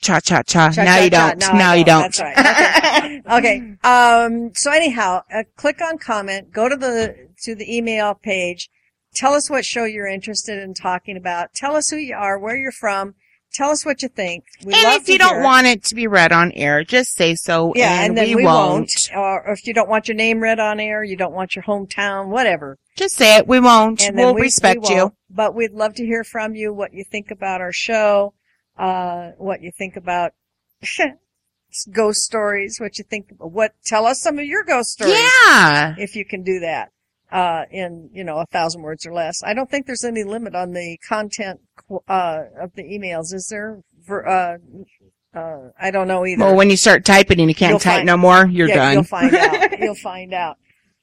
[0.00, 0.70] Cha cha cha.
[0.70, 1.38] Cha, Now cha, you don't.
[1.38, 2.02] Now Now you don't.
[2.02, 3.22] That's right.
[3.30, 3.76] Okay.
[3.84, 8.70] Um, so anyhow, uh, click on comment, go to the, to the email page,
[9.14, 12.56] tell us what show you're interested in talking about, tell us who you are, where
[12.56, 13.14] you're from,
[13.52, 14.44] tell us what you think.
[14.64, 15.44] We and if you don't it.
[15.44, 18.36] want it to be read on air, just say so yeah, and, and, then we,
[18.36, 19.10] we, won't.
[19.14, 22.28] Or if you don't want your name read on air, you don't want your hometown,
[22.28, 22.78] whatever.
[22.96, 23.46] Just say it.
[23.46, 24.02] We won't.
[24.02, 25.00] And we'll we, respect we you.
[25.02, 25.14] won't.
[25.30, 28.34] But we'd love to hear from you, what you think about our show,
[28.78, 30.32] uh, what you think about
[31.92, 35.14] ghost stories, what you think, what, tell us some of your ghost stories.
[35.46, 35.94] Yeah.
[35.98, 36.91] If you can do that,
[37.32, 39.42] uh, in, you know, a thousand words or less.
[39.42, 41.60] I don't think there's any limit on the content,
[42.08, 43.80] uh, of the emails, is there?
[44.06, 44.58] For, uh,
[45.34, 46.44] uh, I don't know either.
[46.44, 48.74] Well, when you start typing and you can't You'll type find- no more, you're yeah,
[48.76, 48.92] done.
[48.94, 49.78] You'll find out.
[49.80, 50.56] You'll find out.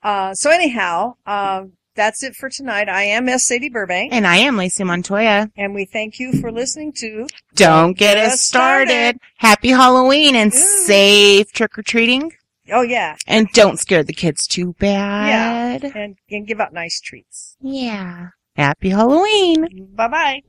[0.03, 2.87] Uh, so anyhow, um, that's it for tonight.
[2.87, 3.47] I am S.
[3.47, 5.49] Sadie Burbank, and I am Lacey Montoya.
[5.57, 7.25] and we thank you for listening to
[7.55, 8.89] Don't get us started.
[8.89, 9.17] started.
[9.37, 10.57] Happy Halloween and Ooh.
[10.57, 12.31] safe trick or treating.
[12.71, 15.83] Oh yeah, And don't scare the kids too bad.
[15.95, 17.55] and and give out nice treats.
[17.61, 18.27] Yeah.
[18.55, 19.67] Happy Halloween.
[19.95, 20.41] Bye bye.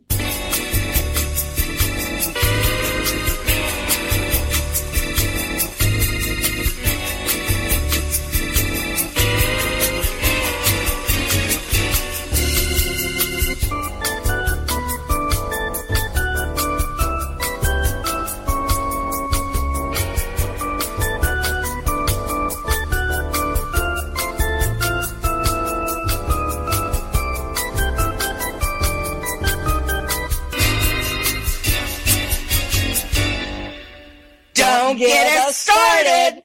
[34.90, 36.42] don't get us started.